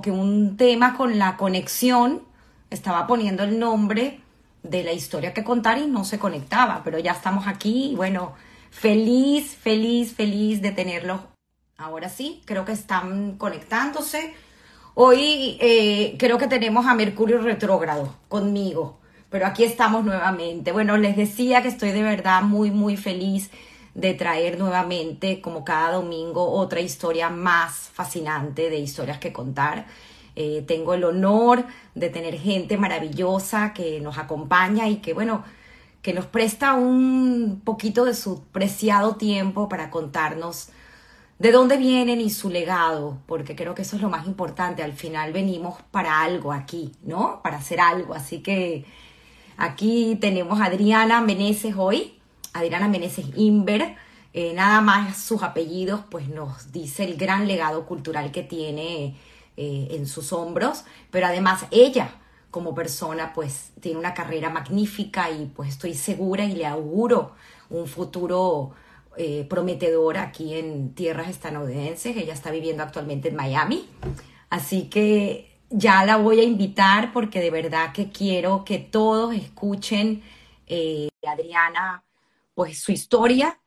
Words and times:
Que 0.00 0.10
un 0.10 0.56
tema 0.56 0.96
con 0.96 1.18
la 1.18 1.36
conexión, 1.36 2.22
estaba 2.70 3.06
poniendo 3.06 3.44
el 3.44 3.58
nombre 3.58 4.20
de 4.62 4.82
la 4.82 4.92
historia 4.92 5.32
que 5.32 5.44
contar 5.44 5.78
y 5.78 5.86
no 5.86 6.04
se 6.04 6.18
conectaba, 6.18 6.82
pero 6.84 6.98
ya 6.98 7.12
estamos 7.12 7.46
aquí 7.46 7.90
y 7.92 7.94
bueno, 7.94 8.34
feliz, 8.70 9.56
feliz, 9.56 10.14
feliz 10.14 10.60
de 10.62 10.72
tenerlos. 10.72 11.20
Ahora 11.78 12.08
sí, 12.08 12.42
creo 12.44 12.64
que 12.64 12.72
están 12.72 13.36
conectándose. 13.36 14.34
Hoy 14.94 15.58
eh, 15.60 16.16
creo 16.18 16.38
que 16.38 16.46
tenemos 16.46 16.86
a 16.86 16.94
Mercurio 16.94 17.38
retrógrado 17.38 18.14
conmigo, 18.28 18.98
pero 19.30 19.46
aquí 19.46 19.62
estamos 19.64 20.04
nuevamente. 20.04 20.72
Bueno, 20.72 20.96
les 20.96 21.16
decía 21.16 21.62
que 21.62 21.68
estoy 21.68 21.92
de 21.92 22.02
verdad 22.02 22.42
muy, 22.42 22.70
muy 22.70 22.96
feliz 22.96 23.50
de 23.96 24.12
traer 24.12 24.58
nuevamente, 24.58 25.40
como 25.40 25.64
cada 25.64 25.92
domingo, 25.92 26.50
otra 26.50 26.80
historia 26.80 27.30
más 27.30 27.90
fascinante 27.94 28.68
de 28.68 28.78
historias 28.78 29.18
que 29.18 29.32
contar. 29.32 29.86
Eh, 30.36 30.62
tengo 30.68 30.92
el 30.92 31.02
honor 31.02 31.64
de 31.94 32.10
tener 32.10 32.38
gente 32.38 32.76
maravillosa 32.76 33.72
que 33.72 34.00
nos 34.02 34.18
acompaña 34.18 34.86
y 34.86 34.96
que, 34.96 35.14
bueno, 35.14 35.44
que 36.02 36.12
nos 36.12 36.26
presta 36.26 36.74
un 36.74 37.62
poquito 37.64 38.04
de 38.04 38.12
su 38.12 38.42
preciado 38.52 39.16
tiempo 39.16 39.66
para 39.70 39.88
contarnos 39.88 40.68
de 41.38 41.50
dónde 41.52 41.78
vienen 41.78 42.20
y 42.20 42.28
su 42.28 42.50
legado, 42.50 43.18
porque 43.26 43.56
creo 43.56 43.74
que 43.74 43.82
eso 43.82 43.96
es 43.96 44.02
lo 44.02 44.10
más 44.10 44.26
importante. 44.26 44.82
Al 44.82 44.92
final 44.92 45.32
venimos 45.32 45.76
para 45.90 46.20
algo 46.20 46.52
aquí, 46.52 46.92
¿no? 47.02 47.40
Para 47.42 47.56
hacer 47.56 47.80
algo. 47.80 48.12
Así 48.12 48.40
que 48.40 48.84
aquí 49.56 50.18
tenemos 50.20 50.60
a 50.60 50.66
Adriana 50.66 51.22
Meneses 51.22 51.74
hoy, 51.78 52.15
Adriana 52.56 52.88
Meneses 52.88 53.26
Inver. 53.36 53.96
Eh, 54.32 54.52
nada 54.54 54.80
más 54.80 55.16
sus 55.16 55.42
apellidos, 55.42 56.02
pues 56.10 56.28
nos 56.28 56.72
dice 56.72 57.04
el 57.04 57.16
gran 57.16 57.46
legado 57.46 57.86
cultural 57.86 58.32
que 58.32 58.42
tiene 58.42 59.16
eh, 59.56 59.88
en 59.92 60.06
sus 60.06 60.32
hombros, 60.32 60.84
pero 61.10 61.26
además 61.26 61.66
ella 61.70 62.10
como 62.50 62.74
persona 62.74 63.32
pues 63.34 63.72
tiene 63.80 63.98
una 63.98 64.14
carrera 64.14 64.50
magnífica 64.50 65.30
y 65.30 65.46
pues 65.46 65.70
estoy 65.70 65.94
segura 65.94 66.44
y 66.44 66.54
le 66.54 66.66
auguro 66.66 67.34
un 67.70 67.86
futuro 67.86 68.72
eh, 69.16 69.46
prometedor 69.48 70.18
aquí 70.18 70.54
en 70.54 70.94
tierras 70.94 71.28
estadounidenses. 71.28 72.16
Ella 72.16 72.34
está 72.34 72.50
viviendo 72.50 72.82
actualmente 72.82 73.28
en 73.28 73.36
Miami, 73.36 73.88
así 74.50 74.88
que 74.90 75.58
ya 75.70 76.04
la 76.04 76.16
voy 76.18 76.40
a 76.40 76.44
invitar 76.44 77.12
porque 77.12 77.40
de 77.40 77.50
verdad 77.50 77.92
que 77.92 78.10
quiero 78.10 78.64
que 78.64 78.78
todos 78.78 79.34
escuchen 79.34 80.22
Adriana 81.26 82.05
pues 82.56 82.80
su 82.80 82.90
historia 82.90 83.60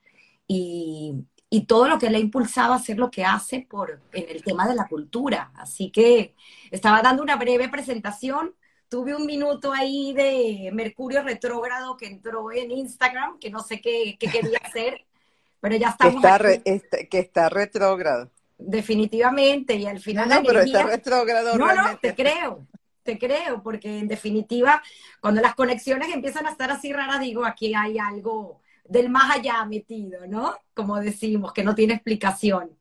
y, 0.48 1.26
todo 1.68 1.88
lo 1.88 2.00
que 2.00 2.10
le 2.10 2.18
ha 2.18 2.20
impulsado 2.20 2.74
a 2.74 2.78
hacer 2.78 2.98
lo 2.98 3.12
que 3.12 3.24
hace 3.24 3.66
por, 3.70 4.02
en 4.14 4.30
el 4.30 4.44
tema 4.44 4.68
de 4.68 4.74
la 4.74 4.88
cultura. 4.88 5.52
Así 5.56 5.92
que 5.92 6.34
estaba 6.72 7.02
dando 7.02 7.22
una 7.22 7.36
breve 7.36 7.70
presentación. 7.70 8.56
Tuve 8.88 9.16
un 9.16 9.28
minuto 9.28 9.72
ahí 9.72 10.14
de 10.14 10.72
Mercurio 10.74 11.22
retrógrado 11.22 11.98
que 11.98 12.08
entró 12.08 12.52
en 12.52 12.72
Instagram, 12.72 13.38
que 13.38 13.52
no 13.52 13.60
sé 13.60 13.80
qué, 13.80 14.18
quería 14.20 14.58
hacer, 14.64 15.06
pero 15.60 15.76
ya 15.76 15.90
estamos. 15.90 16.24
Que 16.24 16.62
está, 16.66 16.98
que 17.06 17.20
está 17.20 17.50
retrógrado. 17.50 18.32
Definitivamente, 18.58 19.76
y 19.76 19.86
al 19.86 20.00
final. 20.00 20.28
No, 20.30 20.36
no 20.36 20.44
pero 20.44 20.62
está 20.62 20.84
retrógrado. 20.84 21.58
No, 21.58 21.74
no, 21.74 21.98
te 22.00 22.16
creo, 22.16 22.66
te 23.04 23.20
creo, 23.20 23.62
porque 23.62 24.00
en 24.00 24.08
definitiva, 24.08 24.82
cuando 25.22 25.42
las 25.42 25.54
conexiones 25.54 26.10
empiezan 26.12 26.48
a 26.48 26.52
estar 26.52 26.72
así 26.72 26.92
raras, 26.92 27.20
digo, 27.20 27.46
aquí 27.46 27.74
hay 27.76 28.00
algo 28.00 28.62
del 28.90 29.10
más 29.10 29.38
allá 29.38 29.64
metido, 29.66 30.26
¿no? 30.28 30.56
Como 30.74 31.00
decimos, 31.00 31.54
que 31.54 31.64
no 31.64 31.76
tiene 31.76 31.94
explicación. 31.94 32.76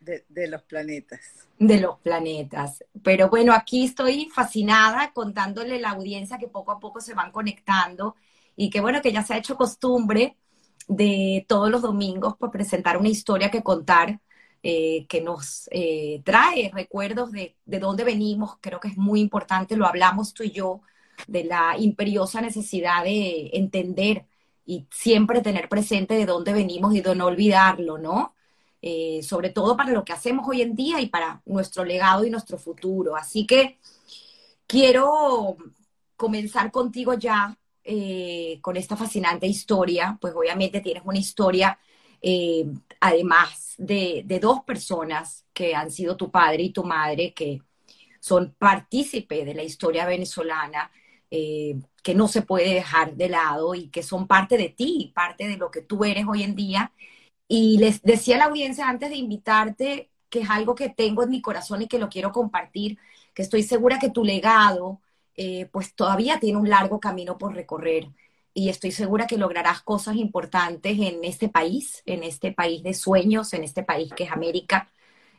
De, 0.00 0.48
los 0.48 0.62
planetas. 0.62 1.20
De 1.58 1.78
los 1.80 1.98
planetas. 1.98 2.82
Pero 3.02 3.28
bueno, 3.28 3.52
aquí 3.52 3.84
estoy 3.84 4.30
fascinada 4.34 5.12
contándole 5.12 5.76
a 5.76 5.80
la 5.80 5.90
audiencia 5.90 6.38
que 6.38 6.48
poco 6.48 6.72
a 6.72 6.80
poco 6.80 7.00
se 7.00 7.12
van 7.12 7.30
conectando 7.30 8.16
y 8.56 8.70
que 8.70 8.80
bueno, 8.80 9.02
que 9.02 9.12
ya 9.12 9.22
se 9.22 9.34
ha 9.34 9.38
hecho 9.38 9.56
costumbre 9.56 10.36
de 10.88 11.44
todos 11.46 11.70
los 11.70 11.82
domingos 11.82 12.36
pues, 12.38 12.50
presentar 12.50 12.96
una 12.96 13.10
historia 13.10 13.50
que 13.50 13.62
contar 13.62 14.18
eh, 14.62 15.06
que 15.08 15.20
nos 15.20 15.68
eh, 15.70 16.22
trae 16.24 16.70
recuerdos 16.72 17.30
de, 17.30 17.54
de 17.66 17.78
dónde 17.78 18.02
venimos. 18.02 18.56
Creo 18.62 18.80
que 18.80 18.88
es 18.88 18.96
muy 18.96 19.20
importante, 19.20 19.76
lo 19.76 19.86
hablamos 19.86 20.32
tú 20.32 20.42
y 20.42 20.52
yo, 20.52 20.80
de 21.26 21.44
la 21.44 21.76
imperiosa 21.78 22.40
necesidad 22.40 23.04
de 23.04 23.50
entender 23.52 24.24
y 24.68 24.86
siempre 24.90 25.40
tener 25.40 25.66
presente 25.66 26.12
de 26.12 26.26
dónde 26.26 26.52
venimos 26.52 26.94
y 26.94 27.00
de 27.00 27.14
no 27.14 27.24
olvidarlo, 27.24 27.96
¿no? 27.96 28.34
Eh, 28.82 29.22
sobre 29.22 29.48
todo 29.48 29.78
para 29.78 29.92
lo 29.92 30.04
que 30.04 30.12
hacemos 30.12 30.46
hoy 30.46 30.60
en 30.60 30.76
día 30.76 31.00
y 31.00 31.06
para 31.06 31.40
nuestro 31.46 31.86
legado 31.86 32.26
y 32.26 32.30
nuestro 32.30 32.58
futuro. 32.58 33.16
Así 33.16 33.46
que 33.46 33.78
quiero 34.66 35.56
comenzar 36.16 36.70
contigo 36.70 37.14
ya 37.14 37.56
eh, 37.82 38.58
con 38.60 38.76
esta 38.76 38.94
fascinante 38.94 39.46
historia, 39.46 40.18
pues 40.20 40.34
obviamente 40.34 40.82
tienes 40.82 41.02
una 41.06 41.18
historia, 41.18 41.78
eh, 42.20 42.66
además 43.00 43.74
de, 43.78 44.22
dos 44.38 44.64
personas 44.64 45.46
que 45.54 45.74
han 45.74 45.90
sido 45.90 46.14
tu 46.14 46.30
padre 46.30 46.64
y 46.64 46.72
tu 46.74 46.84
madre, 46.84 47.32
que 47.32 47.62
son 48.20 48.54
partícipe 48.58 49.46
de 49.46 49.54
la 49.54 49.62
historia 49.62 50.04
venezolana, 50.04 50.90
que 52.08 52.14
no 52.14 52.26
se 52.26 52.40
puede 52.40 52.72
dejar 52.72 53.16
de 53.16 53.28
lado 53.28 53.74
y 53.74 53.88
que 53.88 54.02
son 54.02 54.26
parte 54.26 54.56
de 54.56 54.70
ti, 54.70 55.12
parte 55.14 55.46
de 55.46 55.58
lo 55.58 55.70
que 55.70 55.82
tú 55.82 56.06
eres 56.06 56.24
hoy 56.26 56.42
en 56.42 56.54
día. 56.54 56.90
Y 57.46 57.76
les 57.76 58.00
decía 58.00 58.36
a 58.36 58.38
la 58.38 58.44
audiencia 58.46 58.88
antes 58.88 59.10
de 59.10 59.16
invitarte 59.16 60.08
que 60.30 60.40
es 60.40 60.48
algo 60.48 60.74
que 60.74 60.88
tengo 60.88 61.22
en 61.22 61.28
mi 61.28 61.42
corazón 61.42 61.82
y 61.82 61.86
que 61.86 61.98
lo 61.98 62.08
quiero 62.08 62.32
compartir, 62.32 62.96
que 63.34 63.42
estoy 63.42 63.62
segura 63.62 63.98
que 63.98 64.08
tu 64.08 64.24
legado 64.24 65.02
eh, 65.36 65.68
pues 65.70 65.94
todavía 65.94 66.40
tiene 66.40 66.56
un 66.56 66.70
largo 66.70 66.98
camino 66.98 67.36
por 67.36 67.54
recorrer 67.54 68.08
y 68.54 68.70
estoy 68.70 68.90
segura 68.90 69.26
que 69.26 69.36
lograrás 69.36 69.82
cosas 69.82 70.16
importantes 70.16 70.98
en 70.98 71.22
este 71.24 71.50
país, 71.50 72.02
en 72.06 72.22
este 72.22 72.52
país 72.52 72.82
de 72.82 72.94
sueños, 72.94 73.52
en 73.52 73.64
este 73.64 73.82
país 73.82 74.10
que 74.14 74.24
es 74.24 74.32
América, 74.32 74.88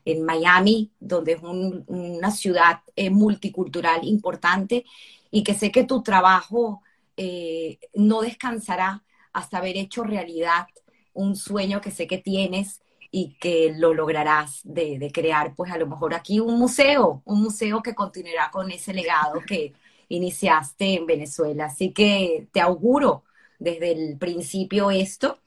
en 0.06 0.24
Miami, 0.24 0.91
donde 1.00 1.31
es 1.34 1.41
una 1.41 2.30
ciudad 2.30 2.81
eh, 2.96 3.09
multicultural 3.09 4.01
importante 4.03 4.86
y 5.31 5.44
que 5.44 5.53
sé 5.53 5.72
que 5.72 5.84
tu 5.84 6.01
trabajo 6.01 6.81
eh, 7.17 7.79
no 7.94 8.22
descansará 8.22 9.03
hasta 9.34 9.57
haber 9.57 9.78
hecho 9.78 10.03
realidad 10.03 10.67
un 11.13 11.35
sueño 11.35 11.81
que 11.81 11.91
sé 11.91 12.07
que 12.07 12.17
tienes 12.17 12.81
y 13.12 13.35
que 13.39 13.73
lo 13.75 13.94
lograrás 13.94 14.62
de, 14.63 15.09
crear, 15.13 15.56
pues 15.56 15.72
a 15.72 15.78
lo 15.78 15.88
mejor 15.88 16.13
aquí 16.13 16.39
un 16.39 16.59
museo, 16.59 17.22
un 17.25 17.41
museo 17.41 17.81
que 17.81 17.95
continuará 17.95 18.51
con 18.51 18.72
ese 18.72 18.94
legado 18.94 19.41
que 19.45 19.73
iniciaste 20.09 20.95
en 20.95 21.06
Venezuela. 21.06 21.66
Así 21.66 21.91
que 21.91 22.47
te 22.51 22.62
auguro 22.62 23.23
desde 23.57 23.91
el 23.91 24.18
principio 24.18 24.91
esto. 24.91 25.39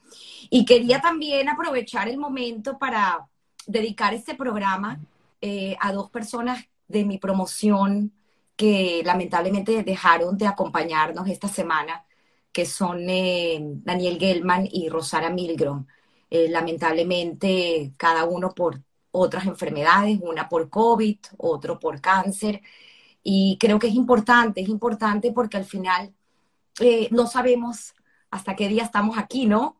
Y 0.49 0.65
quería 0.65 1.01
también 1.01 1.49
aprovechar 1.49 2.07
el 2.07 2.17
momento 2.17 2.77
para 2.77 3.27
dedicar 3.65 4.13
este 4.13 4.35
programa 4.35 4.99
eh, 5.41 5.75
a 5.79 5.93
dos 5.93 6.09
personas 6.09 6.65
de 6.87 7.05
mi 7.05 7.17
promoción 7.17 8.11
que 8.55 9.01
lamentablemente 9.05 9.83
dejaron 9.83 10.37
de 10.37 10.47
acompañarnos 10.47 11.27
esta 11.27 11.47
semana, 11.47 12.05
que 12.51 12.65
son 12.65 13.09
eh, 13.09 13.59
Daniel 13.61 14.19
Gelman 14.19 14.67
y 14.71 14.89
Rosara 14.89 15.29
Milgrom. 15.29 15.87
Eh, 16.29 16.49
lamentablemente, 16.49 17.93
cada 17.97 18.25
uno 18.25 18.51
por 18.53 18.81
otras 19.11 19.45
enfermedades, 19.45 20.19
una 20.21 20.49
por 20.49 20.69
COVID, 20.69 21.17
otro 21.37 21.79
por 21.79 22.01
cáncer. 22.01 22.61
Y 23.23 23.57
creo 23.59 23.79
que 23.79 23.87
es 23.87 23.95
importante, 23.95 24.61
es 24.61 24.69
importante 24.69 25.31
porque 25.31 25.57
al 25.57 25.65
final 25.65 26.13
eh, 26.79 27.07
no 27.11 27.27
sabemos 27.27 27.93
hasta 28.31 28.55
qué 28.55 28.67
día 28.67 28.83
estamos 28.83 29.17
aquí, 29.17 29.45
¿no? 29.45 29.77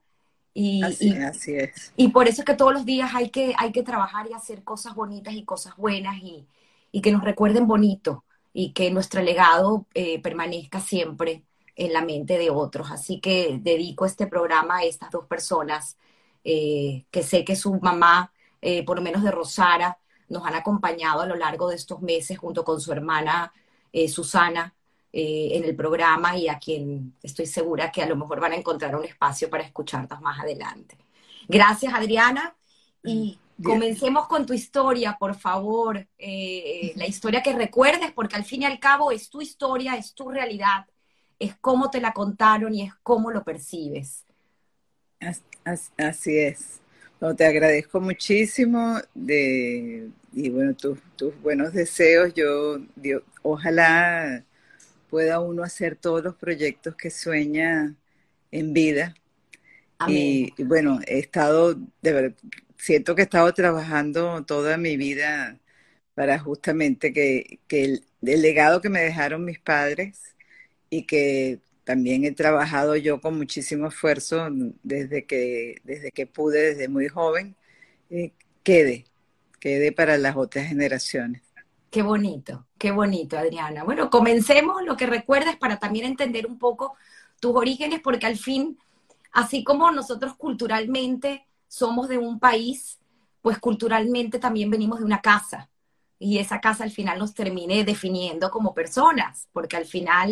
Y, 0.54 0.84
así, 0.84 1.56
es. 1.56 1.94
Y 1.96 2.10
por 2.10 2.28
eso 2.28 2.42
es 2.42 2.46
que 2.46 2.54
todos 2.54 2.74
los 2.74 2.86
días 2.86 3.12
hay 3.16 3.30
que, 3.30 3.56
hay 3.58 3.72
que 3.72 3.82
trabajar 3.82 4.28
y 4.30 4.34
hacer 4.34 4.64
cosas 4.64 4.94
bonitas 4.94 5.34
y 5.34 5.44
cosas 5.44 5.76
buenas 5.76 6.18
y, 6.18 6.48
y 6.92 7.02
que 7.02 7.12
nos 7.12 7.24
recuerden 7.24 7.68
bonito 7.68 8.24
y 8.54 8.72
que 8.72 8.92
nuestro 8.92 9.22
legado 9.22 9.88
eh, 9.94 10.22
permanezca 10.22 10.80
siempre 10.80 11.44
en 11.76 11.92
la 11.92 12.02
mente 12.02 12.38
de 12.38 12.52
otros. 12.52 12.92
Así 12.92 13.20
que 13.20 13.60
dedico 13.62 14.06
este 14.06 14.28
programa 14.28 14.78
a 14.78 14.84
estas 14.84 15.10
dos 15.10 15.26
personas 15.26 15.98
eh, 16.44 17.06
que 17.10 17.24
sé 17.24 17.44
que 17.44 17.56
su 17.56 17.74
mamá, 17.80 18.32
eh, 18.62 18.86
por 18.86 18.98
lo 18.98 19.04
menos 19.04 19.24
de 19.24 19.32
Rosara, 19.32 19.98
nos 20.30 20.46
han 20.46 20.56
acompañado 20.56 21.22
a 21.22 21.26
lo 21.26 21.36
largo 21.36 21.70
de 21.70 21.76
estos 21.76 22.02
meses 22.02 22.38
junto 22.38 22.64
con 22.64 22.80
su 22.80 22.92
hermana 22.92 23.52
Susana 24.08 24.74
en 25.12 25.64
el 25.64 25.76
programa 25.76 26.36
y 26.36 26.48
a 26.48 26.58
quien 26.58 27.14
estoy 27.22 27.46
segura 27.46 27.92
que 27.92 28.02
a 28.02 28.08
lo 28.08 28.16
mejor 28.16 28.40
van 28.40 28.54
a 28.54 28.56
encontrar 28.56 28.96
un 28.96 29.06
espacio 29.06 29.48
para 29.48 29.64
escucharnos 29.64 30.20
más 30.22 30.40
adelante. 30.40 30.98
Gracias, 31.48 31.94
Adriana. 31.94 32.56
Y 33.04 33.38
Comencemos 33.62 34.28
con 34.28 34.46
tu 34.46 34.54
historia, 34.54 35.16
por 35.20 35.36
favor, 35.36 36.08
eh, 36.18 36.94
la 36.96 37.06
historia 37.06 37.44
que 37.44 37.54
recuerdes, 37.54 38.12
porque 38.12 38.36
al 38.36 38.44
fin 38.44 38.64
y 38.64 38.66
al 38.66 38.80
cabo 38.80 39.12
es 39.12 39.30
tu 39.30 39.42
historia, 39.42 39.96
es 39.96 40.14
tu 40.14 40.30
realidad, 40.30 40.86
es 41.38 41.56
cómo 41.62 41.90
te 41.92 42.02
la 42.02 42.14
contaron 42.14 42.74
y 42.74 42.84
es 42.84 42.94
cómo 43.04 43.32
lo 43.32 43.44
percibes. 43.44 44.26
Así 45.98 46.38
es. 46.38 46.80
te 47.38 47.46
agradezco 47.46 48.02
muchísimo 48.02 48.98
de, 49.14 50.10
y 50.34 50.50
bueno, 50.50 50.74
tus, 50.74 51.00
tus 51.16 51.40
buenos 51.42 51.74
deseos. 51.74 52.34
Yo, 52.34 52.80
ojalá 53.42 54.44
pueda 55.10 55.40
uno 55.40 55.64
hacer 55.64 55.96
todos 55.96 56.24
los 56.24 56.36
proyectos 56.36 56.96
que 56.96 57.10
sueña 57.10 57.96
en 58.52 58.74
vida. 58.74 59.16
Y, 60.08 60.52
bueno, 60.64 61.00
he 61.08 61.20
estado, 61.20 61.76
de 62.02 62.12
verdad, 62.12 62.38
siento 62.84 63.16
que 63.16 63.22
he 63.22 63.24
estado 63.24 63.54
trabajando 63.54 64.44
toda 64.44 64.76
mi 64.76 64.98
vida 64.98 65.58
para 66.16 66.38
justamente 66.38 67.14
que, 67.14 67.62
el, 67.70 68.04
legado 68.22 68.82
que 68.82 68.90
me 68.90 69.00
dejaron 69.00 69.46
mis 69.46 69.58
padres 69.58 70.36
y 70.90 71.06
que 71.06 71.60
también 71.86 72.26
he 72.26 72.34
trabajado 72.34 72.98
yo 72.98 73.22
con 73.22 73.38
muchísimo 73.38 73.88
esfuerzo 73.88 74.50
desde 74.84 75.26
que, 75.26 75.78
desde 75.86 76.12
que 76.12 76.28
pude, 76.28 76.74
desde 76.74 76.90
muy 76.90 77.08
joven, 77.08 77.56
eh, 78.10 78.34
quede, 78.64 79.06
quede 79.62 79.94
para 79.94 80.18
las 80.18 80.36
otras 80.36 80.68
generaciones. 80.68 81.42
Qué 81.90 82.02
bonito, 82.02 82.68
qué 82.78 82.92
bonito, 82.92 83.38
Adriana. 83.38 83.86
Bueno, 83.86 84.10
comencemos 84.10 84.84
lo 84.84 84.98
que 84.98 85.08
recuerdas 85.08 85.56
para 85.56 85.80
también 85.80 86.06
entender 86.06 86.48
un 86.48 86.60
poco 86.60 86.98
tus 87.40 87.56
orígenes, 87.56 88.02
porque 88.04 88.26
al 88.26 88.36
fin, 88.38 88.78
así 89.32 89.64
como 89.64 89.90
nosotros 89.92 90.36
culturalmente 90.36 91.46
somos 91.74 92.08
de 92.08 92.20
un 92.20 92.40
país, 92.40 93.00
pues 93.42 93.58
culturalmente 93.58 94.38
también 94.38 94.70
venimos 94.70 95.00
de 95.00 95.06
una 95.06 95.22
casa. 95.22 95.72
Y 96.20 96.38
esa 96.38 96.62
casa 96.62 96.84
al 96.84 96.92
final 96.92 97.18
nos 97.18 97.34
termine 97.34 97.84
definiendo 97.84 98.52
como 98.52 98.76
personas, 98.76 99.50
porque 99.52 99.76
al 99.76 99.86
final 99.86 100.32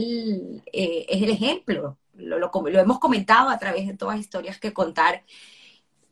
eh, 0.72 1.06
es 1.10 1.24
el 1.24 1.32
ejemplo. 1.32 1.98
Lo, 2.14 2.38
lo, 2.38 2.52
lo 2.54 2.80
hemos 2.80 3.00
comentado 3.00 3.50
a 3.50 3.58
través 3.58 3.88
de 3.88 3.98
todas 3.98 4.18
las 4.18 4.26
historias 4.26 4.60
que 4.60 4.72
contar, 4.72 5.24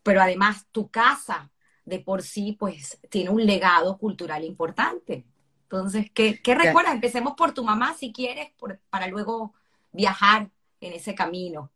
pero 0.02 0.20
además 0.20 0.66
tu 0.72 0.90
casa 0.90 1.52
de 1.86 2.00
por 2.00 2.24
sí, 2.24 2.56
pues 2.60 3.00
tiene 3.10 3.30
un 3.30 3.46
legado 3.46 4.00
cultural 4.00 4.44
importante. 4.44 5.26
Entonces, 5.64 6.10
¿qué, 6.12 6.42
qué 6.42 6.56
recuerdas? 6.56 6.96
Empecemos 6.96 7.36
por 7.36 7.54
tu 7.54 7.64
mamá, 7.64 7.94
si 7.94 8.12
quieres, 8.12 8.52
para 8.90 9.06
luego 9.08 9.54
viajar 9.92 10.50
en 10.82 10.94
ese 10.94 11.14
camino. 11.14 11.72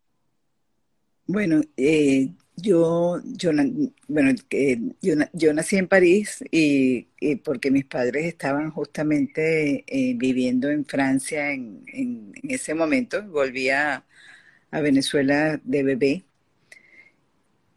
Bueno, 1.26 1.62
eh, 1.78 2.30
yo, 2.56 3.22
yo, 3.26 3.52
bueno, 4.08 4.32
yo, 5.02 5.16
yo, 5.34 5.54
nací 5.54 5.78
en 5.78 5.88
París 5.88 6.44
y, 6.52 7.08
porque 7.44 7.72
mis 7.72 7.86
padres 7.86 8.26
estaban 8.26 8.72
justamente 8.72 9.84
eh, 9.88 10.14
viviendo 10.18 10.70
en 10.70 10.86
Francia 10.86 11.52
en, 11.52 11.84
en, 11.88 12.34
ese 12.44 12.74
momento. 12.74 13.24
Volvía 13.24 14.06
a 14.72 14.82
Venezuela 14.82 15.60
de 15.64 15.84
bebé 15.84 16.26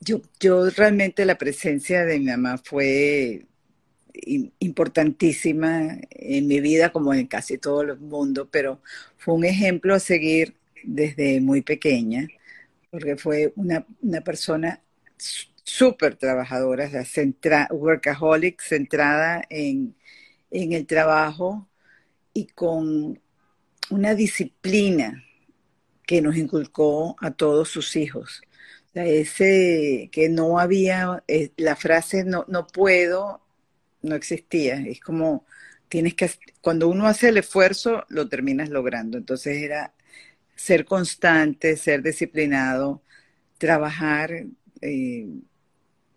yo, 0.07 0.23
yo 0.41 0.71
realmente 0.71 1.25
la 1.25 1.37
presencia 1.39 2.05
de 2.05 2.19
mi 2.19 2.27
mamá 2.27 2.59
fue 2.59 3.47
importantísima 4.61 5.99
en 6.11 6.47
mi 6.47 6.61
vida, 6.61 6.91
como 6.93 7.13
en 7.13 7.27
casi 7.27 7.59
todo 7.59 7.83
el 7.83 7.99
mundo, 7.99 8.49
pero 8.51 8.81
fue 9.19 9.35
un 9.35 9.45
ejemplo 9.45 9.95
a 9.95 10.01
seguir 10.01 10.55
desde 10.85 11.41
muy 11.41 11.63
pequeña, 11.63 12.29
porque 12.91 13.17
fue 13.17 13.53
una, 13.57 13.85
persona 14.23 14.81
súper 15.65 16.17
trabajadora, 16.17 16.91
workaholic, 17.71 18.63
centrada 18.63 19.43
en, 19.51 19.95
en 20.51 20.73
el 20.73 20.87
trabajo 20.87 21.69
y 22.33 22.47
con 22.47 23.21
una 23.91 24.15
disciplina 24.15 25.25
que 26.07 26.23
nos 26.23 26.37
inculcó 26.37 27.17
a 27.21 27.33
todos 27.33 27.69
sus 27.69 27.97
hijos 27.97 28.43
ese 29.05 30.09
que 30.13 30.29
no 30.29 30.59
había, 30.59 31.23
eh, 31.29 31.51
la 31.57 31.77
frase 31.77 32.25
no, 32.25 32.45
no 32.49 32.67
puedo, 32.67 33.43
no 34.03 34.15
existía. 34.15 34.77
Es 34.77 35.01
como, 35.01 35.45
tienes 35.89 36.15
que, 36.15 36.31
cuando 36.61 36.89
uno 36.89 37.07
hace 37.07 37.29
el 37.29 37.39
esfuerzo, 37.39 38.05
lo 38.09 38.29
terminas 38.29 38.71
logrando. 38.71 39.19
Entonces 39.19 39.63
era 39.63 39.93
ser 40.57 40.87
constante, 40.87 41.77
ser 41.77 42.03
disciplinado, 42.03 43.03
trabajar 43.59 44.47
eh, 44.83 45.29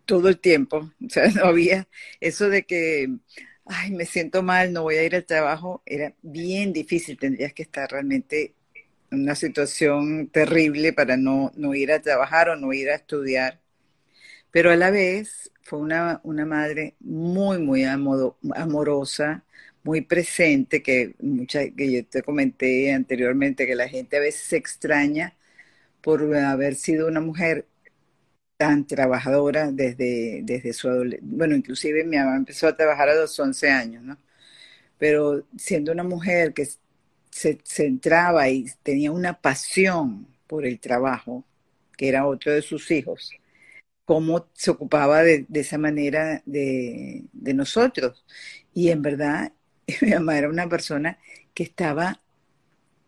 todo 0.04 0.28
el 0.28 0.38
tiempo. 0.40 0.90
O 1.06 1.10
sea, 1.10 1.28
no 1.30 1.44
había 1.46 1.88
eso 2.20 2.48
de 2.48 2.64
que, 2.64 3.08
ay, 3.66 3.90
me 3.92 4.06
siento 4.06 4.42
mal, 4.42 4.72
no 4.72 4.82
voy 4.82 4.96
a 4.96 5.04
ir 5.04 5.14
al 5.16 5.24
trabajo. 5.26 5.82
Era 5.86 6.14
bien 6.22 6.72
difícil, 6.72 7.18
tendrías 7.18 7.52
que 7.54 7.62
estar 7.62 7.90
realmente 7.90 8.54
una 9.12 9.34
situación 9.34 10.28
terrible 10.28 10.92
para 10.92 11.16
no, 11.16 11.52
no 11.56 11.74
ir 11.74 11.92
a 11.92 12.00
trabajar 12.02 12.48
o 12.50 12.56
no 12.56 12.72
ir 12.72 12.90
a 12.90 12.96
estudiar. 12.96 13.60
Pero 14.50 14.70
a 14.70 14.76
la 14.76 14.90
vez 14.90 15.50
fue 15.62 15.78
una, 15.80 16.20
una 16.24 16.44
madre 16.46 16.96
muy, 17.00 17.58
muy 17.58 17.84
amorosa, 17.84 19.44
muy 19.82 20.02
presente, 20.02 20.82
que, 20.82 21.14
mucha, 21.20 21.68
que 21.70 21.92
yo 21.92 22.06
te 22.06 22.22
comenté 22.22 22.92
anteriormente, 22.92 23.66
que 23.66 23.74
la 23.74 23.88
gente 23.88 24.16
a 24.16 24.20
veces 24.20 24.42
se 24.42 24.56
extraña 24.56 25.36
por 26.02 26.34
haber 26.36 26.74
sido 26.76 27.08
una 27.08 27.20
mujer 27.20 27.66
tan 28.56 28.86
trabajadora 28.86 29.72
desde, 29.72 30.42
desde 30.44 30.72
su 30.74 30.88
adolescencia. 30.88 31.28
Bueno, 31.36 31.56
inclusive 31.56 32.04
mi 32.04 32.16
mamá 32.18 32.36
empezó 32.36 32.68
a 32.68 32.76
trabajar 32.76 33.08
a 33.10 33.14
los 33.14 33.38
11 33.38 33.70
años, 33.70 34.02
¿no? 34.04 34.18
Pero 34.98 35.46
siendo 35.56 35.92
una 35.92 36.04
mujer 36.04 36.54
que 36.54 36.68
se 37.30 37.58
centraba 37.64 38.48
y 38.50 38.66
tenía 38.82 39.12
una 39.12 39.40
pasión 39.40 40.28
por 40.46 40.66
el 40.66 40.80
trabajo, 40.80 41.44
que 41.96 42.08
era 42.08 42.26
otro 42.26 42.52
de 42.52 42.62
sus 42.62 42.90
hijos, 42.90 43.32
cómo 44.04 44.48
se 44.54 44.72
ocupaba 44.72 45.22
de, 45.22 45.46
esa 45.54 45.78
manera 45.78 46.42
de, 46.44 47.24
nosotros. 47.54 48.24
Y 48.74 48.90
en 48.90 49.02
verdad, 49.02 49.52
mi 50.02 50.10
mamá 50.10 50.38
era 50.38 50.48
una 50.48 50.68
persona 50.68 51.18
que 51.54 51.62
estaba 51.64 52.20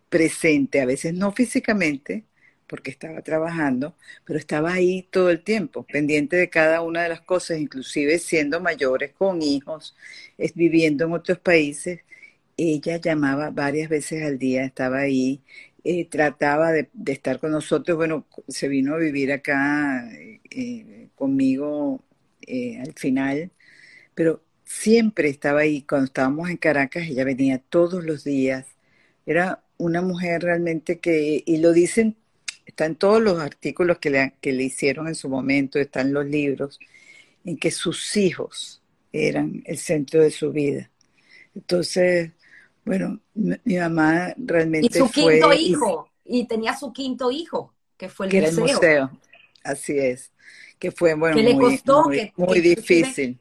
presente, 0.09 0.81
a 0.81 0.87
veces 0.87 1.15
no 1.15 1.33
físicamente, 1.33 2.25
porque 2.67 2.91
estaba 2.91 3.23
trabajando, 3.23 3.97
pero 4.25 4.39
estaba 4.39 4.73
ahí 4.73 5.07
todo 5.11 5.31
el 5.31 5.43
tiempo, 5.43 5.85
pendiente 5.85 6.37
de 6.37 6.49
cada 6.51 6.83
una 6.83 7.03
de 7.03 7.11
las 7.11 7.21
cosas, 7.21 7.59
inclusive 7.59 8.19
siendo 8.19 8.61
mayores, 8.61 9.13
con 9.13 9.43
hijos, 9.43 9.97
es, 10.39 10.55
viviendo 10.55 11.05
en 11.05 11.13
otros 11.13 11.39
países, 11.39 12.01
ella 12.57 12.97
llamaba 12.99 13.51
varias 13.51 13.89
veces 13.89 14.23
al 14.25 14.39
día, 14.39 14.65
estaba 14.65 15.01
ahí, 15.01 15.43
eh, 15.85 16.07
trataba 16.09 16.73
de, 16.73 16.89
estar 17.07 17.41
con 17.41 17.51
nosotros. 17.53 17.97
Bueno, 17.97 18.27
se 18.49 18.69
vino 18.69 18.95
a 18.95 18.99
vivir 18.99 19.33
acá 19.33 20.09
eh, 20.51 21.09
conmigo 21.15 22.03
eh, 22.47 22.81
al 22.81 22.93
final, 22.95 23.51
pero 24.15 24.43
siempre 24.73 25.29
estaba 25.29 25.61
ahí. 25.61 25.83
Cuando 25.83 26.07
estábamos 26.07 26.49
en 26.49 26.57
Caracas, 26.57 27.07
ella 27.07 27.25
venía 27.25 27.59
todos 27.59 28.05
los 28.05 28.25
días. 28.25 28.67
Era 29.27 29.63
una 29.77 30.03
mujer 30.03 30.43
realmente 30.43 30.99
que, 30.99 31.43
y 31.45 31.59
lo 31.59 31.73
dicen, 31.73 32.17
están 32.65 32.97
todos 32.97 33.21
los 33.21 33.39
artículos 33.39 33.99
que 33.99 34.11
le, 34.11 34.35
que 34.41 34.53
le 34.53 34.65
hicieron 34.65 35.09
en 35.09 35.15
su 35.15 35.29
momento, 35.29 35.79
están 35.79 36.13
los 36.13 36.27
libros, 36.27 36.79
en 37.45 37.57
que 37.57 37.71
sus 37.71 38.17
hijos 38.17 38.83
eran 39.13 39.63
el 39.67 39.79
centro 39.79 40.23
de 40.23 40.31
su 40.31 40.53
vida. 40.53 40.91
Entonces, 41.55 42.31
bueno, 42.85 43.21
mi 43.35 43.77
mamá 43.77 44.35
realmente. 44.37 44.89
Y 44.89 44.99
su 44.99 45.11
quinto 45.11 45.53
hijo, 45.53 46.09
y, 46.25 46.47
tenía 46.47 46.77
su 46.77 46.93
quinto 46.93 47.31
hijo, 47.31 47.75
que 47.97 48.09
fue 48.09 48.27
el 48.27 48.33
que 48.33 48.41
museo. 48.41 48.53
Era 48.53 48.65
el 48.65 48.75
museo, 48.75 49.21
así 49.65 49.99
es. 49.99 50.33
Que 50.79 50.91
fue, 50.91 51.15
bueno, 51.15 51.37
que 51.37 51.43
le 51.43 51.55
muy, 51.55 51.77
costó, 51.77 52.05
muy, 52.05 52.33
muy 52.37 52.61
difícil. 52.61 53.39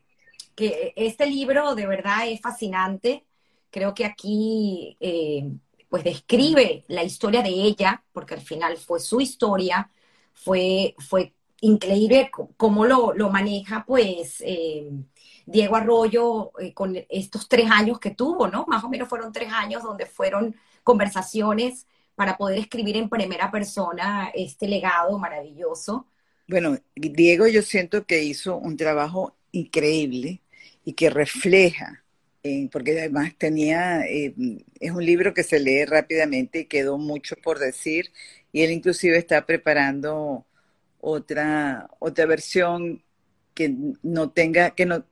Este 0.96 1.26
libro 1.26 1.76
de 1.76 1.88
verdad 1.88 2.28
es 2.28 2.42
fascinante. 2.42 3.26
Creo 3.70 3.94
que 3.94 4.06
aquí, 4.06 4.98
eh, 5.00 5.50
pues, 5.90 6.04
describe 6.04 6.84
la 6.88 7.04
historia 7.04 7.42
de 7.42 7.50
ella, 7.50 8.04
porque 8.12 8.34
al 8.36 8.42
final 8.42 8.78
fue 8.78 9.00
su 9.00 9.22
historia, 9.22 9.90
fue, 10.34 10.96
fue 11.00 11.34
increíble 11.62 12.32
cómo 12.58 12.86
lo, 12.86 13.14
lo 13.14 13.30
maneja, 13.30 13.86
pues. 13.86 14.42
Eh, 14.46 14.90
Diego 15.46 15.76
Arroyo 15.76 16.52
eh, 16.60 16.74
con 16.74 16.98
estos 17.10 17.48
tres 17.48 17.70
años 17.70 18.00
que 18.00 18.12
tuvo, 18.12 18.48
¿no? 18.48 18.66
Más 18.68 18.84
o 18.84 18.90
menos 18.90 19.10
fueron 19.10 19.32
tres 19.32 19.52
años 19.52 19.84
donde 19.84 20.06
fueron 20.06 20.56
conversaciones 20.84 21.88
para 22.16 22.38
poder 22.38 22.60
escribir 22.60 22.98
en 22.98 23.10
primera 23.10 23.52
persona 23.52 24.32
este 24.34 24.68
legado 24.68 25.18
maravilloso. 25.18 26.08
Bueno, 26.48 26.78
Diego 26.96 27.48
yo 27.48 27.62
siento 27.62 28.06
que 28.06 28.24
hizo 28.24 28.58
un 28.58 28.78
trabajo 28.78 29.36
increíble 29.52 30.41
y 30.86 30.94
que 30.94 31.10
refleja, 31.10 32.04
eh, 32.44 32.70
porque 32.72 33.00
además 33.00 33.34
tenía, 33.38 34.02
eh, 34.02 34.34
es 34.80 34.92
un 34.92 35.06
libro 35.06 35.34
que 35.34 35.44
se 35.44 35.60
lee 35.60 35.86
rápidamente 35.86 36.60
y 36.60 36.66
quedó 36.66 36.98
mucho 36.98 37.36
por 37.44 37.60
decir, 37.60 38.12
y 38.52 38.64
él 38.64 38.72
inclusive 38.72 39.18
está 39.18 39.46
preparando 39.46 40.46
otra, 41.00 41.90
otra 42.00 42.26
versión 42.26 43.04
que 43.54 43.76
no 44.04 44.32
tenga, 44.32 44.72
que 44.72 44.86
no, 44.86 45.06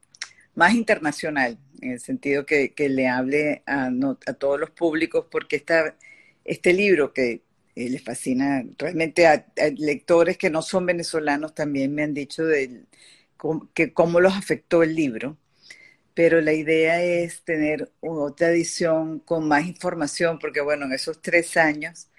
más 0.55 0.73
internacional, 0.73 1.57
en 1.81 1.91
el 1.91 1.99
sentido 1.99 2.45
que, 2.45 2.73
le 2.77 3.07
hable 3.07 3.63
a, 3.65 3.89
a, 4.25 4.33
todos 4.33 4.59
los 4.59 4.71
públicos, 4.71 5.25
porque 5.31 5.55
esta, 5.57 5.95
este 6.43 6.73
libro 6.73 7.13
que 7.13 7.43
eh, 7.75 7.89
les 7.89 8.03
fascina 8.03 8.63
realmente 8.77 9.27
a, 9.27 9.45
lectores 9.77 10.37
que 10.37 10.49
no 10.49 10.61
son 10.61 10.85
venezolanos 10.85 11.53
también 11.55 11.93
me 11.95 12.03
han 12.03 12.13
dicho 12.13 12.45
de, 12.45 12.85
que 13.73 13.93
cómo 13.93 14.19
los 14.19 14.33
afectó 14.33 14.83
el 14.83 14.95
libro, 14.95 15.37
pero 16.19 16.41
la 16.41 16.51
idea 16.51 17.01
es 17.01 17.45
tener 17.45 17.93
otra 18.01 18.49
edición 18.49 19.19
con 19.19 19.47
más 19.47 19.65
información, 19.65 20.37
porque 20.37 20.59
bueno, 20.59 20.85
en 20.85 20.91
esos 20.91 21.21
tres 21.21 21.55
años 21.55 22.09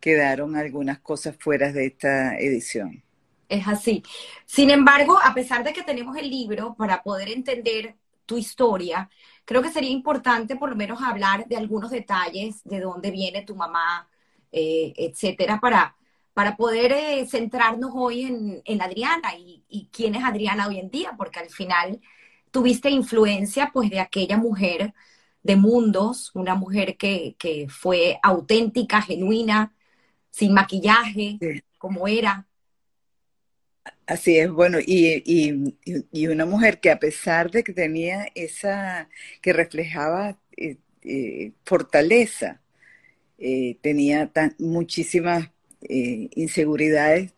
quedaron 0.00 0.56
algunas 0.56 0.98
cosas 0.98 1.36
fuera 1.38 1.70
de 1.70 1.86
esta 1.86 2.36
edición. 2.36 3.04
Es 3.48 3.68
así. 3.68 4.02
Sin 4.44 4.70
embargo, 4.70 5.20
a 5.22 5.32
pesar 5.34 5.62
de 5.62 5.72
que 5.72 5.84
tenemos 5.84 6.16
el 6.16 6.30
libro 6.30 6.74
para 6.76 7.04
poder 7.04 7.28
entender 7.28 7.94
tu 8.26 8.38
historia, 8.38 9.08
creo 9.44 9.62
que 9.62 9.70
sería 9.70 9.90
importante 9.90 10.56
por 10.56 10.70
lo 10.70 10.74
menos 10.74 11.00
hablar 11.00 11.46
de 11.46 11.56
algunos 11.56 11.92
detalles, 11.92 12.60
de 12.64 12.80
dónde 12.80 13.12
viene 13.12 13.42
tu 13.42 13.54
mamá, 13.54 14.08
eh, 14.50 14.92
etcétera, 14.96 15.60
para, 15.60 15.94
para 16.32 16.56
poder 16.56 16.90
eh, 16.90 17.24
centrarnos 17.30 17.92
hoy 17.94 18.62
en, 18.64 18.82
Adriana 18.82 19.36
y, 19.38 19.88
quién 19.92 20.16
es 20.16 20.24
Adriana 20.24 20.66
hoy 20.66 20.80
en 20.80 20.90
día, 20.90 21.14
porque 21.16 21.38
al 21.38 21.50
final 21.50 22.00
tuviste 22.54 22.88
influencia 22.88 23.70
pues 23.72 23.90
de 23.90 23.98
aquella 23.98 24.36
mujer 24.36 24.94
de 25.42 25.56
mundos, 25.56 26.30
una 26.34 26.54
mujer 26.54 26.96
que, 26.96 27.66
fue 27.68 28.20
auténtica, 28.22 29.02
genuina, 29.02 29.74
sin 30.30 30.54
maquillaje, 30.54 31.38
como 31.78 32.06
era. 32.06 32.46
Así 34.06 34.38
es, 34.38 34.52
bueno, 34.52 34.78
y, 34.78 35.74
y, 36.12 36.26
una 36.28 36.46
mujer 36.46 36.78
que 36.78 36.92
a 36.92 37.00
pesar 37.00 37.50
de 37.50 37.64
que 37.64 37.72
tenía 37.72 38.28
esa, 38.36 39.08
que 39.42 39.52
reflejaba 39.52 40.38
eh, 40.56 40.76
eh, 41.02 41.52
fortaleza, 41.64 42.60
eh, 43.36 43.78
tenía 43.82 44.28
tan, 44.28 44.54
muchísimas 44.60 45.50
inseguridades, 45.86 47.34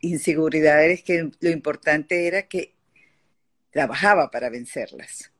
inseguridades 0.00 1.02
que 1.04 1.30
lo 1.38 1.50
importante 1.50 2.26
era 2.26 2.48
que 2.48 2.73
trabajaba 3.74 4.30
para 4.30 4.50
vencerlas. 4.50 5.32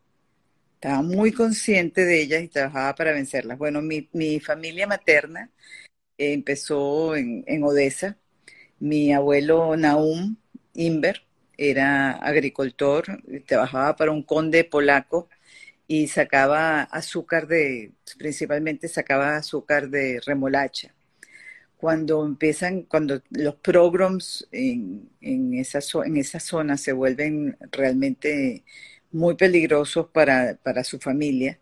Estaba 0.76 1.02
muy 1.02 1.32
consciente 1.32 2.04
de 2.04 2.22
ellas 2.22 2.42
y 2.42 2.48
trabajaba 2.48 2.94
para 2.96 3.12
vencerlas. 3.12 3.58
Bueno, 3.58 3.82
mi, 3.82 4.08
mi 4.12 4.40
familia 4.40 4.86
materna 4.86 5.50
empezó 6.18 7.16
en, 7.16 7.44
en 7.46 7.64
Odessa, 7.64 8.18
mi 8.80 9.12
abuelo 9.14 9.76
Naum 9.76 10.36
Inver 10.74 11.22
era 11.58 12.12
agricultor, 12.12 13.04
trabajaba 13.46 13.96
para 13.96 14.12
un 14.12 14.22
conde 14.22 14.64
polaco 14.64 15.28
y 15.88 16.08
sacaba 16.08 16.82
azúcar 16.84 17.46
de, 17.48 17.92
principalmente 18.18 18.88
sacaba 18.88 19.36
azúcar 19.36 19.90
de 19.90 20.20
remolacha. 20.26 20.93
Cuando 21.76 22.24
empiezan, 22.24 22.82
cuando 22.82 23.20
los 23.30 23.56
programs 23.56 24.48
en, 24.52 25.10
en, 25.20 25.54
esa, 25.54 25.80
en 26.04 26.16
esa 26.16 26.40
zona 26.40 26.76
se 26.76 26.92
vuelven 26.92 27.56
realmente 27.70 28.64
muy 29.12 29.34
peligrosos 29.34 30.08
para, 30.08 30.58
para 30.62 30.82
su 30.84 30.98
familia, 30.98 31.58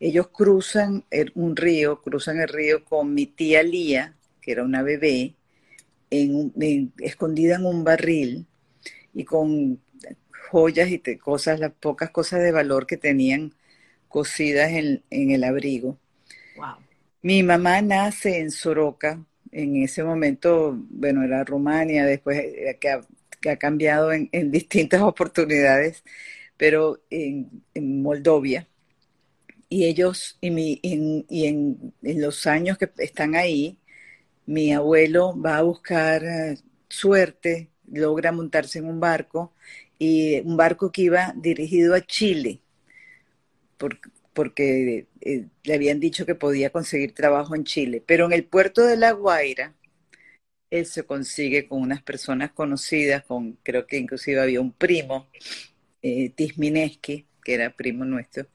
ellos 0.00 0.28
cruzan 0.28 1.04
un 1.34 1.56
río, 1.56 2.02
cruzan 2.02 2.40
el 2.40 2.48
río 2.48 2.84
con 2.84 3.14
mi 3.14 3.26
tía 3.26 3.62
Lía, 3.62 4.14
que 4.40 4.52
era 4.52 4.62
una 4.62 4.82
bebé, 4.82 5.34
escondida 6.10 7.56
en 7.56 7.66
un 7.66 7.84
barril 7.84 8.46
y 9.12 9.24
con 9.24 9.80
joyas 10.50 10.90
y 10.90 10.98
cosas, 11.16 11.58
las 11.58 11.72
pocas 11.72 12.10
cosas 12.10 12.40
de 12.40 12.52
valor 12.52 12.86
que 12.86 12.96
tenían 12.96 13.54
cosidas 14.08 14.70
en, 14.70 15.02
el 15.10 15.44
abrigo. 15.44 15.98
Mi 17.22 17.42
mamá 17.42 17.80
nace 17.82 18.38
en 18.38 18.50
Soroca, 18.50 19.24
en 19.54 19.76
ese 19.76 20.02
momento, 20.04 20.76
bueno, 20.90 21.22
era 21.22 21.44
Rumania, 21.44 22.04
después 22.04 22.38
eh, 22.38 22.78
que 22.80 22.90
ha, 23.50 23.56
cambiado 23.56 24.12
en, 24.12 24.50
distintas 24.50 25.02
oportunidades, 25.02 26.02
pero 26.56 27.00
en, 27.10 27.50
Moldovia. 28.02 28.68
Y 29.68 29.86
ellos, 29.86 30.38
y, 30.40 30.50
mi, 30.50 30.80
y 30.82 31.46
en, 31.46 31.94
los 32.02 32.46
años 32.46 32.78
que 32.78 32.90
están 32.98 33.34
ahí, 33.36 33.78
mi 34.46 34.72
abuelo 34.72 35.40
va 35.40 35.58
a 35.58 35.62
buscar 35.62 36.24
eh, 36.24 36.58
suerte, 36.88 37.70
logra 37.90 38.32
montarse 38.32 38.78
en 38.80 38.86
un 38.86 39.00
barco, 39.00 39.52
y 39.98 40.40
un 40.40 40.56
barco 40.56 40.90
que 40.92 41.02
iba 41.02 41.32
dirigido 41.36 41.94
a 41.94 42.00
Chile, 42.00 42.60
porque 44.34 45.06
eh, 45.20 45.46
le 45.64 45.74
habían 45.74 46.00
dicho 46.00 46.26
que 46.26 46.34
podía 46.34 46.70
conseguir 46.70 47.14
trabajo 47.14 47.54
en 47.54 47.64
Chile. 47.64 48.02
Pero 48.06 48.26
en 48.26 48.32
el 48.32 48.44
puerto 48.44 48.84
de 48.84 48.96
La 48.96 49.12
Guaira, 49.12 49.74
él 50.70 50.86
se 50.86 51.04
consigue 51.04 51.68
con 51.68 51.80
unas 51.82 52.02
personas 52.02 52.52
conocidas, 52.52 53.24
con 53.24 53.54
creo 53.62 53.86
que 53.86 53.98
inclusive 53.98 54.40
había 54.40 54.60
un 54.60 54.72
primo, 54.72 55.28
eh, 56.02 56.30
Tismineski, 56.30 57.26
que 57.44 57.54
era 57.54 57.70
primo 57.70 58.04
nuestro, 58.04 58.46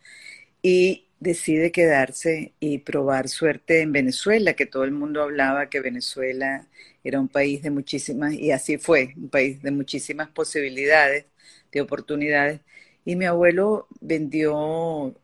y 0.62 1.07
decide 1.19 1.71
quedarse 1.71 2.53
y 2.59 2.79
probar 2.79 3.29
suerte 3.29 3.81
en 3.81 3.91
Venezuela, 3.91 4.53
que 4.55 4.65
todo 4.65 4.83
el 4.83 4.91
mundo 4.91 5.21
hablaba 5.24 5.69
que 5.69 5.81
Venezuela 5.81 6.67
era 7.03 7.19
un 7.19 7.27
país 7.29 7.62
de 7.63 7.71
muchísimas, 7.71 8.33
y 8.33 8.51
así 8.51 8.77
fue, 8.77 9.13
un 9.17 9.29
país 9.29 9.62
de 9.62 9.71
muchísimas 9.71 10.29
posibilidades, 10.29 11.25
de 11.71 11.81
oportunidades. 11.81 12.62
Y 13.05 13.15
mi 13.15 13.25
abuelo 13.25 13.88
vendió, 14.01 15.15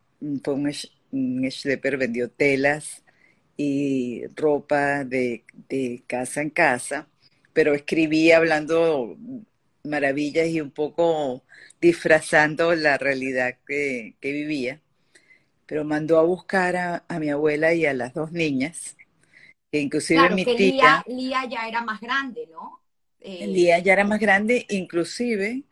fue 0.42 0.54
un, 0.54 1.50
schlepper, 1.50 1.96
vendió 1.96 2.30
telas 2.30 3.02
y 3.56 4.26
ropa 4.34 5.04
de, 5.04 5.44
casa 6.06 6.42
en 6.42 6.50
casa, 6.50 7.08
pero 7.52 7.74
escribía 7.74 8.38
hablando 8.38 9.16
maravillas 9.84 10.48
y 10.48 10.60
un 10.60 10.70
poco 10.70 11.44
disfrazando 11.80 12.74
la 12.74 12.98
realidad 12.98 13.56
que 13.66 14.14
vivía 14.20 14.80
pero 15.66 15.84
mandó 15.84 16.18
a 16.18 16.22
buscar 16.22 16.76
a, 16.76 17.18
mi 17.18 17.28
abuela 17.28 17.74
y 17.74 17.84
a 17.86 17.92
las 17.92 18.14
dos 18.14 18.32
niñas, 18.32 18.96
que 19.70 19.80
inclusive 19.80 20.30
mi 20.30 20.44
tía... 20.44 21.04
Lía, 21.06 21.44
ya 21.44 21.68
era 21.68 21.82
más 21.82 22.00
grande, 22.00 22.48
¿no? 22.50 22.80
Eh, 23.20 23.46
Lía 23.48 23.80
ya 23.80 23.92
era 23.92 24.04
más 24.04 24.20
grande, 24.20 24.64
inclusive 24.70 25.64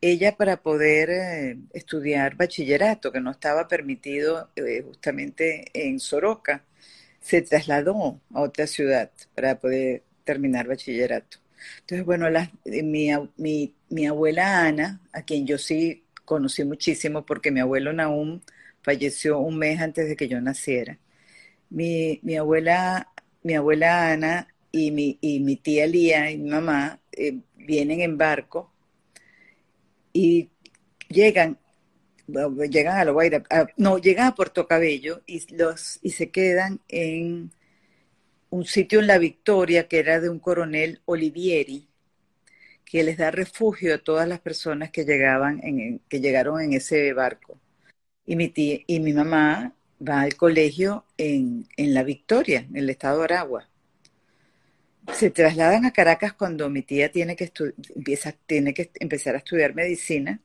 ella 0.00 0.36
para 0.36 0.62
poder 0.62 1.10
eh, 1.10 1.58
estudiar 1.72 2.36
bachillerato, 2.36 3.12
que 3.12 3.20
no 3.20 3.30
estaba 3.30 3.68
permitido 3.68 4.50
eh, 4.56 4.82
justamente 4.86 5.66
en 5.74 6.00
Soroca, 6.00 6.64
se 7.20 7.42
trasladó 7.42 8.20
a 8.32 8.40
otra 8.42 8.66
ciudad 8.66 9.10
para 9.34 9.58
poder 9.58 10.02
terminar 10.24 10.66
bachillerato. 10.68 11.38
Entonces, 11.80 12.06
bueno, 12.06 12.26
mi, 12.64 13.74
mi, 13.88 14.06
abuela 14.06 14.66
Ana, 14.66 15.00
a 15.12 15.22
quien 15.22 15.46
yo 15.46 15.58
sí 15.58 16.04
conocí 16.24 16.64
muchísimo 16.64 17.26
porque 17.26 17.50
mi 17.50 17.60
abuelo 17.60 17.92
Naum 17.92 18.40
falleció 18.82 19.38
un 19.38 19.58
mes 19.58 19.80
antes 19.80 20.08
de 20.08 20.16
que 20.16 20.28
yo 20.28 20.40
naciera. 20.40 20.98
Mi, 21.70 22.20
abuela, 22.38 23.08
mi 23.42 23.54
abuela 23.54 24.12
Ana 24.12 24.48
y 24.72 24.90
mi, 24.90 25.56
tía 25.56 25.86
Lía 25.86 26.30
y 26.30 26.38
mi 26.38 26.50
mamá 26.50 27.00
eh, 27.12 27.40
vienen 27.56 28.00
en 28.00 28.16
barco 28.18 28.72
y 30.12 30.50
llegan, 31.08 31.58
llegan 32.26 32.98
a 32.98 33.04
La 33.04 33.72
no, 33.76 33.98
llegan 33.98 34.26
a 34.26 34.34
Puerto 34.34 34.66
Cabello 34.66 35.22
y, 35.26 35.54
los, 35.54 35.98
y 36.02 36.10
se 36.10 36.30
quedan 36.30 36.80
en 36.88 37.50
un 38.50 38.64
sitio 38.64 39.00
en 39.00 39.06
La 39.06 39.18
Victoria 39.18 39.88
que 39.88 39.98
era 39.98 40.20
de 40.20 40.28
un 40.28 40.38
coronel 40.38 41.00
Olivieri, 41.04 41.88
que 42.84 43.04
les 43.04 43.18
da 43.18 43.30
refugio 43.30 43.94
a 43.94 43.98
todas 43.98 44.28
las 44.28 44.40
personas 44.40 44.90
que 44.90 45.04
llegaban 45.04 45.60
en, 45.62 46.00
que 46.08 46.20
llegaron 46.20 46.60
en 46.60 46.72
ese 46.72 47.12
barco 47.12 47.58
y 48.26 48.36
mi, 48.36 48.48
tía, 48.48 48.80
y 48.86 49.00
mi 49.00 49.12
mamá 49.12 49.74
va 50.06 50.20
al 50.22 50.36
colegio 50.36 51.04
en, 51.16 51.66
La 51.76 52.02
Victoria, 52.02 52.60
en 52.68 52.76
el 52.76 52.90
estado 52.90 53.18
de 53.18 53.24
Aragua. 53.24 53.68
Se 55.14 55.30
trasladan 55.30 55.84
a 55.84 55.92
Caracas 55.92 56.32
cuando 56.32 56.70
mi 56.70 56.82
tía 56.82 57.10
tiene 57.10 57.36
que, 57.36 57.52
empieza, 57.94 58.32
tiene 58.46 58.72
que 58.72 58.90
empezar 59.00 59.34
a 59.34 59.38
estudiar 59.38 59.74
medicina 59.74 60.40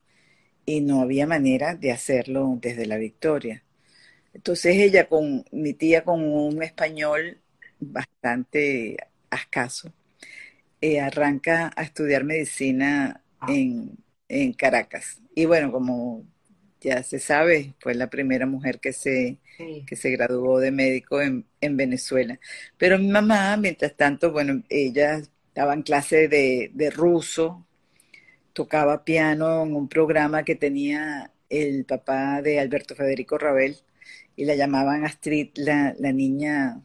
y 0.66 0.80
no 0.80 1.00
había 1.00 1.26
manera 1.26 1.74
de 1.74 1.92
hacerlo 1.92 2.58
desde 2.60 2.86
La 2.86 2.98
Victoria. 2.98 3.62
Entonces 4.34 4.76
ella 4.76 5.08
con 5.08 5.44
mi 5.52 5.72
tía 5.72 6.04
con 6.04 6.22
un 6.22 6.62
español 6.62 7.40
bastante 7.80 8.96
escaso, 9.30 9.92
eh, 10.80 11.00
arranca 11.00 11.72
a 11.74 11.82
estudiar 11.82 12.24
medicina 12.24 13.22
ah. 13.40 13.46
en, 13.50 13.96
en 14.28 14.52
Caracas. 14.52 15.22
Y 15.34 15.46
bueno, 15.46 15.72
como 15.72 16.24
ya 16.80 17.02
se 17.02 17.18
sabe, 17.18 17.74
fue 17.80 17.94
la 17.94 18.08
primera 18.10 18.46
mujer 18.46 18.80
que 18.80 18.92
se, 18.92 19.38
que 19.86 19.96
se 19.96 20.10
graduó 20.10 20.58
de 20.60 20.70
médico 20.70 21.20
en, 21.20 21.46
Venezuela. 21.60 22.38
Pero 22.78 22.98
mi 22.98 23.08
mamá, 23.08 23.56
mientras 23.56 23.96
tanto, 23.96 24.32
bueno, 24.32 24.62
ella 24.68 25.16
estaba 25.48 25.74
en 25.74 25.82
clase 25.82 26.28
de, 26.28 26.70
de 26.74 26.90
ruso, 26.90 27.66
tocaba 28.52 29.04
piano 29.04 29.64
en 29.64 29.74
un 29.74 29.88
programa 29.88 30.44
que 30.44 30.54
tenía 30.56 31.32
el 31.50 31.84
papá 31.84 32.42
de 32.42 32.60
Alberto 32.60 32.94
Federico 32.94 33.38
Rabel 33.38 33.76
y 34.36 34.44
la 34.44 34.54
llamaban 34.54 35.04
Astrid, 35.04 35.50
la, 35.56 35.94
la 35.98 36.12
niña 36.12 36.80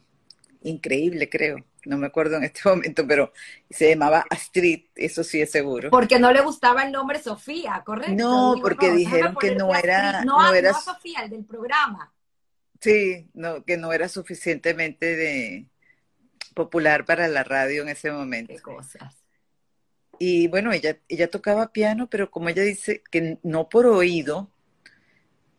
increíble, 0.63 1.29
creo. 1.29 1.65
No 1.85 1.97
me 1.97 2.07
acuerdo 2.07 2.37
en 2.37 2.43
este 2.43 2.61
momento, 2.69 3.05
pero 3.07 3.31
se 3.69 3.89
llamaba 3.89 4.25
Astrid, 4.29 4.85
eso 4.95 5.23
sí 5.23 5.41
es 5.41 5.51
seguro. 5.51 5.89
Porque 5.89 6.19
no 6.19 6.31
le 6.31 6.41
gustaba 6.41 6.83
el 6.83 6.91
nombre 6.91 7.21
Sofía, 7.21 7.81
¿correcto? 7.85 8.13
No, 8.15 8.55
porque 8.61 8.91
dijeron 8.91 9.35
que 9.39 9.55
no 9.55 9.73
era... 9.73 10.23
No, 10.23 10.41
no, 10.41 10.53
era... 10.53 10.73
Sofía, 10.73 11.23
el 11.23 11.29
del 11.29 11.45
programa. 11.45 12.13
Sí, 12.79 13.29
no, 13.33 13.63
que 13.63 13.77
no 13.77 13.93
era 13.93 14.09
suficientemente 14.09 15.15
de 15.15 15.67
popular 16.53 17.05
para 17.05 17.27
la 17.27 17.43
radio 17.43 17.83
en 17.83 17.89
ese 17.89 18.11
momento. 18.11 18.53
Qué 18.53 18.61
cosas. 18.61 19.15
Y 20.19 20.47
bueno, 20.47 20.71
ella, 20.71 20.99
ella 21.07 21.29
tocaba 21.29 21.71
piano, 21.71 22.07
pero 22.07 22.29
como 22.29 22.49
ella 22.49 22.63
dice, 22.63 23.01
que 23.09 23.39
no 23.43 23.69
por 23.69 23.85
oído, 23.87 24.51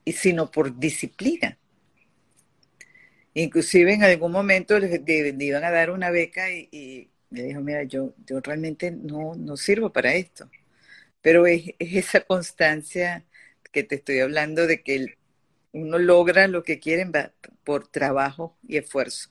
sino 0.07 0.51
por 0.51 0.79
disciplina. 0.79 1.59
Inclusive 3.35 3.95
en 3.95 4.05
algún 4.05 4.33
momento 4.33 4.79
le, 4.79 5.03
iban 5.39 5.65
a 5.65 5.71
dar 5.71 5.91
una 5.91 6.11
beca 6.11 6.51
y, 6.51 7.11
le 7.31 7.45
dijo, 7.45 7.61
mira, 7.63 7.83
yo, 7.85 8.15
yo 8.27 8.41
realmente 8.41 8.91
no, 8.91 9.35
no 9.35 9.57
sirvo 9.57 9.93
para 9.93 10.15
esto. 10.15 10.51
Pero 11.23 11.47
es, 11.47 11.75
esa 11.79 12.23
constancia 12.23 13.25
que 13.73 13.83
te 13.85 13.97
estoy 13.97 14.21
hablando 14.21 14.67
de 14.67 14.83
que 14.83 15.17
uno 15.73 15.99
logra 15.99 16.49
lo 16.49 16.63
que 16.63 16.79
quiere 16.79 17.07
por 17.65 17.89
trabajo 17.89 18.57
y 18.69 18.77
esfuerzo. 18.77 19.31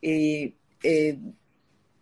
Y 0.00 0.56
eh, 0.82 1.18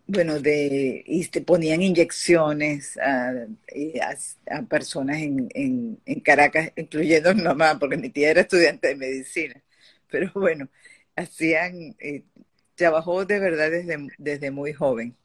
bueno, 0.07 0.39
de, 0.39 1.03
y 1.05 1.27
te 1.27 1.41
ponían 1.41 1.81
inyecciones 1.83 2.97
a, 2.97 3.31
a, 4.49 4.61
personas 4.63 5.17
en, 5.19 5.49
en, 5.53 5.99
en, 6.05 6.19
Caracas, 6.21 6.71
incluyendo 6.75 7.33
mi 7.35 7.43
mamá, 7.43 7.77
porque 7.79 7.97
mi 7.97 8.09
tía 8.09 8.31
era 8.31 8.41
estudiante 8.41 8.87
de 8.89 8.95
medicina. 8.95 9.61
Pero 10.09 10.31
bueno, 10.33 10.67
hacían, 11.19 11.95
eh, 11.99 12.23
trabajó 12.75 13.25
de 13.25 13.39
verdad 13.39 13.71
desde, 13.71 14.07
desde 14.17 14.51
muy 14.51 14.73
joven. 14.73 15.15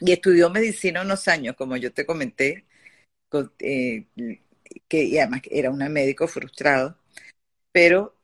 Y 0.00 0.12
estudió 0.12 0.50
medicina 0.50 1.02
unos 1.02 1.28
años, 1.28 1.56
como 1.56 1.76
yo 1.76 1.92
te 1.92 2.06
comenté, 2.06 2.64
eh, 3.60 4.06
que 4.88 5.20
además 5.20 5.42
era 5.50 5.70
una 5.70 5.88
médico 5.88 6.28
frustrado, 6.28 6.96
pero 7.72 8.14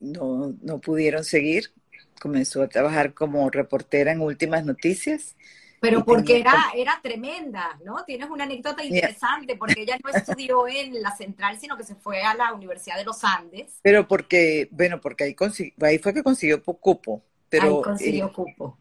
no, 0.00 0.56
no 0.62 0.80
pudieron 0.80 1.24
seguir. 1.24 1.72
Comenzó 2.20 2.62
a 2.62 2.68
trabajar 2.68 3.14
como 3.14 3.48
reportera 3.50 4.12
en 4.12 4.20
Últimas 4.20 4.64
Noticias 4.64 5.36
pero 5.80 6.04
porque 6.04 6.40
era, 6.40 6.72
era 6.74 7.00
tremenda, 7.02 7.78
¿no? 7.84 8.04
Tienes 8.04 8.28
una 8.30 8.44
anécdota 8.44 8.84
interesante, 8.84 9.56
porque 9.56 9.82
ella 9.82 9.96
no 10.02 10.10
estudió 10.10 10.66
en 10.68 11.00
la 11.02 11.14
central, 11.16 11.58
sino 11.60 11.76
que 11.76 11.84
se 11.84 11.94
fue 11.94 12.22
a 12.22 12.34
la 12.34 12.52
Universidad 12.52 12.96
de 12.96 13.04
los 13.04 13.22
Andes. 13.24 13.78
Pero 13.82 14.08
porque, 14.08 14.68
bueno, 14.70 15.00
porque 15.00 15.24
ahí, 15.24 15.36
ahí 15.80 15.98
fue 15.98 16.14
que 16.14 16.22
consiguió 16.22 16.62
cupo. 16.62 17.22
Pero, 17.48 17.78
ahí 17.78 17.82
consiguió 17.82 18.26
eh, 18.26 18.32
cupo. 18.32 18.78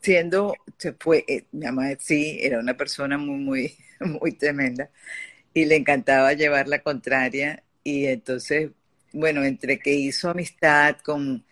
Siendo, 0.00 0.54
se 0.76 0.92
fue, 0.92 1.24
eh, 1.28 1.46
mi 1.52 1.66
mamá 1.66 1.88
sí, 1.98 2.38
era 2.40 2.58
una 2.58 2.76
persona 2.76 3.18
muy, 3.18 3.38
muy, 3.38 3.76
muy 4.20 4.32
tremenda. 4.32 4.90
Y 5.54 5.64
le 5.64 5.76
encantaba 5.76 6.32
llevar 6.32 6.68
la 6.68 6.80
contraria. 6.80 7.62
Y 7.82 8.06
entonces, 8.06 8.70
bueno, 9.12 9.44
entre 9.44 9.78
que 9.78 9.94
hizo 9.94 10.28
amistad 10.28 10.98
con 10.98 11.45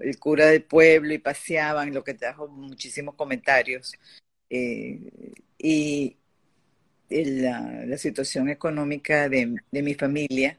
el 0.00 0.18
cura 0.18 0.46
del 0.46 0.62
pueblo 0.62 1.12
y 1.12 1.18
paseaban, 1.18 1.94
lo 1.94 2.04
que 2.04 2.14
trajo 2.14 2.48
muchísimos 2.48 3.14
comentarios. 3.14 3.94
Eh, 4.50 5.00
y 5.58 6.16
la, 7.08 7.96
situación 7.98 8.48
económica 8.48 9.28
de, 9.28 9.56
mi 9.72 9.94
familia, 9.94 10.58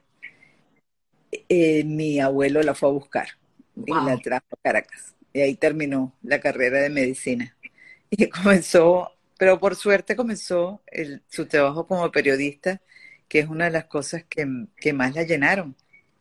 eh, 1.48 1.84
mi 1.84 2.20
abuelo 2.20 2.62
la 2.64 2.74
fue 2.74 2.90
a 2.90 2.92
buscar 2.92 3.28
y 3.76 3.94
la 3.94 4.18
trajo 4.18 4.46
a 4.52 4.62
Caracas. 4.62 5.16
Y 5.32 5.42
ahí 5.42 5.56
terminó 5.56 6.16
la 6.24 6.40
carrera 6.40 6.82
de 6.82 6.90
medicina. 6.90 7.56
Y 8.12 8.28
comenzó, 8.28 9.12
pero 9.38 9.60
por 9.60 9.76
suerte 9.76 10.16
comenzó 10.16 10.82
su 11.28 11.46
trabajo 11.46 11.86
como 11.86 12.10
periodista, 12.12 12.82
que 13.28 13.38
es 13.38 13.48
una 13.48 13.66
de 13.66 13.72
las 13.72 13.86
cosas 13.86 14.24
que, 14.28 14.48
que 14.76 14.94
más 14.94 15.14
la 15.14 15.22
llenaron. 15.22 15.76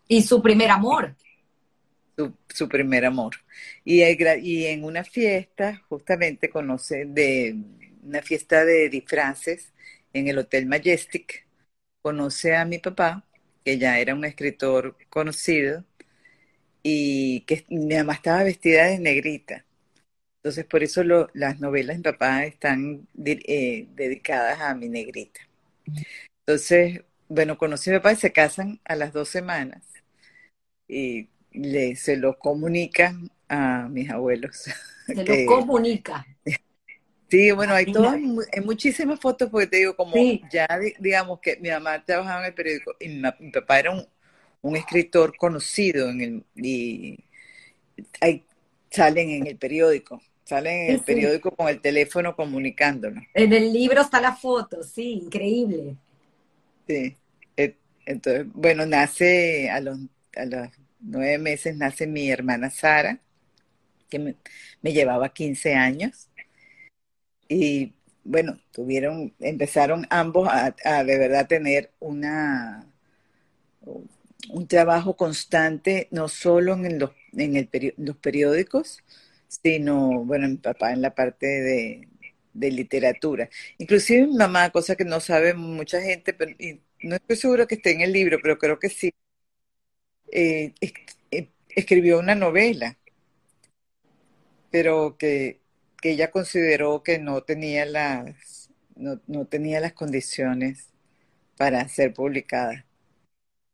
Y 0.07 0.21
su 0.21 0.43
primer 0.43 0.71
amor 0.71 1.17
su, 2.55 2.69
primer 2.69 3.05
amor. 3.05 3.37
Y, 3.85 4.03
en 4.03 4.85
una 4.85 5.05
fiesta, 5.05 5.83
justamente 5.89 6.51
conoce 6.51 7.05
de 7.07 7.57
una 8.03 8.23
fiesta 8.23 8.65
de 8.65 8.89
disfraces 8.89 9.73
en 10.13 10.29
el 10.29 10.39
Hotel 10.39 10.67
Majestic, 10.67 11.47
conoce 12.03 12.57
a 12.57 12.65
mi 12.65 12.79
papá, 12.79 13.25
que 13.65 13.79
ya 13.79 13.99
era 14.01 14.15
un 14.15 14.25
escritor 14.25 14.97
conocido, 15.11 15.85
y 16.83 17.43
que 17.43 17.65
mi 17.69 17.95
mamá 17.97 18.15
estaba 18.15 18.45
vestida 18.45 18.87
de 18.87 18.99
negrita. 18.99 19.65
Entonces, 20.39 20.65
por 20.67 20.83
eso 20.83 21.03
las 21.35 21.61
novelas 21.61 21.97
de 21.97 21.99
mi 21.99 22.03
papá 22.05 22.45
están 22.45 23.09
eh, 23.25 23.89
dedicadas 23.95 24.61
a 24.61 24.75
mi 24.75 24.89
negrita. 24.89 25.41
Entonces, 26.47 27.03
bueno, 27.29 27.59
conocí 27.59 27.91
a 27.91 27.95
mi 27.95 27.99
papá 28.01 28.13
y 28.13 28.17
se 28.17 28.33
casan 28.33 28.81
a 28.85 28.97
las 28.97 29.13
dos 29.13 29.29
semanas. 29.29 29.83
Y 30.89 31.29
le, 31.53 31.97
se 31.97 32.17
lo 32.17 32.39
comunica 32.39 33.19
a 33.49 33.89
mis 33.91 34.11
abuelos. 34.11 34.69
Se 35.07 35.25
lo 35.25 35.47
comunica. 35.47 36.27
Sí, 37.31 37.51
bueno, 37.53 37.75
hay 37.75 37.93
todas, 37.93 38.15
hay 38.15 38.61
muchísimas 38.65 39.21
fotos 39.21 39.51
porque 39.51 39.67
te 39.67 39.77
digo, 39.79 39.95
como 39.95 40.15
ya 40.51 40.67
digamos 40.99 41.41
que 41.41 41.59
mi 41.61 41.69
mamá 41.69 42.03
trabajaba 42.03 42.41
en 42.41 42.47
el 42.47 42.55
periódico 42.55 42.95
y 42.99 43.09
mi, 43.09 43.51
papá 43.51 43.81
era 43.81 43.91
un, 44.63 44.77
escritor 44.77 45.37
conocido 45.37 46.09
en 46.09 46.21
el, 46.23 46.45
y 46.57 47.19
hay, 48.21 48.45
salen 48.91 49.29
en 49.29 49.47
el 49.47 49.59
periódico, 49.59 50.23
salen 50.45 50.89
en 50.89 50.95
el 50.95 51.01
periódico 51.01 51.51
con 51.51 51.69
el 51.69 51.83
teléfono 51.83 52.35
comunicándonos. 52.35 53.25
En 53.35 53.53
el 53.53 53.75
libro 53.75 54.01
está 54.01 54.23
la 54.23 54.35
foto, 54.35 54.83
sí, 54.83 55.21
increíble. 55.25 55.97
Sí, 56.87 57.15
entonces, 58.09 58.47
bueno, 58.55 58.87
nace 58.87 59.69
a 59.69 59.81
los, 59.81 59.99
a 60.35 60.47
los 60.47 60.69
nueve 61.01 61.39
meses 61.39 61.77
nace 61.77 62.07
mi 62.07 62.31
hermana 62.31 62.71
Sara, 62.71 63.21
que 64.09 64.19
me, 64.19 64.37
llevaba 64.83 65.33
15 65.33 65.75
años. 65.75 66.29
Y 67.49 67.95
bueno, 68.25 68.59
tuvieron, 68.73 69.35
empezaron 69.41 70.07
ambos 70.11 70.49
a, 70.51 71.05
de 71.05 71.19
verdad 71.19 71.47
tener 71.49 71.93
una 71.99 72.87
un 74.51 74.67
trabajo 74.67 75.17
constante, 75.17 76.09
no 76.11 76.29
solo 76.29 76.75
en 76.75 76.99
los, 76.99 77.11
en 77.37 77.57
el 77.57 77.95
los 77.97 78.17
periódicos, 78.17 79.03
sino, 79.49 80.25
bueno, 80.25 80.49
mi 80.49 80.57
papá 80.57 80.93
en 80.93 81.03
la 81.03 81.15
parte 81.15 81.47
de, 81.47 82.09
literatura. 82.55 83.49
Inclusive 83.79 84.27
mi 84.27 84.37
mamá, 84.37 84.71
cosa 84.71 84.97
que 84.97 85.05
no 85.05 85.21
sabe 85.21 85.55
mucha 85.55 86.01
gente, 86.03 86.33
pero 86.35 86.53
no 87.03 87.17
estoy 87.17 87.37
seguro 87.37 87.67
que 87.67 87.77
esté 87.77 87.93
en 87.93 88.01
el 88.03 88.13
libro, 88.13 88.39
pero 88.43 88.59
creo 88.59 88.79
que 88.79 88.89
sí, 88.89 89.13
eh, 90.33 90.75
eh, 90.81 91.51
escribió 91.69 92.19
una 92.19 92.35
novela, 92.35 92.97
pero 94.71 95.17
que, 95.17 95.61
ella 96.03 96.31
consideró 96.31 97.03
que 97.03 97.19
no 97.19 97.43
tenía 97.43 97.85
las, 97.85 98.71
no, 98.95 99.45
tenía 99.47 99.81
las 99.81 99.95
condiciones 99.95 100.93
para 101.57 101.89
ser 101.89 102.15
publicada. 102.15 102.87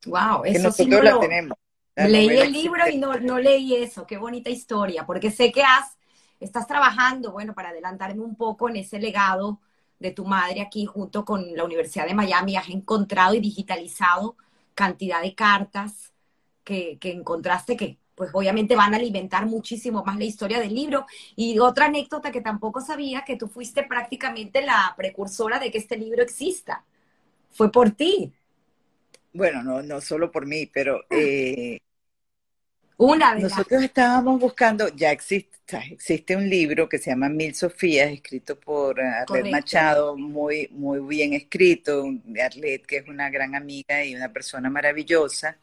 Wow, 0.07 0.45
eso 0.45 0.73
sí 0.73 0.87
no 0.87 1.03
la 1.03 1.21
tenemos. 1.21 1.59
leí 1.97 2.29
el 2.29 2.53
libro 2.53 2.89
y 2.89 2.97
no, 2.97 3.19
no 3.21 3.39
leí 3.39 3.75
eso, 3.75 4.07
qué 4.07 4.17
bonita 4.17 4.49
historia, 4.49 5.05
porque 5.05 5.31
sé 5.31 5.53
que 5.53 5.63
has, 5.63 5.99
estás 6.41 6.67
trabajando, 6.67 7.31
bueno, 7.31 7.55
para 7.55 7.71
adelantarme 7.71 8.23
un 8.23 8.37
poco 8.37 8.71
en 8.71 8.77
ese 8.77 8.99
legado 8.99 9.61
de 9.99 10.11
tu 10.11 10.25
madre 10.25 10.63
aquí 10.63 10.87
junto 10.87 11.25
con 11.27 11.55
la 11.55 11.65
Universidad 11.65 12.07
de 12.07 12.15
Miami, 12.15 12.57
has 12.57 12.71
encontrado 12.71 13.35
y 13.35 13.41
digitalizado 13.41 14.37
cantidad 14.75 15.21
de 15.21 15.35
cartas 15.35 16.14
que, 16.65 16.99
encontraste 17.03 17.77
que 17.77 17.99
pues 18.15 18.31
obviamente 18.33 18.77
van 18.77 18.95
a 18.95 18.97
alimentar 18.97 19.47
muchísimo 19.47 20.05
más 20.05 20.17
la 20.17 20.25
historia 20.25 20.61
del 20.61 20.75
libro. 20.75 21.07
Y 21.37 21.59
otra 21.59 21.87
anécdota 21.87 22.31
que 22.31 22.41
tampoco 22.41 22.81
sabía, 22.81 23.25
que 23.25 23.37
tú 23.37 23.49
fuiste 23.49 23.83
prácticamente 23.83 24.63
la 24.63 24.95
precursora 24.97 25.59
de 25.59 25.71
que 25.71 25.79
este 25.79 25.97
libro 25.97 26.23
exista. 26.23 26.85
Fue 27.51 27.71
por 27.73 27.91
ti. 27.91 28.33
Bueno, 29.33 29.63
no, 29.63 29.83
no 29.83 30.01
solo 30.01 30.31
por 30.31 30.47
mí, 30.47 30.67
pero 30.67 30.99
ah. 30.99 31.07
eh, 31.11 31.81
una 32.97 33.35
nosotros 33.35 33.83
estábamos 33.83 34.39
buscando, 34.39 34.89
ya 34.95 35.11
existe, 35.11 35.59
existe 35.91 36.37
un 36.37 36.49
libro 36.49 36.89
que 36.89 36.99
se 36.99 37.11
llama 37.11 37.29
Mil 37.29 37.53
Sofías, 37.53 38.13
escrito 38.13 38.59
por 38.59 39.01
Arlet 39.01 39.51
Machado, 39.51 40.17
muy, 40.17 40.69
muy 40.71 41.01
bien 41.01 41.33
escrito, 41.33 42.05
Arlet, 42.41 42.87
que 42.87 42.99
es 42.99 43.09
una 43.09 43.31
gran 43.31 43.57
amiga 43.57 44.05
y 44.05 44.15
una 44.15 44.33
persona 44.33 44.71
maravillosa 44.71 45.59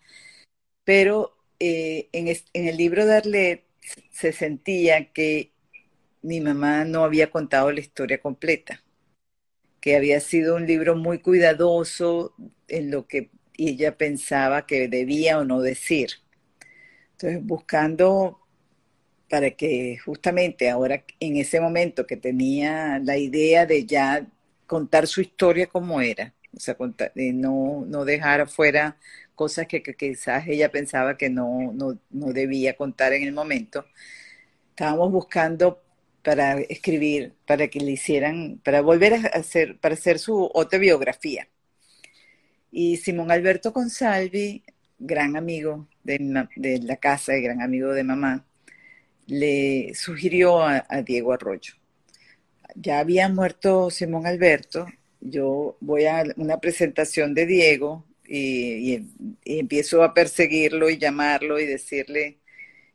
pero 0.91 1.37
eh, 1.57 2.09
en, 2.11 2.27
el 2.53 2.75
libro 2.75 3.05
de 3.05 3.15
Arlet 3.15 3.63
se 4.09 4.33
sentía 4.33 5.13
que 5.13 5.53
mi 6.21 6.41
mamá 6.41 6.83
no 6.83 7.05
había 7.05 7.31
contado 7.31 7.71
la 7.71 7.79
historia 7.79 8.21
completa, 8.21 8.83
que 9.79 9.95
había 9.95 10.19
sido 10.19 10.57
un 10.57 10.67
libro 10.67 10.97
muy 10.97 11.19
cuidadoso 11.19 12.33
en 12.67 12.91
lo 12.91 13.07
que 13.07 13.29
ella 13.57 13.97
pensaba 13.97 14.65
que 14.65 14.89
debía 14.89 15.39
o 15.39 15.45
no 15.45 15.61
decir. 15.61 16.09
Entonces, 17.13 17.39
buscando 17.41 18.41
para 19.29 19.51
que 19.51 19.97
justamente 19.97 20.69
ahora, 20.69 21.05
en 21.21 21.37
ese 21.37 21.61
momento 21.61 22.05
que 22.05 22.17
tenía 22.17 22.99
la 22.99 23.17
idea 23.17 23.65
de 23.65 23.85
ya 23.85 24.27
contar 24.67 25.07
su 25.07 25.21
historia 25.21 25.67
como 25.67 26.01
era, 26.01 26.33
o 26.53 26.59
sea, 26.59 26.75
de 27.15 27.31
no, 27.31 27.85
no 27.87 28.03
dejar 28.03 28.41
afuera 28.41 28.97
cosas 29.41 29.65
que, 29.65 29.81
quizás 29.81 30.47
ella 30.47 30.69
pensaba 30.69 31.17
que 31.17 31.27
no, 31.27 31.73
no, 31.73 31.97
no 32.11 32.31
debía 32.31 32.75
contar 32.75 33.11
en 33.13 33.23
el 33.23 33.33
momento, 33.33 33.85
estábamos 34.69 35.11
buscando 35.11 35.81
para 36.21 36.59
escribir, 36.59 37.33
para 37.47 37.67
que 37.67 37.79
le 37.79 37.93
hicieran, 37.93 38.61
para 38.63 38.81
volver 38.81 39.15
a 39.15 39.17
hacer, 39.39 39.79
para 39.79 39.95
hacer 39.95 40.19
su 40.19 40.51
autobiografía. 40.53 41.47
Y 42.71 42.97
Simón 42.97 43.31
Alberto 43.31 43.73
Consalvi, 43.73 44.63
gran 44.99 45.35
amigo 45.35 45.87
de, 46.03 46.19
de 46.55 46.79
la 46.83 46.97
casa 46.97 47.35
y 47.35 47.41
gran 47.41 47.63
amigo 47.63 47.93
de 47.93 48.03
mamá, 48.03 48.45
le 49.25 49.95
sugirió 49.95 50.61
a, 50.61 50.83
Diego 51.03 51.33
Arroyo. 51.33 51.73
Ya 52.75 52.99
había 52.99 53.27
muerto 53.27 53.89
Simón 53.89 54.27
Alberto, 54.27 54.85
yo 55.19 55.77
voy 55.79 56.05
a 56.05 56.23
una 56.37 56.59
presentación 56.59 57.33
de 57.33 57.47
Diego 57.47 58.05
y, 58.33 59.09
empiezo 59.45 60.03
a 60.03 60.13
perseguirlo 60.13 60.89
y 60.89 60.97
llamarlo 60.97 61.59
y 61.59 61.65
decirle 61.65 62.37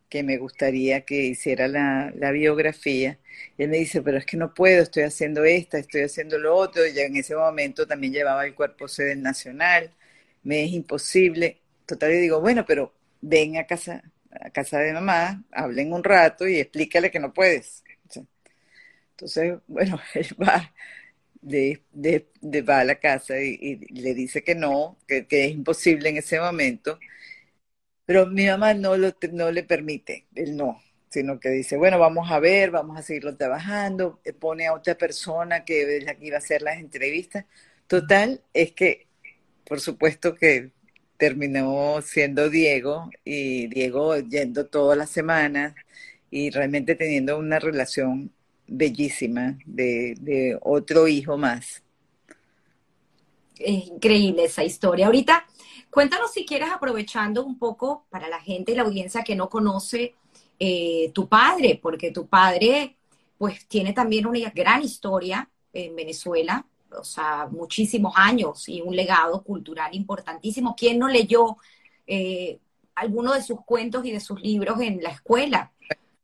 que 0.08 0.22
me 0.22 0.38
gustaría 0.38 1.02
que 1.02 1.22
hiciera 1.24 1.68
la, 1.68 2.12
biografía. 2.32 3.18
Y 3.58 3.64
él 3.64 3.70
me 3.70 3.78
dice, 3.78 4.02
pero 4.02 4.18
es 4.18 4.26
que 4.26 4.36
no 4.36 4.54
puedo, 4.54 4.82
estoy 4.82 5.04
haciendo 5.04 5.44
esta, 5.44 5.78
estoy 5.78 6.02
haciendo 6.02 6.38
lo 6.38 6.56
otro. 6.56 6.86
Y 6.86 6.98
en 6.98 7.16
ese 7.16 7.36
momento 7.36 7.86
también 7.86 8.12
llevaba 8.12 8.46
el 8.46 8.54
cuerpo 8.54 8.88
sede 8.88 9.16
nacional, 9.16 9.92
me 10.44 10.64
es 10.64 10.72
imposible. 10.72 11.60
Total, 11.86 12.12
y 12.12 12.16
digo, 12.18 12.40
bueno, 12.40 12.64
pero 12.66 12.94
ven 13.20 13.56
a 13.58 13.66
casa, 13.66 14.02
a 14.30 14.50
casa 14.50 14.78
de 14.80 14.92
mamá, 14.92 15.44
hablen 15.52 15.92
un 15.92 16.04
rato 16.04 16.48
y 16.48 16.58
explícale 16.60 17.10
que 17.10 17.20
no 17.20 17.32
puedes. 17.32 17.84
Entonces, 19.16 19.58
bueno, 19.66 20.00
él 20.14 20.28
va, 20.40 20.72
de, 21.42 21.82
de, 21.92 22.62
va 22.62 22.80
a 22.80 22.84
la 22.84 22.96
casa 23.00 23.40
y, 23.40 23.76
le 23.90 24.14
dice 24.14 24.42
que 24.44 24.54
no, 24.54 24.98
que, 25.06 25.26
es 25.28 25.52
imposible 25.52 26.08
en 26.10 26.18
ese 26.18 26.40
momento. 26.40 26.98
Pero 28.04 28.26
mi 28.26 28.46
mamá 28.46 28.74
no, 28.74 28.96
lo, 28.96 29.12
no 29.32 29.50
le 29.50 29.62
permite 29.64 30.26
el 30.34 30.56
no, 30.56 30.82
sino 31.10 31.40
que 31.40 31.50
dice, 31.50 31.76
bueno, 31.76 31.98
vamos 31.98 32.30
a 32.30 32.38
ver, 32.38 32.70
vamos 32.70 32.98
a 32.98 33.02
seguirlo 33.02 33.36
trabajando, 33.36 34.20
eh, 34.24 34.32
pone 34.32 34.66
a 34.66 34.74
otra 34.74 34.96
persona 34.96 35.64
que 35.64 35.98
es 35.98 36.04
que 36.16 36.26
iba 36.26 36.36
a 36.36 36.38
hacer 36.38 36.62
las 36.62 36.78
entrevistas. 36.78 37.46
Total, 37.86 38.42
es 38.52 38.72
que, 38.72 39.08
por 39.64 39.80
supuesto 39.80 40.34
que 40.34 40.72
terminó 41.16 42.00
siendo 42.02 42.50
Diego 42.50 43.10
y 43.24 43.68
Diego 43.68 44.18
yendo 44.18 44.66
todas 44.66 44.98
las 44.98 45.10
semanas 45.10 45.74
y 46.30 46.50
realmente 46.50 46.94
teniendo 46.94 47.38
una 47.38 47.58
relación 47.58 48.32
bellísima 48.66 49.58
de, 49.64 50.58
otro 50.62 51.08
hijo 51.08 51.36
más. 51.36 51.82
Es 53.58 53.86
increíble 53.86 54.44
esa 54.44 54.64
historia. 54.64 55.06
Ahorita, 55.06 55.46
cuéntanos 55.90 56.32
si 56.32 56.44
quieres, 56.44 56.70
aprovechando 56.70 57.44
un 57.44 57.58
poco 57.58 58.06
para 58.10 58.28
la 58.28 58.40
gente 58.40 58.72
y 58.72 58.74
la 58.74 58.82
audiencia 58.82 59.22
que 59.22 59.34
no 59.34 59.48
conoce 59.48 60.14
eh, 60.58 61.10
tu 61.14 61.28
padre, 61.28 61.78
porque 61.82 62.10
tu 62.10 62.26
padre, 62.26 62.96
pues, 63.38 63.66
tiene 63.66 63.92
también 63.92 64.26
una 64.26 64.50
gran 64.50 64.82
historia 64.82 65.48
en 65.72 65.96
Venezuela 65.96 66.66
o 66.98 67.04
sea, 67.04 67.48
muchísimos 67.50 68.12
años 68.16 68.68
y 68.68 68.80
un 68.80 68.94
legado 68.94 69.42
cultural 69.42 69.94
importantísimo. 69.94 70.74
¿Quién 70.76 70.98
no 70.98 71.08
leyó 71.08 71.56
eh, 72.06 72.58
alguno 72.94 73.32
de 73.32 73.42
sus 73.42 73.60
cuentos 73.64 74.04
y 74.04 74.12
de 74.12 74.20
sus 74.20 74.40
libros 74.40 74.80
en 74.80 75.02
la 75.02 75.10
escuela? 75.10 75.72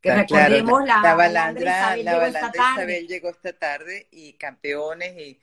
Que 0.03 0.13
recordemos 0.13 0.85
la, 0.85 1.01
la, 1.01 1.15
balandra, 1.15 1.97
Isabel, 1.97 2.05
llegó, 2.05 2.27
esta 2.27 2.53
tarde. 2.53 3.07
llegó 3.07 3.29
esta 3.31 3.53
tarde 3.53 4.09
y 4.11 4.33
campeones 4.33 5.17
y 5.17 5.41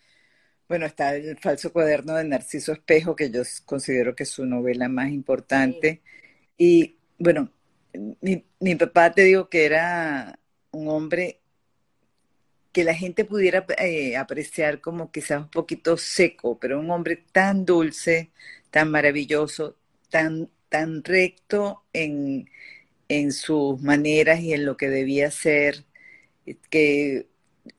bueno, 0.68 0.86
está 0.86 1.16
el 1.16 1.38
falso 1.40 1.74
cuaderno 1.74 2.14
de 2.16 2.26
Narciso 2.26 2.74
Espejo, 2.74 3.16
que 3.16 3.32
yo 3.32 3.42
considero 3.66 4.14
que 4.16 4.24
es 4.24 4.30
su 4.30 4.46
novela 4.46 4.88
más 4.90 5.10
importante. 5.10 6.04
Y 6.58 6.98
bueno, 7.18 7.52
mi, 8.22 8.46
mi 8.60 8.76
papá 8.76 9.12
te 9.12 9.24
digo 9.24 9.50
que 9.50 9.66
era 9.66 10.38
un 10.72 10.90
hombre 10.90 11.40
que 12.72 12.84
la 12.84 12.94
gente 12.94 13.26
pudiera 13.26 13.66
eh, 13.80 14.16
apreciar 14.16 14.80
como 14.82 15.12
quizás 15.12 15.42
un 15.42 15.50
poquito 15.50 15.98
seco, 15.98 16.60
pero 16.60 16.80
un 16.80 16.92
hombre 16.92 17.16
tan 17.32 17.66
dulce, 17.66 18.32
tan 18.70 18.92
maravilloso, 18.92 19.78
tan, 20.10 20.50
tan 20.70 21.04
recto 21.04 21.86
en, 21.94 22.50
sus 23.32 23.82
maneras 23.82 24.40
y 24.42 24.54
en 24.54 24.66
lo 24.66 24.78
que 24.78 24.90
debía 24.90 25.32
ser, 25.32 25.86
que 26.70 27.28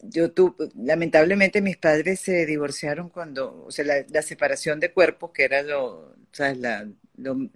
yo 0.03 0.33
tuve, 0.33 0.69
lamentablemente 0.77 1.61
mis 1.63 1.77
padres 1.77 2.21
se 2.21 2.47
divorciaron 2.47 3.09
cuando, 3.09 3.65
o 3.65 3.71
sea, 3.71 3.85
la, 3.85 4.23
separación 4.23 4.81
de 4.81 4.93
cuerpos, 4.93 5.31
que 5.33 5.45
era 5.45 5.63
lo, 5.63 6.11
o 6.11 6.17
sea, 6.33 6.51
el 6.51 6.97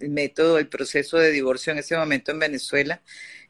método, 0.09 0.59
el 0.59 0.69
proceso 0.69 1.17
de 1.17 1.31
divorcio 1.31 1.73
en 1.73 1.79
ese 1.79 1.97
momento 1.97 2.31
en 2.31 2.39
Venezuela, 2.39 3.01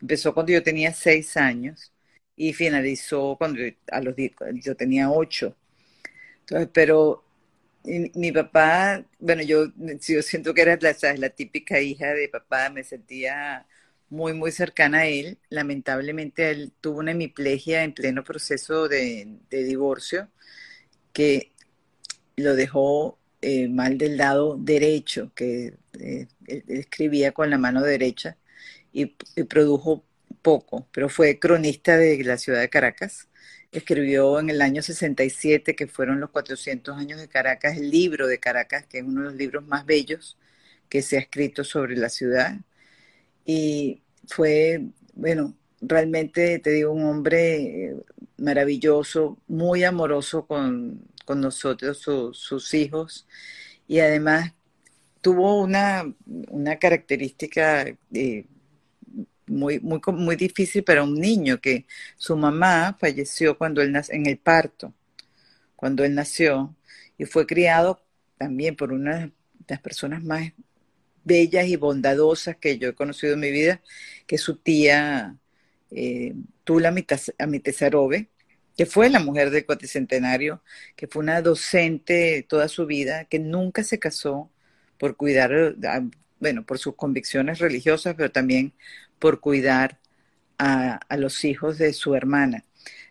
empezó 0.02 0.34
cuando 0.34 0.52
yo 0.54 0.64
tenía 0.64 0.94
seis 0.94 1.38
años 1.38 1.94
y 2.36 2.54
finalizó 2.54 3.36
cuando 3.38 3.62
a 3.92 4.02
los 4.02 4.16
yo 4.64 4.76
tenía 4.76 5.10
ocho. 5.12 5.56
Entonces, 6.42 6.70
pero 6.74 7.24
mi, 7.86 8.32
papá, 8.32 9.06
bueno, 9.20 9.44
yo, 9.44 9.68
yo 9.78 10.22
siento 10.22 10.54
que 10.54 10.62
era 10.62 10.78
la, 10.82 10.96
la 11.18 11.30
típica 11.30 11.80
hija 11.82 12.14
de 12.14 12.30
papá, 12.30 12.70
me 12.70 12.84
sentía 12.84 13.66
muy, 14.10 14.34
muy 14.34 14.52
cercana 14.52 15.00
a 15.00 15.06
él. 15.08 15.38
Lamentablemente 15.50 16.52
él 16.52 16.74
tuvo 16.82 17.00
una 17.00 17.12
hemiplegia 17.12 17.84
en 17.84 17.94
pleno 17.94 18.24
proceso 18.24 18.88
de, 18.88 19.40
divorcio 19.50 20.30
que 21.14 21.52
lo 22.38 22.56
dejó 22.56 23.20
eh, 23.42 23.68
mal 23.70 23.98
del 23.98 24.18
lado 24.18 24.58
derecho, 24.60 25.32
que 25.36 25.78
eh, 26.00 26.28
escribía 26.68 27.32
con 27.32 27.50
la 27.50 27.58
mano 27.58 27.82
derecha 27.82 28.38
y, 28.94 29.16
y 29.36 29.44
produjo 29.44 30.04
poco, 30.46 30.88
pero 30.92 31.10
fue 31.10 31.40
cronista 31.40 31.98
de 31.98 32.24
la 32.24 32.38
ciudad 32.38 32.62
de 32.62 32.70
Caracas. 32.70 33.30
Escribió 33.72 34.40
en 34.40 34.50
el 34.52 34.62
año 34.62 34.82
67, 34.84 35.76
que 35.76 35.88
fueron 35.88 36.20
los 36.20 36.30
400 36.30 36.98
años 36.98 37.20
de 37.20 37.28
Caracas, 37.28 37.78
el 37.78 37.90
libro 37.90 38.28
de 38.28 38.40
Caracas, 38.40 38.86
que 38.86 39.00
es 39.00 39.04
uno 39.04 39.22
de 39.22 39.28
los 39.28 39.36
libros 39.36 39.66
más 39.66 39.86
bellos 39.86 40.38
que 40.90 41.02
se 41.02 41.18
ha 41.18 41.20
escrito 41.20 41.64
sobre 41.64 41.96
la 41.98 42.10
ciudad. 42.10 42.58
Y 43.46 44.02
fue, 44.28 44.90
bueno, 45.14 45.56
realmente 45.82 46.60
te 46.60 46.72
digo, 46.72 46.92
un 46.92 47.06
hombre 47.06 47.90
eh, 47.90 47.96
maravilloso, 48.38 49.38
muy 49.48 49.84
amoroso 49.84 50.46
con, 50.46 51.02
nosotros, 51.28 52.00
sus 52.34 52.74
hijos, 52.76 53.28
y 53.88 54.00
además 54.00 54.54
tuvo 55.22 55.60
una, 55.62 56.04
una 56.50 56.78
característica 56.78 57.88
eh, 58.14 58.46
muy, 59.48 59.80
muy, 59.80 60.00
muy 60.14 60.36
difícil 60.36 60.84
para 60.84 61.04
un 61.04 61.16
niño 61.16 61.60
que 61.60 61.86
su 62.16 62.36
mamá 62.38 62.96
falleció 63.00 63.58
cuando 63.58 63.82
él 63.82 63.96
en 64.10 64.26
el 64.28 64.38
parto, 64.38 64.94
cuando 65.76 66.04
él 66.04 66.14
nació, 66.14 66.76
y 67.18 67.26
fue 67.26 67.46
criado 67.46 68.02
también 68.38 68.76
por 68.76 68.92
una 68.92 69.20
de 69.20 69.32
las 69.68 69.80
personas 69.80 70.24
más 70.24 70.52
bellas 71.26 71.68
y 71.68 71.76
bondadosas 71.76 72.56
que 72.58 72.78
yo 72.78 72.90
he 72.90 72.96
conocido 72.96 73.34
en 73.34 73.42
mi 73.42 73.52
vida, 73.52 73.82
que 74.28 74.38
su 74.38 74.58
tía 74.58 75.38
eh, 75.92 76.34
Tula 76.64 76.94
Amitesarobe, 77.40 78.30
que 78.78 78.86
fue 78.86 79.10
la 79.10 79.20
mujer 79.20 79.52
del 79.52 79.66
cuatricentenario, 79.66 80.62
que 80.96 81.08
fue 81.08 81.24
una 81.24 81.42
docente 81.42 82.46
toda 82.48 82.68
su 82.68 82.86
vida, 82.86 83.26
que 83.26 83.40
nunca 83.40 83.84
se 83.84 84.00
casó 84.00 84.52
por 84.98 85.16
cuidar, 85.18 85.76
bueno, 86.40 86.66
por 86.66 86.80
sus 86.80 86.96
convicciones 86.96 87.60
religiosas, 87.60 88.16
pero 88.16 88.32
también 88.32 88.74
por 89.20 89.40
cuidar 89.40 90.00
a, 90.58 91.00
los 91.18 91.44
hijos 91.46 91.78
de 91.78 91.94
su 91.94 92.16
hermana. 92.16 92.66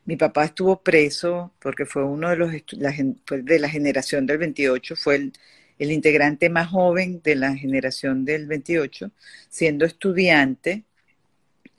Mi 0.05 0.17
papá 0.17 0.45
estuvo 0.45 0.83
preso 0.83 1.53
porque 1.61 1.87
fue 1.87 2.05
uno 2.05 2.31
de 2.31 2.37
los 2.37 2.53
de 2.53 3.59
la 3.59 3.69
generación 3.69 4.27
del 4.27 4.39
28, 4.39 4.97
fue 4.97 5.17
el, 5.17 5.33
integrante 5.79 6.49
más 6.51 6.69
joven 6.69 7.21
de 7.23 7.37
la 7.37 7.57
generación 7.57 8.25
del 8.25 8.47
28, 8.47 9.11
siendo 9.49 9.85
estudiante, 9.85 10.85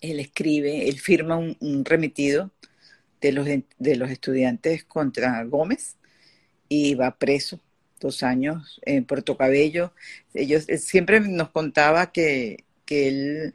él 0.01 0.19
escribe, 0.19 0.87
él 0.89 0.99
firma 0.99 1.37
un, 1.37 1.85
remitido 1.85 2.51
de 3.21 3.31
los, 3.31 3.47
de 3.47 3.95
los 3.95 4.11
estudiantes 4.11 4.83
contra 4.83 5.43
Gómez 5.43 5.95
y 6.69 6.95
va 6.95 7.17
preso 7.17 7.59
dos 7.99 8.23
años 8.23 8.79
en 8.85 9.05
Puerto 9.05 9.37
Cabello. 9.37 9.93
Ellos 10.33 10.67
siempre 10.79 11.19
nos 11.21 11.49
contaba 11.49 12.11
que, 12.11 12.65
que 12.85 13.07
él 13.07 13.53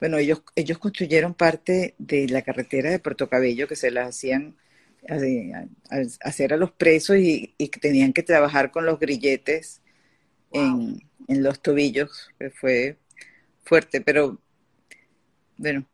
bueno, 0.00 0.18
ellos, 0.18 0.42
ellos 0.54 0.78
construyeron 0.78 1.34
parte 1.34 1.94
de 1.98 2.28
la 2.28 2.42
carretera 2.42 2.90
de 2.90 2.98
Puerto 2.98 3.28
Cabello 3.28 3.66
que 3.66 3.76
se 3.76 3.90
las 3.90 4.08
hacían 4.08 4.56
hacer 6.20 6.52
a 6.52 6.56
los 6.56 6.72
presos 6.72 7.16
y, 7.18 7.54
que 7.58 7.80
tenían 7.80 8.12
que 8.12 8.22
trabajar 8.22 8.70
con 8.70 8.86
los 8.86 8.98
grilletes 8.98 9.82
en, 10.52 11.02
los 11.28 11.60
tobillos, 11.60 12.30
que 12.38 12.50
fue 12.50 12.98
fuerte, 13.64 14.00
pero 14.00 14.38
bueno, 15.56 15.84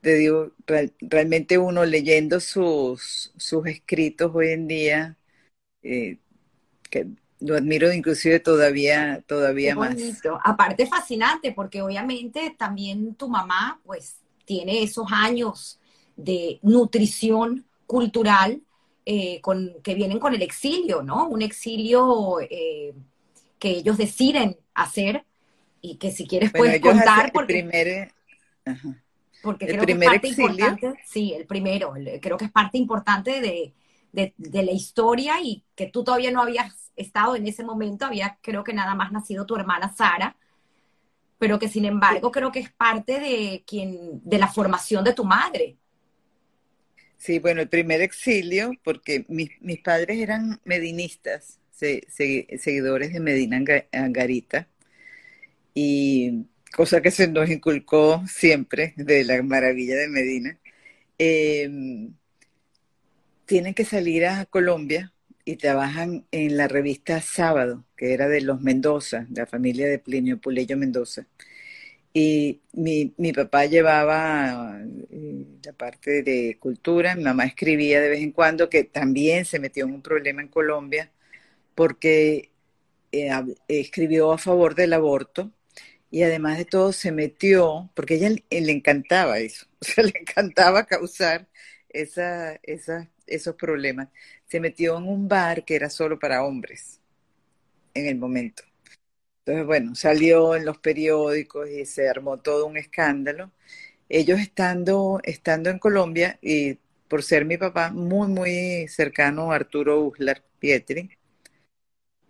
te 0.00 0.14
digo, 0.14 0.52
realmente 1.00 1.56
uno 1.56 1.84
leyendo 1.84 2.38
sus, 2.40 3.32
sus 3.36 3.66
escritos 3.66 4.30
hoy 4.34 4.48
en 4.50 4.68
día, 4.68 5.16
eh, 5.82 6.18
que 6.90 7.06
lo 7.40 7.56
admiro 7.56 7.92
inclusive 7.92 8.40
todavía, 8.40 9.22
todavía 9.26 9.74
más. 9.74 9.96
Aparte 10.42 10.86
fascinante, 10.86 11.52
porque 11.52 11.82
obviamente 11.82 12.54
también 12.58 13.14
tu 13.14 13.28
mamá, 13.28 13.80
pues, 13.84 14.16
tiene 14.44 14.82
esos 14.82 15.06
años 15.10 15.78
de 16.16 16.58
nutrición 16.62 17.64
cultural 17.86 18.62
eh, 19.06 19.40
con, 19.40 19.74
que 19.82 19.94
vienen 19.94 20.18
con 20.18 20.34
el 20.34 20.42
exilio, 20.42 21.02
¿no? 21.02 21.28
Un 21.28 21.42
exilio 21.42 22.40
eh, 22.40 22.94
que 23.58 23.70
ellos 23.70 23.98
deciden 23.98 24.56
hacer 24.74 25.24
y 25.80 25.96
que 25.96 26.10
si 26.10 26.26
quieres 26.26 26.52
puedes 26.52 26.80
contar. 26.80 27.30
Porque, 27.32 27.58
el 27.58 27.68
primer, 27.68 28.12
porque 29.42 29.66
creo 29.66 29.84
que 29.84 29.92
es 29.92 29.98
parte 29.98 30.28
importante, 30.28 30.94
sí, 31.04 31.34
el 31.34 31.46
primero, 31.46 31.92
creo 32.20 32.38
que 32.38 32.46
es 32.46 32.50
parte 32.50 32.78
importante 32.78 33.40
de, 33.42 33.74
de, 34.12 34.62
la 34.62 34.72
historia 34.72 35.40
y 35.42 35.64
que 35.74 35.86
tú 35.86 36.04
todavía 36.04 36.30
no 36.30 36.40
habías 36.40 36.92
estado 36.96 37.36
en 37.36 37.46
ese 37.46 37.64
momento, 37.64 38.06
había 38.06 38.38
creo 38.40 38.64
que 38.64 38.72
nada 38.72 38.94
más 38.94 39.12
nacido 39.12 39.44
tu 39.44 39.56
hermana 39.56 39.92
Sara, 39.94 40.36
pero 41.38 41.58
que 41.58 41.68
sin 41.68 41.84
embargo 41.84 42.30
creo 42.30 42.52
que 42.52 42.60
es 42.60 42.70
parte 42.72 43.18
de 43.18 43.64
quien, 43.66 44.20
de 44.24 44.38
la 44.38 44.48
formación 44.48 45.04
de 45.04 45.12
tu 45.12 45.24
madre. 45.24 45.76
Sí, 47.24 47.38
bueno, 47.38 47.62
el 47.62 47.70
primer 47.70 48.02
exilio, 48.02 48.72
porque 48.84 49.24
mis, 49.28 49.50
mis 49.62 49.80
padres 49.80 50.18
eran 50.18 50.60
medinistas, 50.64 51.58
seguidores 51.70 53.14
de 53.14 53.20
Medina 53.20 53.64
Angarita, 53.92 54.68
y 55.72 56.44
cosa 56.76 57.00
que 57.00 57.10
se 57.10 57.26
nos 57.28 57.48
inculcó 57.48 58.22
siempre 58.28 58.92
de 58.98 59.24
la 59.24 59.42
maravilla 59.42 59.96
de 59.96 60.08
Medina. 60.08 60.58
Em, 61.18 62.12
tienen 63.46 63.72
que 63.72 63.86
salir 63.86 64.26
a 64.26 64.44
Colombia 64.44 65.10
y 65.46 65.56
trabajan 65.56 66.26
en 66.30 66.58
la 66.58 66.68
revista 66.68 67.22
Sábado, 67.22 67.86
que 67.96 68.12
era 68.12 68.28
de 68.28 68.42
los 68.42 68.60
Mendoza, 68.60 69.24
de 69.30 69.40
la 69.40 69.46
familia 69.46 69.88
de 69.88 69.98
Plinio 69.98 70.38
Puleyo 70.38 70.76
Mendoza. 70.76 71.26
Y 72.16 72.62
mi, 72.72 73.12
mi 73.16 73.32
papá 73.32 73.66
llevaba 73.66 74.78
eh, 75.10 75.44
la 75.64 75.72
parte 75.72 76.22
de 76.22 76.56
cultura, 76.60 77.16
mi 77.16 77.24
mamá 77.24 77.44
escribía 77.44 78.00
de 78.00 78.08
vez 78.08 78.20
en 78.20 78.30
cuando, 78.30 78.70
que 78.70 78.84
también 78.84 79.44
se 79.44 79.58
metió 79.58 79.84
en 79.84 79.94
un 79.94 80.02
problema 80.02 80.40
en 80.40 80.48
Colombia, 80.48 81.10
porque 81.74 82.52
eh, 83.12 83.30
escribió 83.68 84.32
a 84.32 84.38
favor 84.38 84.74
del 84.74 84.92
aborto 84.92 85.52
y 86.10 86.22
además 86.22 86.58
de 86.58 86.64
todo 86.64 86.92
se 86.92 87.12
metió, 87.12 87.90
porque 87.94 88.14
ella 88.14 88.30
le, 88.30 88.72
encantaba 88.72 89.38
eso, 89.40 89.66
o 89.80 89.84
sea, 89.84 90.04
le 90.04 90.14
encantaba 90.20 90.86
causar 90.86 91.48
esa, 91.88 92.60
esos 93.26 93.54
problemas. 93.56 94.08
Se 94.46 94.60
metió 94.60 94.98
en 94.98 95.08
un 95.08 95.28
bar 95.28 95.64
que 95.64 95.76
era 95.76 95.90
solo 95.90 96.18
para 96.18 96.44
hombres 96.44 97.00
en 97.94 98.06
el 98.06 98.16
momento. 98.16 98.62
Entonces, 99.46 99.66
bueno, 99.66 99.94
salió 99.94 100.56
en 100.56 100.64
los 100.64 100.78
periódicos 100.78 101.68
y 101.68 101.84
se 101.84 102.08
armó 102.08 102.38
todo 102.38 102.64
un 102.64 102.78
escándalo. 102.78 103.50
Ellos 104.08 104.40
estando, 104.40 105.20
estando 105.22 105.68
en 105.68 105.78
Colombia 105.78 106.38
y 106.40 106.78
por 107.08 107.22
ser 107.22 107.44
mi 107.44 107.58
papá 107.58 107.90
muy, 107.90 108.28
muy 108.28 108.88
cercano 108.88 109.52
a 109.52 109.56
Arturo 109.56 110.00
Uslar 110.00 110.42
Pietri, 110.58 111.10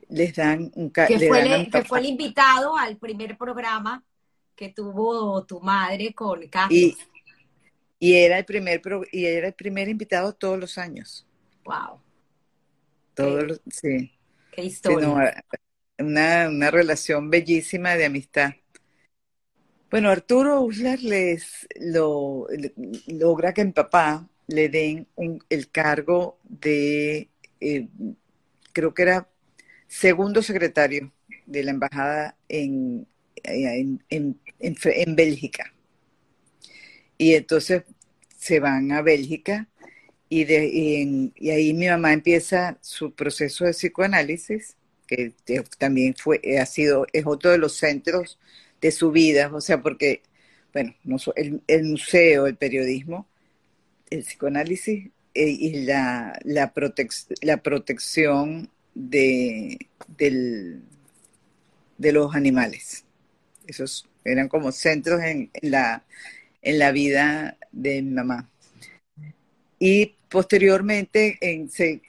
les 0.08 0.34
dan 0.34 0.72
un 0.74 0.90
que, 0.90 1.06
fue, 1.28 1.68
que 1.70 1.84
fue 1.84 2.00
el 2.00 2.06
invitado 2.06 2.76
al 2.76 2.96
primer 2.96 3.38
programa 3.38 4.02
que 4.56 4.70
tuvo 4.70 5.44
tu 5.44 5.60
madre 5.60 6.12
con 6.14 6.44
Carlos. 6.48 6.96
Y, 8.00 8.14
era 8.16 8.38
el 8.38 8.44
primer 8.44 8.82
y 9.12 9.24
era 9.24 9.46
el 9.46 9.54
primer 9.54 9.88
invitado 9.88 10.32
todos 10.32 10.58
los 10.58 10.78
años. 10.78 11.24
Wow. 11.64 12.00
Todos 13.14 13.60
sí. 13.70 14.12
Qué 14.50 14.64
historia 14.64 15.44
una, 15.98 16.70
relación 16.70 17.30
bellísima 17.30 17.96
de 17.96 18.06
amistad. 18.06 18.54
Bueno, 19.90 20.10
Arturo 20.10 20.60
Uslar 20.60 21.00
les 21.00 21.68
lo, 21.80 22.46
logra 23.06 23.54
que 23.54 23.64
mi 23.64 23.72
papá 23.72 24.28
le 24.48 24.68
den 24.68 25.06
el 25.48 25.70
cargo 25.70 26.38
de, 26.42 27.28
eh, 27.60 27.88
creo 28.72 28.92
que 28.92 29.02
era 29.02 29.28
segundo 29.86 30.42
secretario 30.42 31.12
de 31.46 31.62
la 31.62 31.70
embajada 31.70 32.36
en, 32.48 33.06
en, 33.44 34.02
en, 34.10 35.16
Bélgica. 35.16 35.72
Y 37.16 37.34
entonces 37.34 37.84
se 38.36 38.60
van 38.60 38.90
a 38.92 39.02
Bélgica 39.02 39.68
y, 40.28 40.44
de, 40.44 40.66
y, 41.36 41.50
ahí 41.50 41.72
mi 41.74 41.86
mamá 41.86 42.12
empieza 42.12 42.78
su 42.80 43.14
proceso 43.14 43.64
de 43.64 43.72
psicoanálisis 43.72 44.76
que 45.06 45.32
también 45.78 46.14
fue, 46.16 46.40
eh, 46.42 46.58
ha 46.58 46.66
sido, 46.66 47.06
es 47.12 47.24
otro 47.26 47.50
de 47.50 47.58
los 47.58 47.76
centros 47.76 48.38
de 48.80 48.90
su 48.90 49.10
vida, 49.10 49.50
o 49.52 49.60
sea, 49.60 49.80
porque, 49.82 50.22
bueno, 50.72 50.94
el, 51.36 51.62
el 51.66 51.84
museo, 51.84 52.46
el 52.46 52.56
periodismo, 52.56 53.26
el 54.10 54.22
psicoanálisis 54.22 55.10
eh, 55.34 55.48
y 55.48 55.84
la, 55.84 56.38
la, 56.44 56.72
la 57.42 57.56
protección 57.62 58.70
de, 58.94 59.78
del, 60.18 60.82
de 61.98 62.12
los 62.12 62.34
animales. 62.34 63.04
Esos 63.66 64.06
eran 64.24 64.48
como 64.48 64.72
centros 64.72 65.20
en, 65.22 65.50
en, 65.52 65.70
la, 65.70 66.04
en 66.62 66.78
la 66.78 66.92
vida 66.92 67.56
de 67.72 68.02
mi 68.02 68.10
mamá. 68.10 68.50
Y 69.78 70.14
Posteriormente, 70.34 71.38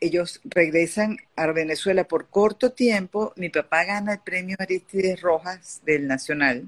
ellos 0.01 0.41
regresan 0.45 1.17
a 1.35 1.45
Venezuela 1.51 2.05
por 2.05 2.27
corto 2.27 2.71
tiempo. 2.71 3.33
Mi 3.35 3.49
papá 3.49 3.83
gana 3.83 4.13
el 4.13 4.19
premio 4.21 4.55
Aristides 4.57 5.21
Rojas 5.21 5.83
del 5.85 6.07
Nacional 6.07 6.67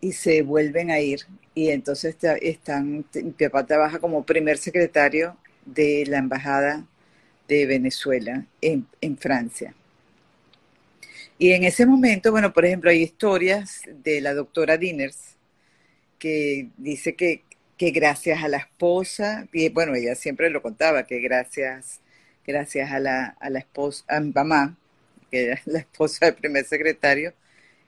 y 0.00 0.12
se 0.12 0.42
vuelven 0.42 0.92
a 0.92 1.00
ir. 1.00 1.22
Y 1.52 1.70
entonces 1.70 2.16
están, 2.40 3.06
mi 3.12 3.32
papá 3.32 3.66
trabaja 3.66 3.98
como 3.98 4.24
primer 4.24 4.58
secretario 4.58 5.36
de 5.66 6.04
la 6.06 6.18
Embajada 6.18 6.86
de 7.48 7.66
Venezuela 7.66 8.46
en, 8.60 8.86
en 9.00 9.18
Francia. 9.18 9.74
Y 11.38 11.50
en 11.50 11.64
ese 11.64 11.86
momento, 11.86 12.30
bueno, 12.30 12.52
por 12.52 12.64
ejemplo, 12.64 12.88
hay 12.88 13.02
historias 13.02 13.80
de 14.04 14.20
la 14.20 14.32
doctora 14.32 14.76
Diners 14.76 15.34
que 16.20 16.68
dice 16.76 17.16
que 17.16 17.42
que 17.78 17.90
gracias 17.92 18.42
a 18.42 18.48
la 18.48 18.58
esposa, 18.58 19.46
y 19.52 19.68
bueno, 19.70 19.94
ella 19.94 20.14
siempre 20.16 20.50
lo 20.50 20.60
contaba, 20.60 21.04
que 21.04 21.20
gracias, 21.20 22.00
gracias 22.46 22.90
a 22.90 22.98
la, 22.98 23.36
a 23.40 23.50
la 23.50 23.60
esposa, 23.60 24.04
a 24.08 24.20
mi 24.20 24.32
mamá, 24.32 24.76
que 25.30 25.44
era 25.44 25.60
la 25.64 25.78
esposa 25.78 26.26
del 26.26 26.34
primer 26.34 26.64
secretario, 26.64 27.32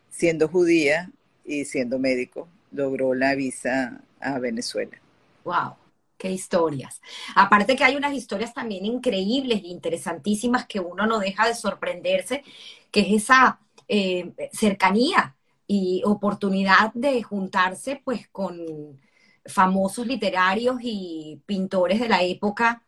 siendo 0.08 0.48
judía 0.48 1.10
y 1.44 1.64
siendo 1.64 1.98
médico, 1.98 2.48
logró 2.70 3.14
la 3.14 3.34
visa 3.34 4.00
a 4.20 4.38
Venezuela. 4.38 4.96
¡Wow! 5.44 5.74
¡Qué 6.16 6.30
historias! 6.30 7.00
Aparte 7.34 7.74
que 7.74 7.82
hay 7.84 7.96
unas 7.96 8.14
historias 8.14 8.54
también 8.54 8.86
increíbles 8.86 9.62
e 9.62 9.68
interesantísimas 9.68 10.66
que 10.66 10.78
uno 10.78 11.06
no 11.06 11.18
deja 11.18 11.48
de 11.48 11.54
sorprenderse, 11.54 12.44
que 12.92 13.00
es 13.00 13.24
esa 13.24 13.58
eh, 13.88 14.30
cercanía 14.52 15.34
y 15.66 16.02
oportunidad 16.04 16.92
de 16.94 17.22
juntarse 17.22 18.00
pues 18.04 18.28
con 18.28 19.00
famosos 19.46 20.06
literarios 20.06 20.78
y 20.82 21.40
pintores 21.46 22.00
de 22.00 22.08
la 22.08 22.22
época 22.22 22.82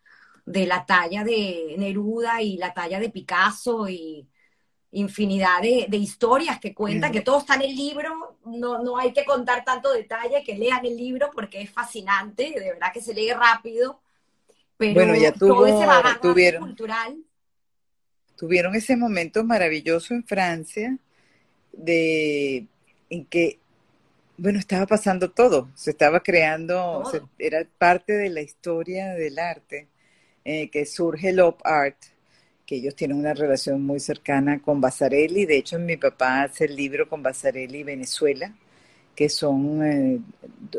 de 0.45 0.67
la 0.67 0.85
talla 0.85 1.25
de 1.25 1.75
Neruda 1.79 2.43
y 2.43 2.57
la 2.57 2.75
talla 2.75 2.99
de 2.99 3.11
Picasso 3.11 3.89
y 3.89 4.29
infinidad 4.93 5.63
de, 5.63 5.97
historias 5.97 6.61
que 6.61 6.75
cuentan, 6.75 7.13
que 7.13 7.23
todo 7.23 7.39
está 7.39 7.55
en 7.55 7.63
el 7.63 7.75
libro, 7.75 8.39
no, 8.45 8.83
no 8.83 8.99
hay 8.99 9.13
que 9.13 9.25
contar 9.25 9.65
tanto 9.65 9.91
detalle, 9.91 10.45
que 10.45 10.59
lean 10.59 10.85
el 10.85 10.97
libro 10.97 11.31
porque 11.33 11.63
es 11.63 11.71
fascinante, 11.71 12.53
de 12.55 12.73
verdad 12.73 12.93
que 12.93 13.01
se 13.01 13.15
lee 13.15 13.33
rápido, 13.33 14.01
pero 14.77 14.95
bueno, 14.95 15.15
ya 15.15 15.33
todo 15.33 15.67
ese 15.67 15.87
tuvieron, 16.21 16.63
cultural. 16.63 17.17
Tuvieron 18.37 18.75
ese 18.75 18.97
momento 18.97 19.45
maravilloso 19.45 20.13
en 20.13 20.25
Francia 20.25 20.99
de 21.73 22.67
en 23.09 23.25
que 23.27 23.61
bueno, 24.37 24.59
estaba 24.59 24.87
pasando 24.87 25.31
todo, 25.31 25.69
se 25.75 25.91
estaba 25.91 26.21
creando, 26.21 27.03
era 27.39 27.67
parte 27.79 28.15
de 28.15 28.31
la 28.31 28.41
historia 28.41 29.15
del 29.15 29.39
arte, 29.39 29.89
eh, 30.45 30.71
que 30.71 30.87
surge 30.87 31.31
el 31.31 31.41
Op 31.41 31.61
Art, 31.65 31.97
que 32.67 32.77
ellos 32.77 32.97
tienen 32.97 33.19
una 33.19 33.35
relación 33.35 33.83
muy 33.83 34.01
cercana 34.01 34.61
con 34.61 34.81
Basarelli, 34.81 35.47
de 35.47 35.59
hecho 35.59 35.79
mi 35.79 35.97
papá 35.97 36.43
hace 36.43 36.65
el 36.65 36.77
libro 36.77 37.09
con 37.09 37.23
Basarelli 37.23 37.83
Venezuela, 37.83 38.55
que 39.15 39.29
son 39.29 39.85
eh, 39.85 40.21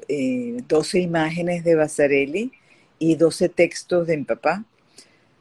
eh, 0.08 0.58
12 0.68 1.00
imágenes 1.00 1.64
de 1.64 1.76
Basarelli 1.76 2.52
y 3.00 3.16
12 3.16 3.50
textos 3.50 4.08
de 4.08 4.18
mi 4.18 4.24
papá. 4.24 4.66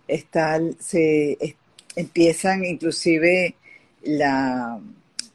Está, 0.06 0.60
se 0.78 1.56
empiezan 1.96 2.64
inclusive 2.64 3.54
la 4.02 4.78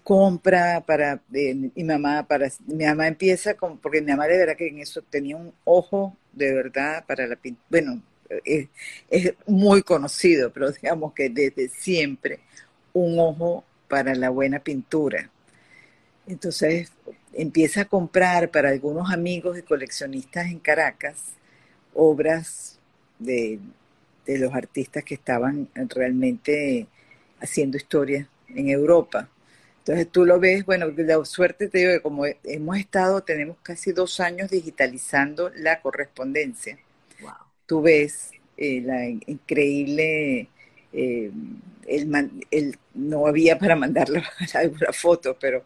compra 0.08 0.86
para 0.88 1.22
mi 1.28 1.84
mamá, 1.84 2.26
para 2.26 2.50
mi 2.66 2.86
mamá 2.86 3.08
empieza 3.10 3.56
con, 3.56 3.78
porque 3.78 4.00
mi 4.02 4.12
mamá 4.12 4.26
de 4.28 4.38
verdad 4.38 4.56
que 4.56 4.70
en 4.70 4.80
eso 4.80 5.02
tenía 5.02 5.36
un 5.36 5.54
ojo 5.66 6.16
de 6.32 6.54
verdad 6.54 7.04
para 7.06 7.28
la 7.28 7.36
pintura, 7.36 7.66
bueno, 7.70 8.02
es, 8.46 8.70
es 9.10 9.34
muy 9.48 9.84
conocido, 9.84 10.50
pero 10.54 10.72
digamos 10.72 11.12
que 11.12 11.30
desde 11.30 11.68
siempre 11.68 12.40
un 12.94 13.20
ojo 13.20 13.66
para 13.90 14.16
la 14.16 14.30
buena 14.30 14.60
pintura. 14.60 15.30
Entonces 16.26 16.90
empieza 17.34 17.82
a 17.82 17.86
comprar 17.86 18.50
para 18.50 18.70
algunos 18.70 19.12
amigos 19.12 19.60
y 19.60 19.62
coleccionistas 19.64 20.46
en 20.46 20.60
Caracas 20.60 21.18
obras 21.94 22.80
de, 23.20 23.60
de 24.26 24.40
los 24.40 24.54
artistas 24.54 25.04
que 25.04 25.16
estaban 25.16 25.68
realmente 25.76 26.88
haciendo 27.42 27.76
historia 27.76 28.30
en 28.56 28.70
Europa. 28.70 29.30
Entonces 29.88 30.12
tú 30.12 30.26
lo 30.26 30.38
ves, 30.38 30.66
bueno, 30.66 30.88
la 30.98 31.24
suerte 31.24 31.70
te 31.70 31.78
digo 31.78 31.92
que 31.94 32.02
como 32.02 32.26
hemos 32.26 32.78
estado, 32.78 33.24
tenemos 33.24 33.56
casi 33.64 33.94
dos 33.94 34.20
años 34.20 34.50
digitalizando 34.50 35.50
la 35.56 35.80
correspondencia. 35.80 36.78
Tú 37.66 37.82
ves 37.82 38.32
eh, 38.58 38.82
la 38.82 39.08
increíble, 39.08 40.50
eh, 40.92 41.32
el, 41.88 42.78
no 42.96 43.28
había 43.28 43.58
para 43.58 43.78
mandarle 43.78 44.24
alguna 44.56 44.92
foto, 44.92 45.38
pero 45.40 45.64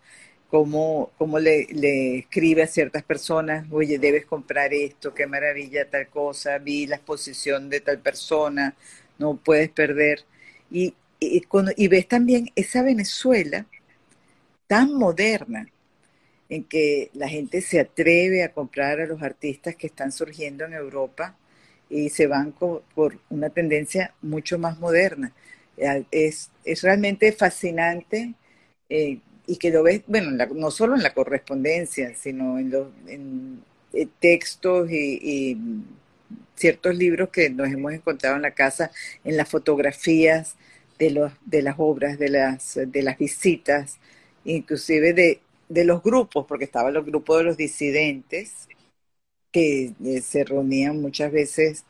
cómo, 0.50 1.12
cómo 1.18 1.40
le, 1.40 1.66
le, 1.72 2.20
escribe 2.20 2.62
a 2.62 2.68
ciertas 2.68 3.02
personas, 3.02 3.66
oye, 3.72 3.98
debes 3.98 4.28
comprar 4.28 4.72
esto, 4.72 5.16
qué 5.16 5.26
maravilla 5.26 5.90
tal 5.90 6.10
cosa, 6.10 6.60
vi 6.60 6.86
la 6.86 6.98
exposición 6.98 7.72
de 7.72 7.82
tal 7.82 7.98
persona, 7.98 8.76
no 9.18 9.36
puedes 9.38 9.70
perder. 9.70 10.26
Y, 10.70 10.94
y, 11.20 11.42
y 11.76 11.88
ves 11.88 12.08
también 12.08 12.52
esa 12.56 12.84
Venezuela 12.84 13.66
tan 14.72 14.94
moderna 14.94 15.68
en 16.48 16.64
que 16.64 17.10
la 17.14 17.28
gente 17.28 17.60
se 17.60 17.82
atreve 17.82 18.42
a 18.42 18.54
comprar 18.54 19.02
a 19.02 19.06
los 19.06 19.22
artistas 19.22 19.76
que 19.76 19.88
están 19.88 20.14
surgiendo 20.14 20.64
en 20.64 20.72
Europa 20.72 21.36
y 21.90 22.08
se 22.08 22.26
van 22.26 22.54
por 22.54 23.20
una 23.30 23.50
tendencia 23.50 24.14
mucho 24.22 24.58
más 24.58 24.80
moderna. 24.80 25.34
Eh, 25.76 26.06
es, 26.10 26.52
es 26.64 26.84
realmente 26.84 27.34
fascinante 27.34 28.34
eh, 28.88 29.20
y 29.46 29.58
que 29.58 29.72
lo 29.72 29.84
ves, 29.84 30.04
bueno, 30.08 30.32
no 30.56 30.72
solo 30.72 30.96
en 30.96 31.04
la 31.04 31.14
correspondencia, 31.14 32.16
sino 32.16 32.58
en 32.58 32.72
los 32.72 32.88
eh, 33.10 34.08
textos 34.22 34.90
y, 34.90 35.20
y, 35.22 35.58
ciertos 36.56 36.96
libros 36.96 37.28
que 37.28 37.50
nos 37.50 37.68
hemos 37.68 37.92
encontrado 37.92 38.38
en 38.38 38.44
la 38.44 38.52
casa, 38.52 38.90
en 39.26 39.36
las 39.36 39.50
fotografías 39.50 40.56
de, 40.98 41.10
los, 41.10 41.34
de 41.46 41.62
las 41.62 41.76
obras, 41.78 42.18
de 42.18 42.30
las, 42.30 42.80
de 42.88 43.04
las 43.04 43.18
visitas, 43.18 43.98
inclusive 44.46 45.14
de, 45.14 45.42
de 45.70 45.86
los 45.86 46.04
grupos, 46.04 46.46
porque 46.48 46.66
estaban 46.66 46.94
los 46.94 47.06
grupos 47.06 47.40
de 47.40 47.44
los 47.44 47.58
disidentes, 47.58 48.68
que 49.52 49.94
eh, 50.04 50.22
se 50.22 50.44
reunían 50.44 51.02
muchas 51.02 51.32
veces 51.32 51.86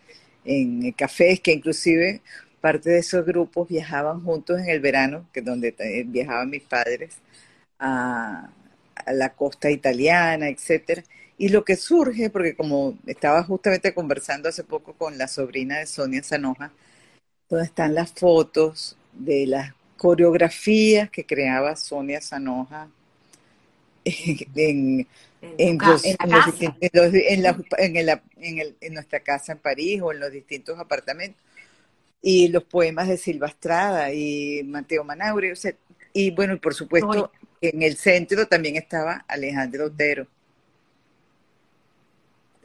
en 0.46 0.92
cafés, 0.94 1.40
que 1.42 1.52
inclusive 1.54 2.22
parte 2.62 2.90
de 2.92 3.00
esos 3.00 3.26
grupos 3.26 3.68
viajaban 3.70 4.24
juntos 4.24 4.60
en 4.60 4.70
el 4.70 4.80
verano, 4.82 5.28
que 5.34 5.42
donde 5.42 5.76
eh, 5.80 6.04
viajaban 6.08 6.50
mis 6.50 6.64
padres, 6.64 7.18
a, 7.80 8.52
la 9.08 9.34
costa 9.36 9.72
italiana, 9.72 10.50
etcétera. 10.50 11.04
Y 11.38 11.50
lo 11.50 11.66
que 11.66 11.76
surge, 11.76 12.30
porque 12.30 12.56
como 12.56 12.98
estaba 13.08 13.44
justamente 13.44 13.94
conversando 13.94 14.50
hace 14.50 14.64
poco 14.64 14.94
con 14.94 15.18
la 15.18 15.28
sobrina 15.28 15.80
de 15.80 15.88
Sonia 15.88 16.24
Sanoja, 16.24 16.72
donde 17.50 17.66
están 17.66 17.96
las 17.96 18.14
fotos 18.14 18.98
de 19.14 19.48
las 19.48 19.74
coreografías 20.02 21.12
que 21.12 21.28
creaba 21.28 21.76
Sonia 21.76 22.20
Sanoja 22.22 22.90
en, 24.04 25.08
en, 25.40 25.78
nuestra 28.94 29.20
casa 29.20 29.52
en 29.52 29.60
París 29.60 30.02
o 30.02 30.12
en 30.12 30.20
los 30.20 30.32
distintos 30.32 30.80
apartamentos. 30.80 31.40
Y 32.20 32.48
los 32.48 32.64
poemas 32.64 33.10
de 33.10 33.18
Silva 33.18 33.46
Estrada 33.46 34.12
y 34.12 34.64
Mateo 34.64 35.04
Manaure. 35.04 35.54
y 36.14 36.32
bueno, 36.32 36.60
por 36.60 36.74
supuesto, 36.74 37.32
en 37.62 37.84
el 37.84 37.96
centro 37.96 38.48
también 38.48 38.78
estaba 38.78 39.24
Alejandro 39.28 39.86
Otero. 39.86 40.26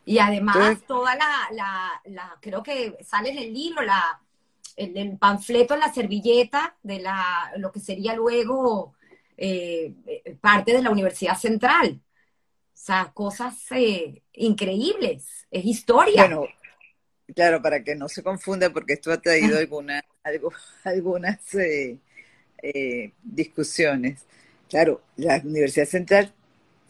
Y 0.07 0.19
además, 0.21 0.79
toda 0.87 1.15
la, 1.17 1.49
la, 1.53 2.01
la, 2.07 2.35
creo 2.41 2.63
que 2.63 2.97
sale 3.05 3.29
en 3.29 3.39
el 3.39 3.53
libro, 3.53 3.83
la, 3.83 4.23
el, 4.77 5.19
panfleto 5.19 5.75
en 5.75 5.81
la 5.81 5.93
servilleta 5.93 6.77
de 6.83 7.01
la, 7.01 7.53
lo 7.57 7.73
que 7.73 7.81
sería 7.81 8.15
luego 8.15 8.95
eh, 9.37 9.93
parte 10.41 10.73
de 10.73 10.83
la 10.83 10.91
Universidad 10.91 11.37
Central. 11.37 12.01
O 12.01 12.79
sea, 12.79 13.11
cosas 13.15 13.55
eh, 13.71 14.23
increíbles, 14.35 15.47
es 15.51 15.65
historia. 15.65 16.27
Bueno, 16.27 16.47
claro, 17.35 17.63
para 17.63 17.83
que 17.83 17.95
no 17.95 18.09
se 18.09 18.23
confunda, 18.23 18.71
porque 18.71 18.95
esto 18.95 19.11
ha 19.13 19.21
traído 19.21 19.59
alguna, 19.59 20.05
algo, 20.23 20.53
algunas 20.85 21.41
eh, 21.55 21.99
discusiones. 23.23 24.25
Claro, 24.69 25.03
la 25.17 25.41
Universidad 25.45 25.87
Central, 25.87 26.35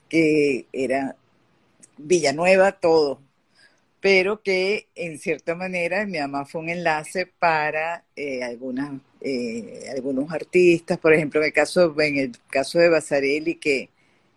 que 0.09 0.67
era 0.73 1.17
Villanueva, 1.99 2.73
todo, 2.73 3.21
pero 4.01 4.43
que 4.43 4.89
en 4.95 5.19
cierta 5.19 5.55
manera 5.55 6.07
mi 6.07 6.19
mamá 6.19 6.45
fue 6.45 6.61
un 6.61 6.69
enlace 6.69 7.27
para 7.27 8.05
eh, 8.15 8.43
algunas, 8.43 9.01
eh, 9.21 9.89
algunos 9.95 10.31
artistas, 10.31 10.99
por 10.99 11.13
ejemplo, 11.15 11.41
en 11.41 11.47
el 11.47 11.53
caso, 11.53 11.95
en 12.01 12.19
el 12.19 12.33
caso 12.49 12.79
de 12.79 12.89
Basarelli, 12.89 13.57
que, 13.57 13.91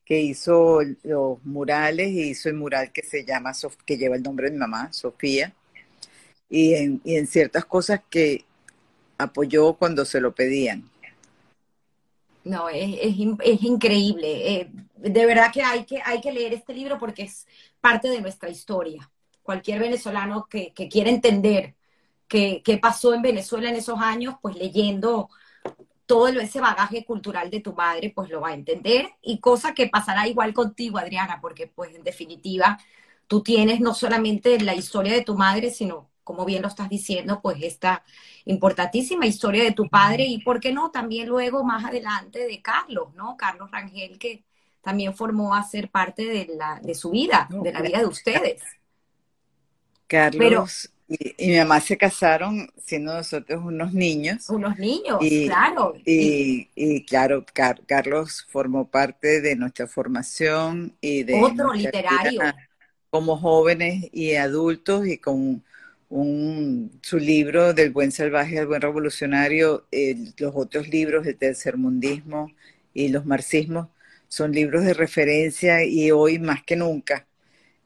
que 0.06 0.22
hizo 0.22 0.80
los 1.04 1.44
murales 1.46 2.10
y 2.10 2.30
hizo 2.30 2.50
el 2.50 2.56
mural 2.56 2.92
que 2.92 3.04
se 3.04 3.26
llama, 3.26 3.52
que 3.86 3.98
lleva 3.98 4.16
el 4.16 4.24
nombre 4.24 4.48
de 4.48 4.54
mi 4.54 4.58
mamá, 4.58 4.92
Sofía, 4.94 5.54
y 6.50 6.74
en, 6.74 7.02
y 7.04 7.16
en 7.18 7.28
ciertas 7.28 7.66
cosas 7.66 8.02
que 8.10 8.46
apoyó 9.18 9.74
cuando 9.74 10.06
se 10.06 10.22
lo 10.22 10.34
pedían. 10.34 10.90
No, 12.46 12.70
es, 12.70 12.98
es, 13.02 13.16
es 13.44 13.64
increíble. 13.64 14.56
Eh, 14.56 14.70
de 14.96 15.26
verdad 15.26 15.52
que 15.54 15.62
hay, 15.62 15.84
que 15.86 16.02
hay 16.04 16.22
que 16.22 16.32
leer 16.32 16.54
este 16.54 16.74
libro 16.74 16.98
porque 16.98 17.24
es 17.24 17.46
parte 17.82 18.08
de 18.10 18.22
nuestra 18.22 18.50
historia 18.50 19.10
cualquier 19.50 19.80
venezolano 19.80 20.46
que, 20.48 20.74
que 20.76 20.88
quiera 20.88 21.10
entender 21.10 21.74
qué, 22.28 22.62
qué, 22.64 22.78
pasó 22.78 23.16
en 23.16 23.24
Venezuela 23.24 23.68
en 23.68 23.78
esos 23.78 24.00
años, 24.00 24.36
pues 24.44 24.56
leyendo 24.56 25.28
todo 26.06 26.28
ese 26.28 26.62
bagaje 26.62 27.04
cultural 27.04 27.50
de 27.50 27.60
tu 27.60 27.74
madre, 27.74 28.12
pues 28.14 28.30
lo 28.30 28.42
va 28.42 28.50
a 28.50 28.54
entender. 28.54 29.10
Y 29.24 29.40
cosa 29.40 29.74
que 29.74 29.88
pasará 29.88 30.28
igual 30.28 30.54
contigo, 30.54 31.00
Adriana, 31.00 31.40
porque 31.42 31.66
pues 31.66 31.96
en 31.96 32.04
definitiva 32.04 32.78
tú 33.26 33.42
tienes 33.42 33.80
no 33.80 33.96
solamente 33.96 34.60
la 34.60 34.76
historia 34.76 35.14
de 35.14 35.24
tu 35.24 35.34
madre, 35.34 35.72
sino, 35.72 36.12
como 36.24 36.46
bien 36.46 36.62
lo 36.62 36.68
estás 36.68 36.88
diciendo, 36.88 37.42
pues 37.42 37.58
esta 37.64 38.04
importantísima 38.46 39.26
historia 39.26 39.64
de 39.64 39.72
tu 39.72 39.90
padre 39.90 40.26
y, 40.26 40.44
¿por 40.44 40.60
qué 40.60 40.72
no? 40.72 40.92
También 40.92 41.28
luego, 41.28 41.64
más 41.64 41.86
adelante, 41.86 42.46
de 42.46 42.62
Carlos, 42.62 43.16
¿no? 43.16 43.36
Carlos 43.36 43.72
Rangel, 43.72 44.20
que 44.20 44.44
también 44.82 45.16
formó 45.16 45.56
a 45.56 45.64
ser 45.64 45.90
parte 45.90 46.24
de, 46.24 46.56
la, 46.56 46.80
de 46.84 46.94
su 46.94 47.10
vida, 47.10 47.48
de 47.50 47.74
la 47.74 47.82
vida 47.82 47.98
de 47.98 48.06
ustedes. 48.06 48.62
Carlos 50.10 50.90
y, 51.10 51.48
mi 51.48 51.58
mamá 51.58 51.80
se 51.80 51.98
casaron 51.98 52.70
siendo 52.84 53.14
nosotros 53.14 53.64
unos 53.64 53.94
niños. 53.94 54.48
Unos 54.50 54.78
niños, 54.78 55.20
claro. 55.46 55.96
Y, 56.06 57.04
claro, 57.06 57.44
Carlos 57.88 58.46
formó 58.50 58.88
parte 58.88 59.42
de 59.42 59.56
nuestra 59.56 59.88
formación 59.88 60.94
y 61.02 61.24
de... 61.24 61.42
Otro 61.42 61.74
literario. 61.74 62.42
Como 63.10 63.38
jóvenes 63.38 64.08
y 64.12 64.36
adultos 64.36 65.08
y 65.08 65.18
con 65.18 65.64
un, 66.10 66.92
su 67.02 67.18
libro 67.18 67.74
del 67.74 67.90
buen 67.90 68.12
salvaje 68.12 68.60
al 68.60 68.68
buen 68.68 68.82
revolucionario, 68.82 69.88
los 70.38 70.56
otros 70.56 70.90
libros 70.90 71.26
del 71.26 71.38
tercermundismo 71.38 72.52
y 72.94 73.08
los 73.08 73.26
marxismos 73.26 73.88
son 74.28 74.52
libros 74.52 74.84
de 74.84 74.94
referencia 74.94 75.84
y 75.84 76.12
hoy 76.12 76.38
más 76.38 76.62
que 76.62 76.76
nunca 76.76 77.26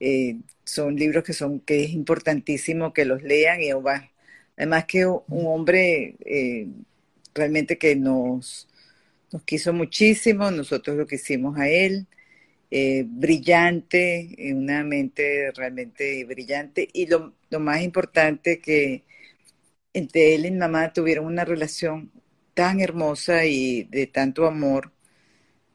eh, 0.05 0.37
son 0.65 0.95
libros 0.95 1.23
que 1.23 1.33
son 1.33 1.59
que 1.61 1.83
es 1.83 1.91
importantísimo 1.91 2.93
que 2.93 3.05
los 3.05 3.23
lean 3.23 3.61
y 3.61 3.71
además 4.57 4.85
que 4.85 5.05
un 5.05 5.23
hombre 5.47 6.15
eh, 6.25 6.67
realmente 7.33 7.77
que 7.77 7.95
nos 7.95 8.67
nos 9.31 9.43
quiso 9.43 9.73
muchísimo 9.73 10.51
nosotros 10.51 10.97
lo 10.97 11.07
quisimos 11.07 11.57
a 11.57 11.69
él 11.69 12.07
eh, 12.75 13.05
brillante 13.07 14.35
una 14.53 14.83
mente 14.83 15.51
realmente 15.51 16.25
brillante. 16.25 16.89
Y 16.93 17.05
lo, 17.07 17.35
lo 17.51 17.59
más 17.59 17.81
importante 17.83 18.59
que 18.59 19.03
entre 19.93 20.35
él 20.35 20.45
y 20.47 20.51
mi 20.51 20.57
mamá 20.57 20.93
tuvieron 20.93 21.25
una 21.25 21.45
relación 21.45 22.11
tan 22.55 22.81
hermosa 22.81 23.45
y 23.45 23.83
de 23.83 24.07
tanto 24.07 24.47
amor 24.47 24.91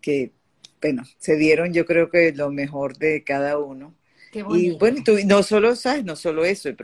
que 0.01 0.33
bueno 0.83 1.05
se 1.19 1.37
dieron 1.37 1.73
yo 1.75 1.87
creo 1.87 2.11
que 2.11 2.33
lo 2.33 2.51
mejor 2.51 2.99
de 2.99 3.25
cada 3.25 3.59
uno 3.59 3.95
y 4.33 4.71
bueno, 4.73 5.03
tú, 5.05 5.17
no 5.25 5.43
solo, 5.43 5.75
¿sabes? 5.77 6.05
No 6.05 6.17
solo 6.17 6.45
eso, 6.45 6.69
el 6.69 6.77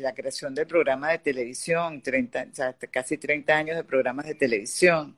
la 0.00 0.14
creación 0.14 0.54
del 0.54 0.66
programa 0.66 1.10
de 1.10 1.18
televisión, 1.18 2.02
30, 2.02 2.48
o 2.50 2.54
sea, 2.54 2.72
casi 2.90 3.16
30 3.18 3.56
años 3.56 3.76
de 3.76 3.84
programas 3.84 4.26
de 4.26 4.34
televisión, 4.34 5.16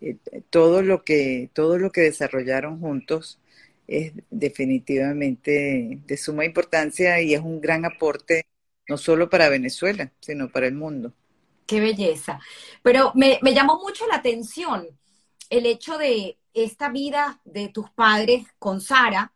eh, 0.00 0.16
todo 0.50 0.82
lo 0.82 1.04
que 1.04 1.50
todo 1.52 1.78
lo 1.78 1.90
que 1.90 2.02
desarrollaron 2.02 2.80
juntos 2.80 3.38
es 3.86 4.12
definitivamente 4.30 6.00
de 6.04 6.16
suma 6.16 6.44
importancia 6.44 7.20
y 7.20 7.34
es 7.34 7.40
un 7.40 7.60
gran 7.60 7.84
aporte 7.84 8.46
no 8.88 8.96
solo 8.98 9.30
para 9.30 9.48
Venezuela, 9.48 10.10
sino 10.20 10.50
para 10.50 10.66
el 10.66 10.74
mundo. 10.74 11.12
Qué 11.66 11.80
belleza. 11.80 12.40
Pero 12.82 13.12
me, 13.14 13.38
me 13.42 13.54
llamó 13.54 13.78
mucho 13.80 14.06
la 14.06 14.16
atención 14.16 14.88
el 15.50 15.66
hecho 15.66 15.98
de 15.98 16.38
esta 16.54 16.88
vida 16.90 17.40
de 17.44 17.68
tus 17.68 17.90
padres 17.90 18.46
con 18.58 18.80
Sara 18.80 19.32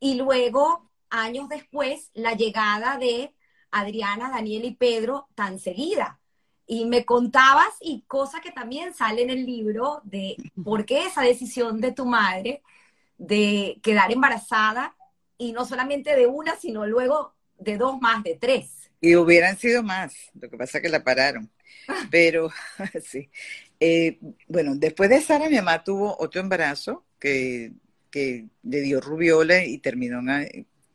y 0.00 0.14
luego, 0.14 0.90
años 1.10 1.48
después, 1.48 2.10
la 2.14 2.32
llegada 2.32 2.96
de 2.96 3.34
Adriana, 3.70 4.30
Daniel 4.30 4.64
y 4.64 4.74
Pedro 4.74 5.28
tan 5.34 5.58
seguida. 5.58 6.18
Y 6.66 6.86
me 6.86 7.04
contabas, 7.04 7.74
y 7.80 8.02
cosa 8.06 8.40
que 8.40 8.50
también 8.50 8.94
sale 8.94 9.22
en 9.22 9.30
el 9.30 9.44
libro, 9.44 10.00
de 10.04 10.36
por 10.64 10.86
qué 10.86 11.06
esa 11.06 11.22
decisión 11.22 11.80
de 11.80 11.92
tu 11.92 12.06
madre 12.06 12.62
de 13.18 13.78
quedar 13.82 14.10
embarazada, 14.10 14.96
y 15.36 15.52
no 15.52 15.64
solamente 15.66 16.16
de 16.16 16.26
una, 16.26 16.56
sino 16.56 16.86
luego 16.86 17.34
de 17.58 17.76
dos 17.76 18.00
más, 18.00 18.22
de 18.22 18.36
tres. 18.36 18.90
Y 19.00 19.16
hubieran 19.16 19.58
sido 19.58 19.82
más, 19.82 20.14
lo 20.34 20.48
que 20.48 20.56
pasa 20.56 20.78
es 20.78 20.82
que 20.82 20.88
la 20.88 21.04
pararon. 21.04 21.50
Pero 22.10 22.50
sí. 23.04 23.30
Eh, 23.78 24.18
bueno, 24.48 24.74
después 24.76 25.10
de 25.10 25.20
Sara, 25.20 25.48
mi 25.48 25.56
mamá 25.56 25.82
tuvo 25.84 26.16
otro 26.18 26.40
embarazo 26.40 27.04
que, 27.18 27.72
que 28.10 28.46
le 28.62 28.80
dio 28.80 29.00
rubiola 29.00 29.64
y 29.64 29.78
terminó, 29.78 30.20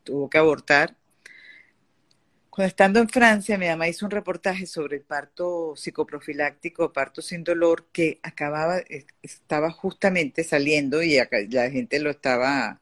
tuvo 0.03 0.29
que 0.29 0.37
abortar. 0.37 0.95
Cuando 2.49 2.69
estando 2.69 2.99
en 3.01 3.09
Francia, 3.09 3.57
mi 3.57 3.67
mamá 3.67 3.89
hizo 3.89 4.05
un 4.05 4.11
reportaje 4.11 4.65
sobre 4.65 4.97
el 4.97 5.03
parto 5.03 5.75
psicoprofiláctico, 5.75 6.93
parto 6.93 7.21
sin 7.21 7.43
dolor, 7.43 7.87
que 7.91 8.19
acababa, 8.23 8.81
estaba 9.21 9.71
justamente 9.71 10.43
saliendo 10.43 11.03
y 11.03 11.17
la 11.49 11.69
gente 11.69 11.99
lo 11.99 12.09
estaba, 12.09 12.81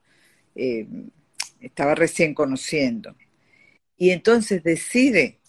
eh, 0.55 0.87
estaba 1.59 1.95
recién 1.95 2.35
conociendo. 2.35 3.15
Y 3.97 4.11
entonces 4.11 4.63
decide 4.63 5.39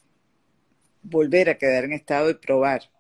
volver 1.03 1.51
a 1.51 1.59
quedar 1.59 1.85
en 1.85 1.93
estado 1.93 2.29
de 2.29 2.35
probar. 2.35 2.91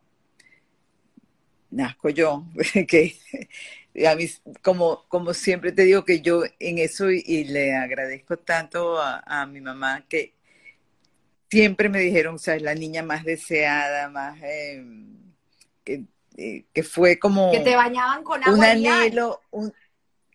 Nazco 1.70 2.10
yo, 2.10 2.46
que 2.88 3.16
a 4.06 4.16
mí, 4.16 4.28
como, 4.62 5.04
como 5.08 5.34
siempre 5.34 5.72
te 5.72 5.82
digo 5.82 6.04
que 6.04 6.20
yo 6.20 6.42
en 6.58 6.78
eso 6.78 7.10
y, 7.10 7.44
le 7.44 7.74
agradezco 7.74 8.36
tanto 8.36 9.00
a 9.00 9.46
mi 9.46 9.60
mamá 9.60 10.04
que 10.08 10.34
siempre 11.54 11.88
me 11.88 12.00
dijeron, 12.00 12.34
o 12.34 12.38
sea, 12.38 12.56
es 12.56 12.62
la 12.62 12.74
niña 12.74 13.02
más 13.02 13.24
deseada, 13.24 14.08
más... 14.08 14.38
Em, 14.42 15.14
eh, 16.36 16.64
que, 16.72 16.82
fue 16.82 17.18
como... 17.18 17.52
Que 17.52 17.60
te 17.60 17.76
bañaban 17.76 18.24
con 18.24 18.42
agua 18.42 18.58
un 18.58 18.64
anhelo, 18.64 19.40
un, 19.52 19.72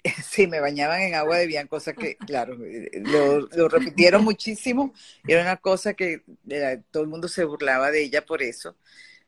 sí, 0.24 0.48
me 0.48 0.62
bañaban 0.62 1.02
en 1.02 1.16
agua 1.16 1.38
de 1.38 1.48
bien, 1.48 1.68
cosa 1.68 1.92
que, 1.92 2.16
claro, 2.16 2.58
lo, 2.58 3.68
repitieron 3.68 4.24
muchísimo, 4.24 4.94
era 5.28 5.42
una 5.42 5.58
cosa 5.58 5.94
que 5.94 6.24
eh, 6.50 6.82
todo 6.90 7.04
el 7.04 7.10
mundo 7.10 7.28
se 7.28 7.44
burlaba 7.44 7.92
de 7.92 8.04
ella 8.04 8.26
por 8.26 8.42
eso, 8.42 8.78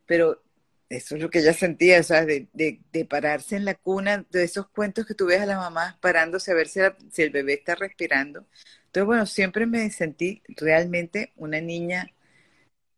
pero 0.05 0.41
eso 0.91 1.15
es 1.15 1.21
lo 1.21 1.29
que 1.29 1.39
ella 1.39 1.53
sentía, 1.53 2.03
¿sabes? 2.03 2.47
De, 2.53 2.79
de, 2.91 3.05
pararse 3.05 3.55
en 3.55 3.65
la 3.65 3.75
cuna, 3.75 4.25
de 4.29 4.43
esos 4.43 4.67
cuentos 4.69 5.05
que 5.05 5.15
tú 5.15 5.25
ves 5.27 5.39
a 5.41 5.45
la 5.45 5.57
mamá 5.57 5.97
parándose 6.01 6.51
a 6.51 6.55
ver 6.55 6.67
si, 6.67 6.81
el 7.21 7.29
bebé 7.29 7.53
está 7.53 7.75
respirando, 7.75 8.45
entonces, 8.85 9.05
bueno, 9.05 9.25
siempre 9.25 9.65
me 9.65 9.89
sentí 9.89 10.41
realmente 10.49 11.31
una 11.37 11.61
niña 11.61 12.11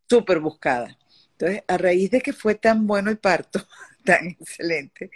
súper 0.10 0.40
buscada. 0.40 0.98
Entonces, 1.34 1.64
a 1.68 1.78
raíz 1.78 2.12
de 2.12 2.22
que 2.22 2.34
fue 2.34 2.56
tan 2.56 2.88
bueno 2.88 3.12
el 3.12 3.20
parto, 3.20 3.68
tan 4.06 4.28
excelente, 4.28 5.12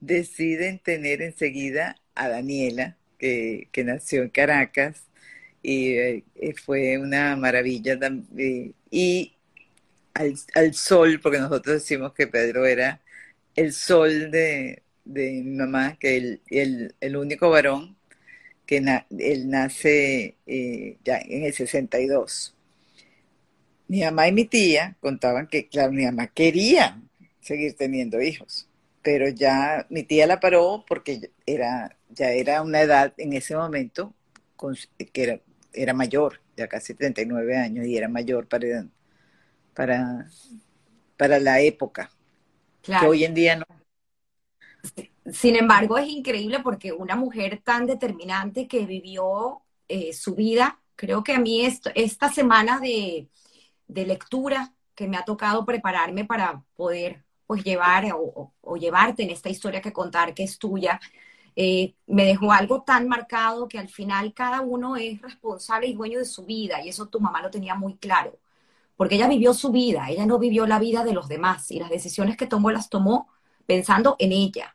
deciden 0.00 0.78
tener 0.78 1.22
enseguida 1.22 1.96
a 2.14 2.28
Daniela, 2.28 2.96
que, 3.18 3.68
nació 3.84 4.22
en 4.22 4.30
Caracas, 4.30 5.04
y 5.62 5.92
eh, 5.96 6.24
fue 6.64 6.98
una 6.98 7.36
maravilla. 7.36 7.98
y 8.90 9.33
al, 10.14 10.74
sol, 10.74 11.20
porque 11.22 11.38
nosotros 11.38 11.76
decimos 11.76 12.12
que 12.14 12.26
Pedro 12.26 12.66
era 12.66 13.00
el 13.56 13.72
sol 13.72 14.30
de, 14.30 14.82
mi 15.04 15.42
mamá, 15.42 15.96
que 15.98 16.40
el, 16.50 16.94
el 17.00 17.16
único 17.16 17.50
varón 17.50 17.96
que 18.66 18.78
él 19.18 19.48
nace 19.48 20.36
eh, 20.46 20.98
ya 21.04 21.18
en 21.18 21.44
el 21.44 21.52
62. 21.52 22.54
Mi 23.88 24.02
mamá 24.02 24.28
y 24.28 24.32
mi 24.32 24.44
tía 24.46 24.96
contaban 25.00 25.46
que, 25.46 25.68
claro, 25.68 25.92
mi 25.92 26.04
mamá 26.04 26.28
quería 26.28 27.00
seguir 27.40 27.74
teniendo 27.76 28.20
hijos, 28.22 28.68
pero 29.02 29.28
ya 29.28 29.86
mi 29.90 30.02
tía 30.02 30.26
la 30.26 30.40
paró 30.40 30.84
porque 30.88 31.30
era, 31.46 31.96
ya 32.10 32.30
era 32.30 32.62
una 32.62 32.80
edad 32.80 33.12
en 33.18 33.34
ese 33.34 33.54
momento 33.56 34.14
que 35.12 35.22
era, 35.22 35.40
era 35.74 35.92
mayor, 35.92 36.40
ya 36.56 36.68
casi 36.68 36.94
39 36.94 37.56
años, 37.56 37.86
y 37.86 37.96
era 37.98 38.08
mayor 38.08 38.48
para, 38.48 38.86
para, 39.74 40.26
para 41.16 41.38
la 41.38 41.60
época, 41.60 42.10
que 42.82 43.06
hoy 43.06 43.24
en 43.24 43.34
día 43.34 43.56
no. 43.56 43.64
Sin 45.32 45.56
embargo, 45.56 45.96
es 45.96 46.08
increíble 46.08 46.60
porque 46.60 46.92
una 46.92 47.16
mujer 47.16 47.60
tan 47.64 47.86
determinante 47.86 48.68
que 48.68 48.84
vivió 48.84 49.62
eh, 49.88 50.12
su 50.12 50.34
vida, 50.34 50.80
creo 50.96 51.24
que 51.24 51.32
a 51.32 51.40
mí 51.40 51.64
esto, 51.64 51.90
esta 51.94 52.30
semana 52.30 52.78
de, 52.80 53.28
lectura 53.88 54.72
que 54.94 55.08
me 55.08 55.16
ha 55.16 55.24
tocado 55.24 55.64
prepararme 55.64 56.24
para 56.24 56.62
poder 56.76 57.24
pues 57.46 57.64
llevar 57.64 58.06
o, 58.14 58.52
llevarte 58.76 59.22
en 59.22 59.30
esta 59.30 59.48
historia 59.48 59.80
que 59.80 59.92
contar 59.92 60.34
que 60.34 60.44
es 60.44 60.58
tuya, 60.58 61.00
eh, 61.56 61.94
me 62.06 62.24
dejó 62.24 62.52
algo 62.52 62.82
tan 62.82 63.08
marcado 63.08 63.68
que 63.68 63.78
al 63.78 63.88
final 63.88 64.34
cada 64.34 64.60
uno 64.60 64.96
es 64.96 65.20
responsable 65.22 65.86
y 65.86 65.94
dueño 65.94 66.18
de 66.18 66.24
su 66.24 66.44
vida 66.44 66.82
y 66.82 66.88
eso 66.88 67.06
tu 67.06 67.20
mamá 67.20 67.42
lo 67.42 67.50
tenía 67.50 67.74
muy 67.74 67.96
claro, 67.96 68.38
porque 68.96 69.16
ella 69.16 69.28
vivió 69.28 69.54
su 69.54 69.70
vida, 69.70 70.08
ella 70.08 70.26
no 70.26 70.38
vivió 70.38 70.66
la 70.66 70.78
vida 70.78 71.04
de 71.04 71.12
los 71.12 71.28
demás 71.28 71.70
y 71.70 71.78
las 71.78 71.90
decisiones 71.90 72.36
que 72.36 72.46
tomó 72.46 72.70
las 72.70 72.88
tomó 72.88 73.28
pensando 73.66 74.16
en 74.18 74.32
ella 74.32 74.74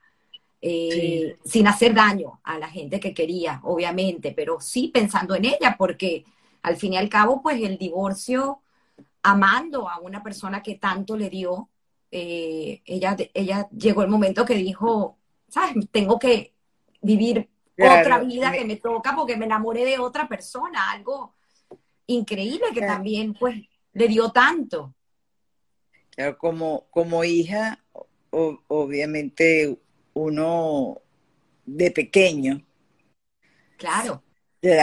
eh, 0.61 1.37
sin 1.45 1.67
hacer 1.67 1.93
daño 1.93 2.41
a 2.43 2.59
la 2.59 2.67
gente 2.67 2.99
que 2.99 3.13
quería, 3.13 3.61
obviamente, 3.63 4.33
pero 4.35 4.59
sí 4.59 4.89
pensando 4.89 5.35
en 5.35 5.45
ella, 5.45 5.75
porque 5.77 6.25
al 6.61 6.75
fin 6.75 6.93
y 6.93 6.97
al 6.97 7.07
cabo, 7.07 7.41
pues 7.41 7.61
el 7.61 7.77
divorcio, 7.77 8.61
amando 9.23 9.89
a 9.89 9.99
una 9.99 10.21
persona 10.21 10.61
que 10.61 10.75
tanto 10.75 11.15
le 11.15 11.29
dio, 11.29 11.69
eh, 12.11 12.81
ella, 12.85 13.15
ella 13.33 13.69
llegó 13.69 14.01
el 14.01 14.09
momento 14.09 14.43
que 14.43 14.55
dijo, 14.55 15.17
¿sabes? 15.47 15.75
Tengo 15.91 16.19
que 16.19 16.53
vivir 17.01 17.49
otra 17.77 18.19
vida 18.19 18.51
que 18.51 18.65
me 18.65 18.75
toca 18.75 19.15
porque 19.15 19.37
me 19.37 19.45
enamoré 19.45 19.85
de 19.85 19.99
otra 19.99 20.27
persona, 20.27 20.91
algo 20.91 21.35
increíble 22.07 22.67
que 22.73 22.81
también, 22.81 23.33
pues, 23.33 23.55
le 23.99 24.07
dio 24.07 24.31
tanto. 24.31 24.95
como, 26.37 26.87
como 26.89 27.23
hija, 27.23 27.83
obviamente 28.31 29.77
uno 30.13 31.01
de 31.65 31.91
pequeño. 31.91 32.65
Claro. 33.77 34.23
Te 34.61 34.75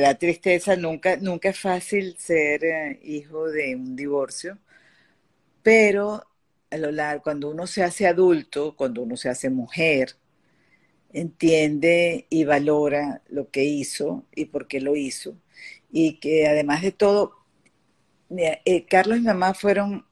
da, 0.00 0.18
tristeza, 0.18 0.76
nunca, 0.76 1.16
nunca 1.16 1.50
es 1.50 1.60
fácil 1.60 2.16
ser 2.18 2.64
eh, 2.64 3.00
hijo 3.04 3.48
de 3.48 3.76
un 3.76 3.94
divorcio, 3.94 4.58
pero 5.62 6.24
a 6.70 6.76
lo 6.76 6.90
largo, 6.90 7.22
cuando 7.22 7.50
uno 7.50 7.66
se 7.66 7.84
hace 7.84 8.06
adulto, 8.06 8.74
cuando 8.76 9.02
uno 9.02 9.16
se 9.16 9.28
hace 9.28 9.50
mujer, 9.50 10.16
entiende 11.12 12.26
y 12.30 12.44
valora 12.44 13.22
lo 13.28 13.50
que 13.50 13.64
hizo 13.64 14.26
y 14.34 14.46
por 14.46 14.68
qué 14.68 14.80
lo 14.80 14.96
hizo. 14.96 15.36
Y 15.92 16.20
que 16.20 16.46
además 16.46 16.82
de 16.82 16.92
todo, 16.92 17.36
eh, 18.36 18.86
Carlos 18.88 19.18
y 19.18 19.22
mamá 19.22 19.54
fueron 19.54 20.06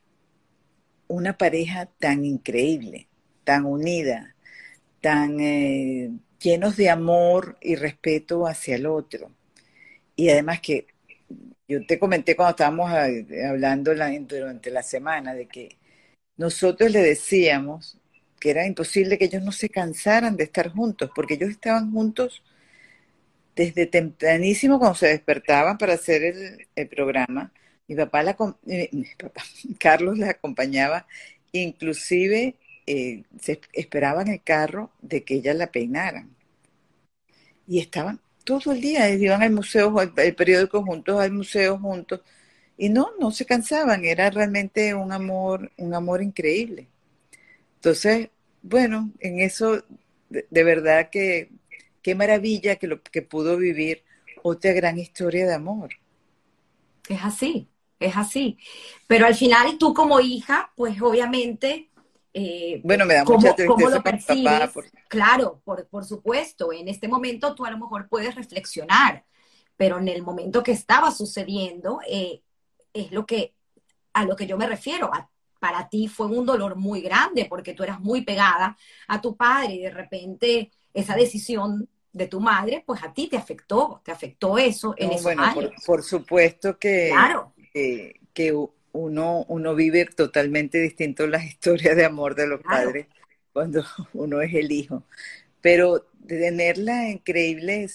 una 1.08 1.36
pareja 1.38 1.86
tan 1.98 2.24
increíble, 2.24 3.08
tan 3.44 3.64
unida, 3.64 4.34
tan 5.00 5.40
eh, 5.40 6.10
llenos 6.40 6.76
de 6.76 6.90
amor 6.90 7.58
y 7.60 7.76
respeto 7.76 8.46
hacia 8.46 8.76
el 8.76 8.86
otro. 8.86 9.30
Y 10.16 10.30
además 10.30 10.60
que 10.60 10.86
yo 11.68 11.84
te 11.86 11.98
comenté 11.98 12.34
cuando 12.34 12.50
estábamos 12.50 12.90
eh, 12.92 13.46
hablando 13.46 13.92
durante 13.94 14.70
la 14.70 14.82
semana 14.82 15.34
de 15.34 15.46
que 15.46 15.76
nosotros 16.36 16.90
le 16.90 17.00
decíamos 17.00 17.98
que 18.40 18.50
era 18.50 18.66
imposible 18.66 19.18
que 19.18 19.26
ellos 19.26 19.42
no 19.42 19.52
se 19.52 19.68
cansaran 19.68 20.36
de 20.36 20.44
estar 20.44 20.70
juntos, 20.70 21.10
porque 21.14 21.34
ellos 21.34 21.50
estaban 21.50 21.92
juntos 21.92 22.42
desde 23.58 23.86
tempranísimo 23.86 24.78
cuando 24.78 24.96
se 24.96 25.08
despertaban 25.08 25.76
para 25.78 25.94
hacer 25.94 26.66
el 26.74 26.88
programa 26.88 27.52
mi 27.88 27.96
papá, 27.96 28.22
la, 28.22 28.36
Carlos 29.80 30.18
la 30.18 30.30
acompañaba, 30.30 31.06
inclusive 31.52 32.56
eh, 32.86 33.24
se 33.40 33.60
esperaba 33.72 34.22
en 34.22 34.28
el 34.28 34.42
carro 34.42 34.92
de 35.00 35.24
que 35.24 35.34
ella 35.36 35.54
la 35.54 35.72
peinaran. 35.72 36.36
Y 37.66 37.80
estaban 37.80 38.20
todo 38.44 38.72
el 38.72 38.80
día, 38.80 39.10
iban 39.10 39.42
al 39.42 39.50
museo, 39.52 39.98
al, 39.98 40.12
periódico 40.12 40.82
juntos, 40.84 41.20
al 41.20 41.32
museo 41.32 41.78
juntos. 41.78 42.20
Y 42.76 42.90
no, 42.90 43.10
no 43.18 43.30
se 43.30 43.46
cansaban, 43.46 44.04
era 44.04 44.30
realmente 44.30 44.94
un 44.94 45.12
amor, 45.12 45.72
un 45.78 45.94
amor 45.94 46.22
increíble. 46.22 46.88
Entonces, 47.76 48.30
bueno, 48.62 49.10
en 49.20 49.40
eso, 49.40 49.84
de, 50.28 50.64
verdad 50.64 51.10
que 51.10 51.50
qué 52.08 52.14
maravilla 52.14 52.76
que 52.76 52.86
lo 52.86 53.02
que 53.02 53.20
pudo 53.20 53.58
vivir 53.58 54.02
otra 54.42 54.72
gran 54.72 54.98
historia 54.98 55.46
de 55.46 55.52
amor. 55.52 55.90
Es 57.06 57.20
así, 57.22 57.68
es 58.00 58.16
así. 58.16 58.56
Pero 59.06 59.26
al 59.26 59.34
final 59.34 59.76
tú 59.76 59.92
como 59.92 60.18
hija, 60.18 60.72
pues 60.74 61.02
obviamente... 61.02 61.90
Eh, 62.32 62.80
bueno, 62.82 63.04
me 63.04 63.12
da 63.12 63.24
mucha 63.24 63.54
tristeza 63.54 64.02
papá. 64.02 64.72
Claro, 65.08 65.60
por, 65.66 65.86
por 65.88 66.06
supuesto. 66.06 66.72
En 66.72 66.88
este 66.88 67.08
momento 67.08 67.54
tú 67.54 67.66
a 67.66 67.70
lo 67.70 67.76
mejor 67.76 68.08
puedes 68.08 68.34
reflexionar, 68.34 69.26
pero 69.76 69.98
en 69.98 70.08
el 70.08 70.22
momento 70.22 70.62
que 70.62 70.72
estaba 70.72 71.10
sucediendo, 71.10 72.00
eh, 72.08 72.40
es 72.94 73.12
lo 73.12 73.26
que, 73.26 73.52
a 74.14 74.24
lo 74.24 74.34
que 74.34 74.46
yo 74.46 74.56
me 74.56 74.66
refiero. 74.66 75.10
para 75.60 75.90
ti 75.90 76.08
fue 76.08 76.26
un 76.28 76.46
dolor 76.46 76.76
muy 76.76 77.02
grande 77.02 77.44
porque 77.44 77.74
tú 77.74 77.82
eras 77.82 78.00
muy 78.00 78.22
pegada 78.22 78.78
a 79.08 79.20
tu 79.20 79.36
padre 79.36 79.74
y 79.74 79.82
de 79.82 79.90
repente 79.90 80.70
esa 80.94 81.14
decisión 81.14 81.86
de 82.12 82.26
tu 82.26 82.40
madre, 82.40 82.82
pues 82.86 83.02
a 83.02 83.12
ti 83.12 83.28
te 83.28 83.36
afectó, 83.36 84.00
te 84.04 84.12
afectó 84.12 84.58
eso 84.58 84.94
en 84.96 85.12
esos 85.12 85.22
bueno, 85.22 85.42
Por, 85.86 86.02
supuesto 86.02 86.78
que, 86.78 87.12
que, 88.34 88.52
uno, 88.92 89.44
uno 89.48 89.74
vive 89.74 90.06
totalmente 90.06 90.78
distinto 90.78 91.26
las 91.26 91.44
historias 91.46 91.96
de 91.96 92.04
amor 92.04 92.34
de 92.34 92.46
los 92.46 92.60
padres 92.62 93.06
cuando 93.52 93.84
uno 94.12 94.40
es 94.40 94.54
el 94.54 94.72
hijo. 94.72 95.04
Pero 95.60 96.06
de 96.18 96.38
tener 96.38 96.78
la 96.78 97.08
increíble 97.10 97.88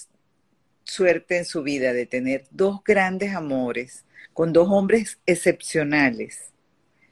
suerte 0.83 1.37
en 1.37 1.45
su 1.45 1.63
vida 1.63 1.93
de 1.93 2.05
tener 2.05 2.45
dos 2.51 2.83
grandes 2.83 3.33
amores 3.33 4.05
con 4.33 4.51
dos 4.51 4.67
hombres 4.69 5.19
excepcionales. 5.25 6.51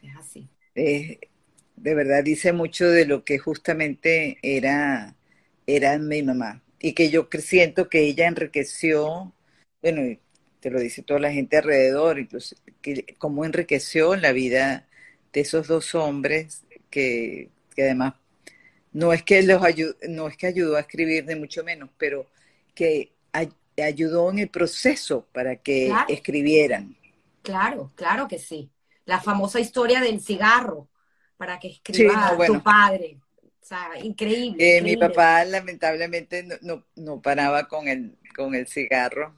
Es 0.03 0.15
así. 0.17 0.49
de 0.75 1.95
verdad 1.95 2.23
dice 2.23 2.53
mucho 2.53 2.89
de 2.89 3.05
lo 3.05 3.23
que 3.23 3.37
justamente 3.37 4.37
era, 4.41 5.15
era 5.65 5.97
mi 5.99 6.21
mamá 6.21 6.61
y 6.81 6.93
que 6.93 7.11
yo 7.11 7.27
siento 7.39 7.89
que 7.89 8.01
ella 8.01 8.27
enriqueció, 8.27 9.31
bueno, 9.81 10.17
te 10.59 10.71
lo 10.71 10.79
dice 10.79 11.03
toda 11.03 11.19
la 11.19 11.31
gente 11.31 11.57
alrededor, 11.57 12.19
incluso 12.19 12.55
que, 12.81 13.15
cómo 13.19 13.45
enriqueció 13.45 14.15
la 14.15 14.31
vida 14.31 14.87
de 15.31 15.41
esos 15.41 15.67
dos 15.67 15.93
hombres 15.93 16.63
que, 16.89 17.49
además 17.77 18.15
no 18.93 19.13
es 19.13 19.23
que 19.23 19.41
los 19.43 19.63
ayudó, 19.63 19.95
no 20.09 20.27
es 20.27 20.35
que 20.35 20.47
ayudó 20.47 20.75
a 20.75 20.81
escribir 20.81 21.25
ni 21.25 21.35
mucho 21.35 21.63
menos, 21.63 21.89
pero 21.97 22.25
que 22.75 23.11
ayudó 23.77 24.29
en 24.31 24.39
el 24.39 24.49
proceso 24.49 25.25
para 25.31 25.55
que 25.55 25.93
escribieran. 26.09 26.97
Claro, 27.41 27.91
claro 27.95 28.27
que 28.27 28.37
sí. 28.37 28.69
La 29.05 29.21
famosa 29.21 29.59
historia 29.59 30.01
del 30.01 30.19
cigarro 30.19 30.89
para 31.37 31.59
que 31.59 31.69
escriba 31.69 32.35
tu 32.45 32.61
padre. 32.61 33.17
O 33.61 33.65
sea, 33.65 33.89
increíble, 34.01 34.77
eh, 34.77 34.81
Mi 34.81 34.97
papá 34.97 35.45
lamentablemente 35.45 36.43
no, 36.61 36.83
no, 36.95 37.21
paraba 37.21 37.67
con 37.67 37.87
el, 37.87 38.17
con 38.35 38.55
el 38.55 38.67
cigarro. 38.67 39.35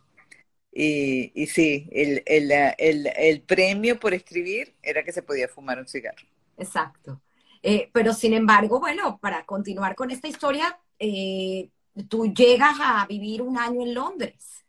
Y, 0.72 1.32
y 1.36 1.48
sí, 1.48 1.88
el, 1.92 2.24
el, 2.26 2.52
el, 2.78 3.08
el, 3.16 3.42
premio 3.42 4.00
por 4.00 4.14
escribir 4.14 4.74
era 4.82 5.04
que 5.04 5.12
se 5.12 5.22
podía 5.22 5.48
fumar 5.48 5.78
un 5.78 5.88
cigarro. 5.88 6.26
Exacto. 6.58 7.22
Eh, 7.62 7.90
pero 7.94 8.14
sin 8.14 8.34
embargo, 8.34 8.80
bueno, 8.80 9.20
para 9.22 9.46
continuar 9.46 9.96
con 9.96 10.10
esta 10.10 10.28
historia, 10.28 10.80
eh, 10.98 11.70
tú 12.08 12.34
llegas 12.34 12.76
a 12.80 13.06
vivir 13.08 13.42
un 13.42 13.58
año 13.58 13.82
en 13.82 13.94
Londres. 13.94 14.66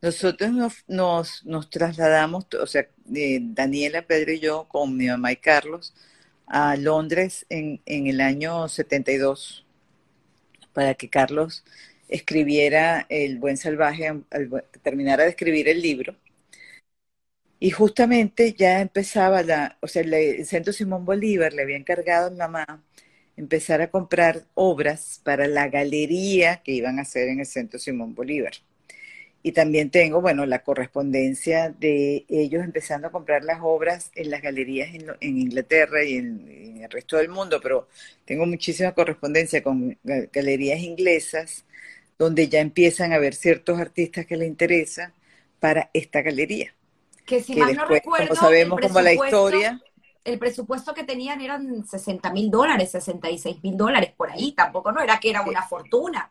Nosotros 0.00 0.50
nos, 0.52 0.84
nos, 0.88 1.44
nos 1.44 1.70
trasladamos, 1.70 2.46
o 2.60 2.66
sea, 2.66 2.88
Daniela, 3.04 4.02
Pedro 4.02 4.32
y 4.32 4.40
yo, 4.40 4.66
con 4.68 4.96
mi 4.96 5.06
mamá 5.06 5.32
y 5.32 5.36
Carlos, 5.36 5.94
a 6.52 6.76
Londres 6.76 7.46
en, 7.48 7.80
en 7.86 8.06
el 8.06 8.20
año 8.20 8.68
72 8.68 9.66
para 10.74 10.94
que 10.94 11.08
Carlos 11.10 11.64
escribiera 12.08 13.06
El 13.08 13.38
Buen 13.38 13.56
Salvaje, 13.56 14.12
terminara 14.82 15.24
de 15.24 15.30
escribir 15.30 15.68
el 15.68 15.80
libro. 15.82 16.14
Y 17.58 17.70
justamente 17.70 18.52
ya 18.52 18.80
empezaba 18.82 19.42
la, 19.42 19.78
o 19.80 19.86
sea, 19.88 20.02
el 20.02 20.44
Centro 20.44 20.72
Simón 20.72 21.06
Bolívar 21.06 21.54
le 21.54 21.62
había 21.62 21.76
encargado 21.78 22.26
a 22.26 22.30
mamá 22.30 22.84
empezar 23.38 23.80
a 23.80 23.90
comprar 23.90 24.46
obras 24.54 25.20
para 25.24 25.46
la 25.46 25.68
galería 25.68 26.62
que 26.62 26.72
iban 26.72 26.98
a 26.98 27.02
hacer 27.02 27.28
en 27.28 27.40
el 27.40 27.46
Centro 27.46 27.78
Simón 27.78 28.14
Bolívar. 28.14 28.52
Y 29.44 29.52
también 29.52 29.90
tengo, 29.90 30.20
bueno, 30.20 30.46
la 30.46 30.62
correspondencia 30.62 31.70
de 31.70 32.24
ellos 32.28 32.62
empezando 32.62 33.08
a 33.08 33.10
comprar 33.10 33.42
las 33.42 33.58
obras 33.60 34.12
en 34.14 34.30
las 34.30 34.40
galerías 34.40 34.90
en, 34.94 35.38
Inglaterra 35.38 36.04
y 36.04 36.14
en, 36.16 36.80
el 36.80 36.88
resto 36.88 37.16
del 37.16 37.28
mundo, 37.28 37.60
pero 37.60 37.88
tengo 38.24 38.46
muchísima 38.46 38.92
correspondencia 38.92 39.62
con 39.62 39.98
galerías 40.04 40.80
inglesas 40.80 41.64
donde 42.18 42.48
ya 42.48 42.60
empiezan 42.60 43.12
a 43.12 43.18
ver 43.18 43.34
ciertos 43.34 43.80
artistas 43.80 44.26
que 44.26 44.36
les 44.36 44.46
interesa 44.46 45.12
para 45.58 45.90
esta 45.92 46.22
galería. 46.22 46.72
Que 47.26 47.42
si 47.42 47.56
mal 47.56 47.74
no 47.74 47.84
recuerdo, 47.86 48.28
como 48.28 48.40
sabemos 48.40 48.80
como 48.80 49.00
la 49.00 49.12
historia... 49.12 49.80
El 50.24 50.38
presupuesto 50.38 50.94
que 50.94 51.02
tenían 51.02 51.40
eran 51.40 51.84
60 51.84 52.32
mil 52.32 52.48
dólares, 52.48 52.92
66 52.92 53.60
mil 53.60 53.76
dólares 53.76 54.12
por 54.16 54.30
ahí, 54.30 54.52
tampoco 54.52 54.92
no 54.92 55.00
era 55.00 55.18
que 55.18 55.30
era 55.30 55.42
una 55.42 55.62
fortuna. 55.62 56.30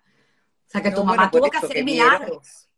O 0.66 0.72
sea 0.72 0.82
que 0.82 0.92
tu 0.92 1.04
mamá 1.04 1.30
tuvo 1.30 1.50
que 1.50 1.58
hacer 1.58 1.84
milagros 1.84 2.71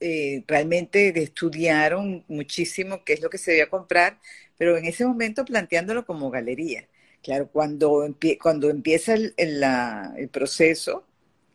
eh, 0.00 0.44
realmente 0.46 1.12
estudiaron 1.22 2.24
muchísimo 2.28 3.04
qué 3.04 3.14
es 3.14 3.20
lo 3.20 3.30
que 3.30 3.38
se 3.38 3.52
debía 3.52 3.68
comprar, 3.70 4.18
pero 4.58 4.76
en 4.76 4.84
ese 4.86 5.06
momento 5.06 5.44
planteándolo 5.44 6.06
como 6.06 6.30
galería. 6.30 6.88
Claro, 7.22 7.48
cuando, 7.52 8.04
cuando 8.40 8.70
empieza 8.70 9.14
el, 9.14 10.28
proceso, 10.32 11.04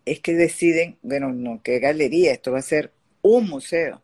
es 0.05 0.19
que 0.21 0.33
deciden, 0.33 0.97
bueno, 1.01 1.33
no, 1.33 1.61
qué 1.63 1.79
galería, 1.79 2.31
esto 2.31 2.51
va 2.53 2.59
a 2.59 2.61
ser 2.61 2.91
un 3.21 3.49
museo. 3.49 4.01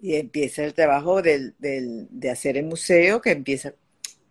Y 0.00 0.14
empieza 0.16 0.64
el 0.64 0.74
trabajo 0.74 1.22
del, 1.22 1.54
de 1.58 2.30
hacer 2.30 2.56
el 2.56 2.66
museo, 2.66 3.20
que 3.20 3.32
empieza 3.32 3.74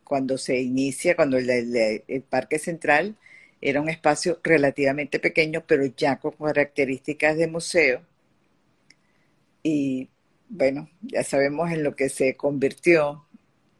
cuando 0.07 0.37
se 0.37 0.59
inicia, 0.61 1.15
cuando 1.15 1.37
el, 1.37 2.23
Parque 2.29 2.59
Central 2.59 3.17
era 3.59 3.81
un 3.81 3.89
espacio 3.89 4.39
relativamente 4.43 5.19
pequeño, 5.19 5.63
pero 5.67 5.85
ya 5.85 6.19
con 6.19 6.31
características 6.31 7.37
de 7.37 7.47
museo 7.47 8.01
y 9.67 10.09
bueno, 10.47 10.89
ya 11.01 11.23
sabemos 11.25 11.69
en 11.71 11.83
lo 11.83 11.93
que 11.93 12.07
se 12.07 12.37
convirtió 12.37 13.25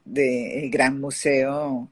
del 0.03 0.69
Gran 0.69 0.99
Museo 0.99 1.89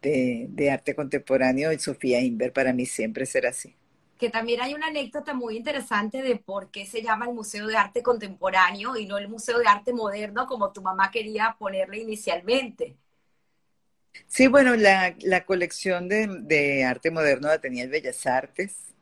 de, 0.00 0.70
Arte 0.70 0.94
Contemporáneo 0.94 1.72
y 1.72 1.80
Sofía 1.80 2.20
Inver, 2.20 2.52
para 2.52 2.72
mí 2.72 2.86
siempre 2.86 3.26
será 3.26 3.50
así. 3.50 3.74
Que 4.16 4.30
también 4.30 4.60
hay 4.60 4.74
una 4.74 4.86
anécdota 4.86 5.34
muy 5.34 5.56
interesante 5.56 6.22
de 6.22 6.36
por 6.36 6.70
qué 6.70 6.86
se 6.86 7.02
llama 7.02 7.26
el 7.26 7.34
Museo 7.34 7.66
de 7.66 7.76
Arte 7.76 8.00
Contemporáneo 8.00 8.96
y 8.96 9.06
no 9.06 9.18
el 9.18 9.28
Museo 9.28 9.58
de 9.58 9.66
Arte 9.66 9.92
Moderno 9.92 10.46
como 10.46 10.70
tu 10.70 10.80
mamá 10.80 11.10
quería 11.10 11.56
ponerle 11.58 11.98
inicialmente. 11.98 12.96
Sí, 14.28 14.46
bueno, 14.46 14.76
la, 14.76 15.44
colección 15.44 16.08
de, 16.08 16.28
de, 16.42 16.84
arte 16.84 17.10
moderno 17.10 17.48
la 17.48 17.60
tenía 17.60 17.82
el 17.82 17.90
Bellas 17.90 18.24
Artes 18.24 18.94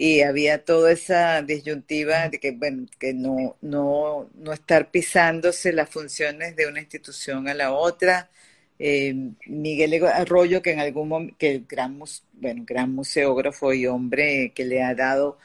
y 0.00 0.22
había 0.22 0.64
toda 0.64 0.92
esa 0.92 1.42
disyuntiva 1.42 2.28
de 2.28 2.38
que, 2.38 2.52
bueno, 2.52 2.86
que 3.00 3.12
no, 3.14 3.56
no, 3.62 4.30
no 4.36 4.52
estar 4.52 4.92
pisándose 4.92 5.72
las 5.72 5.90
funciones 5.90 6.54
de 6.54 6.68
una 6.68 6.78
institución 6.80 7.48
a 7.48 7.54
la 7.54 7.72
otra. 7.72 8.30
Eh, 8.78 9.12
Miguel 9.46 10.04
Arroyo, 10.06 10.62
que 10.62 10.70
en 10.72 10.78
algún 10.80 11.08
momento, 11.08 11.36
que 11.36 11.50
el 11.50 11.66
gran, 11.68 11.98
bueno, 12.34 12.64
gran 12.64 12.94
museógrafo 12.94 13.72
y 13.74 13.86
hombre 13.88 14.52
que 14.54 14.64
le 14.64 14.84
ha 14.84 14.94
dado, 14.94 15.38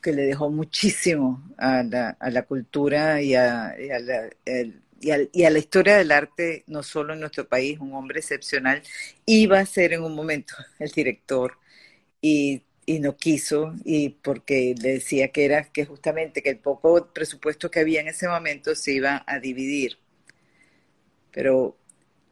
que 0.00 0.12
le 0.12 0.22
dejó 0.22 0.50
muchísimo 0.50 1.42
a 1.58 1.82
la, 1.82 2.16
a 2.18 2.30
la 2.30 2.44
cultura 2.44 3.20
y 3.20 3.34
a, 3.34 3.76
y 3.78 3.90
a 3.90 3.98
la, 3.98 4.30
y, 5.00 5.10
a, 5.10 5.18
y 5.32 5.44
a, 5.44 5.50
la 5.50 5.58
historia 5.58 5.98
del 5.98 6.12
arte, 6.12 6.64
no 6.66 6.82
solo 6.82 7.12
en 7.12 7.20
nuestro 7.20 7.46
país, 7.46 7.78
un 7.78 7.92
hombre 7.94 8.20
excepcional, 8.20 8.82
iba 9.26 9.60
a 9.60 9.66
ser 9.66 9.92
en 9.92 10.02
un 10.02 10.14
momento 10.14 10.54
el 10.78 10.90
director 10.90 11.58
y 12.22 12.62
y 12.86 13.00
no 13.00 13.16
quiso 13.16 13.74
y 13.84 14.10
porque 14.10 14.74
le 14.80 14.94
decía 14.94 15.28
que 15.28 15.44
era 15.44 15.64
que 15.64 15.84
justamente 15.86 16.42
que 16.42 16.50
el 16.50 16.58
poco 16.58 17.12
presupuesto 17.12 17.70
que 17.70 17.80
había 17.80 18.00
en 18.00 18.08
ese 18.08 18.28
momento 18.28 18.74
se 18.74 18.92
iba 18.92 19.24
a 19.26 19.40
dividir. 19.40 19.98
Pero 21.32 21.76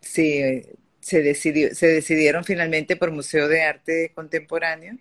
sí, 0.01 0.63
se, 1.01 1.23
decidió, 1.23 1.75
se 1.75 1.87
decidieron 1.89 2.45
finalmente 2.45 2.97
por 2.97 3.11
Museo 3.13 3.49
de 3.49 3.63
Arte 3.63 4.13
Contemporáneo 4.15 4.99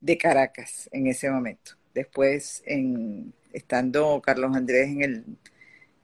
de 0.00 0.18
Caracas 0.18 0.88
en 0.92 1.06
ese 1.06 1.30
momento. 1.30 1.72
Después, 1.94 2.62
en, 2.66 3.34
estando 3.52 4.22
Carlos 4.24 4.56
Andrés 4.56 4.88
en 4.88 5.02
el 5.02 5.24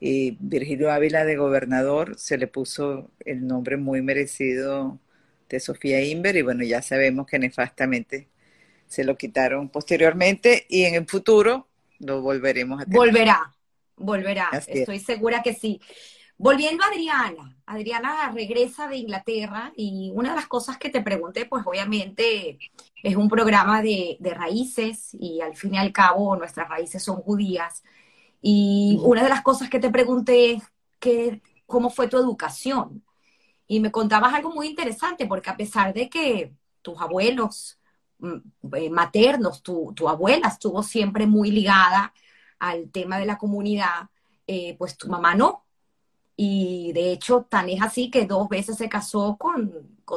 y 0.01 0.37
Virgilio 0.41 0.93
Ávila 0.93 1.25
de 1.25 1.37
gobernador, 1.37 2.19
se 2.19 2.39
le 2.39 2.47
puso 2.47 3.11
el 3.25 3.47
nombre 3.47 3.77
muy 3.77 4.03
merecido 4.03 5.01
de 5.49 5.61
Sofía 5.61 6.03
Inver 6.05 6.37
y 6.37 6.43
bueno, 6.43 6.65
ya 6.65 6.83
sabemos 6.83 7.27
que 7.27 7.39
nefastamente 7.39 8.29
se 8.89 9.05
lo 9.05 9.17
quitaron 9.17 9.69
posteriormente 9.69 10.67
y 10.69 10.85
en 10.85 10.95
el 10.95 11.07
futuro 11.07 11.69
lo 11.99 12.23
volveremos 12.23 12.81
a 12.81 12.85
tener. 12.85 12.99
Volverá, 12.99 13.55
volverá, 13.97 14.51
estoy 14.67 14.99
segura 15.01 15.43
que 15.43 15.55
sí. 15.55 15.81
Volviendo 16.37 16.85
a 16.85 16.87
Adriana, 16.87 17.57
Adriana 17.67 18.31
regresa 18.33 18.87
de 18.87 18.97
Inglaterra 18.97 19.73
y 19.77 20.13
una 20.15 20.31
de 20.31 20.37
las 20.37 20.47
cosas 20.47 20.79
que 20.79 20.89
te 20.89 21.03
pregunté, 21.03 21.47
pues 21.47 21.67
obviamente 21.67 22.59
es 23.03 23.17
un 23.17 23.29
programa 23.29 23.83
de, 23.83 24.19
raíces 24.21 25.11
y 25.19 25.41
al 25.41 25.57
fin 25.57 25.75
y 25.75 25.79
al 25.79 25.93
cabo 25.93 26.37
nuestras 26.37 26.69
raíces 26.69 27.03
son 27.03 27.17
judías. 27.17 27.83
Y 28.41 28.99
una 29.03 29.25
de 29.25 29.29
las 29.29 29.43
cosas 29.43 29.69
que 29.69 29.81
te 29.81 29.91
pregunté 29.91 30.53
es 30.53 30.63
que, 31.01 31.43
cómo 31.67 31.91
fue 31.91 32.07
tu 32.07 32.17
educación. 32.17 33.05
Y 33.67 33.81
me 33.81 33.91
contabas 33.91 34.33
algo 34.33 34.51
muy 34.51 34.69
interesante, 34.69 35.27
porque 35.27 35.51
a 35.51 35.57
pesar 35.57 35.93
de 35.93 36.09
que 36.09 36.53
tus 36.83 37.01
abuelos 37.01 37.78
maternos, 38.91 39.63
tu, 39.63 39.93
tu 39.95 40.09
abuela 40.09 40.49
estuvo 40.49 40.83
siempre 40.83 41.27
muy 41.27 41.51
ligada 41.51 42.13
al 42.59 42.91
tema 42.91 43.19
de 43.19 43.27
la 43.27 43.39
comunidad, 43.39 44.09
eh, 44.47 44.77
pues 44.79 44.97
tu 44.97 45.09
mamá 45.09 45.35
no. 45.35 45.65
Y 46.37 46.93
de 46.93 47.13
hecho, 47.13 47.47
tan 47.49 47.69
es 47.69 47.83
así 47.83 48.11
que 48.11 48.25
dos 48.25 48.49
veces 48.49 48.77
se 48.77 48.89
casó 48.89 49.37
con, 49.37 49.73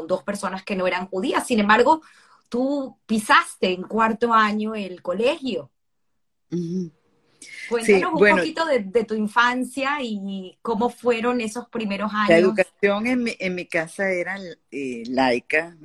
dos 0.07 0.23
personas 0.23 0.63
que 0.63 0.75
no 0.75 0.85
eran 0.85 1.07
judías. 1.07 1.45
Sin 1.45 1.59
embargo, 1.59 2.01
tú 2.47 2.97
pisaste 3.05 3.73
en 3.73 3.83
cuarto 3.83 4.31
año 4.33 4.75
el 4.75 5.01
colegio. 5.01 5.71
Cuéntanos 7.69 8.13
un 8.13 8.29
poquito 8.29 8.65
de, 8.65 9.03
tu 9.03 9.15
infancia 9.15 9.97
y 10.01 10.57
cómo 10.61 10.89
fueron 10.89 11.41
esos 11.41 11.67
primeros 11.69 12.11
años. 12.13 12.29
La 12.29 12.37
educación 12.37 13.07
en 13.07 13.23
mi, 13.23 13.35
en 13.39 13.55
mi 13.55 13.65
casa 13.65 14.11
era 14.11 14.37
eh, 14.71 15.03
laica. 15.07 15.75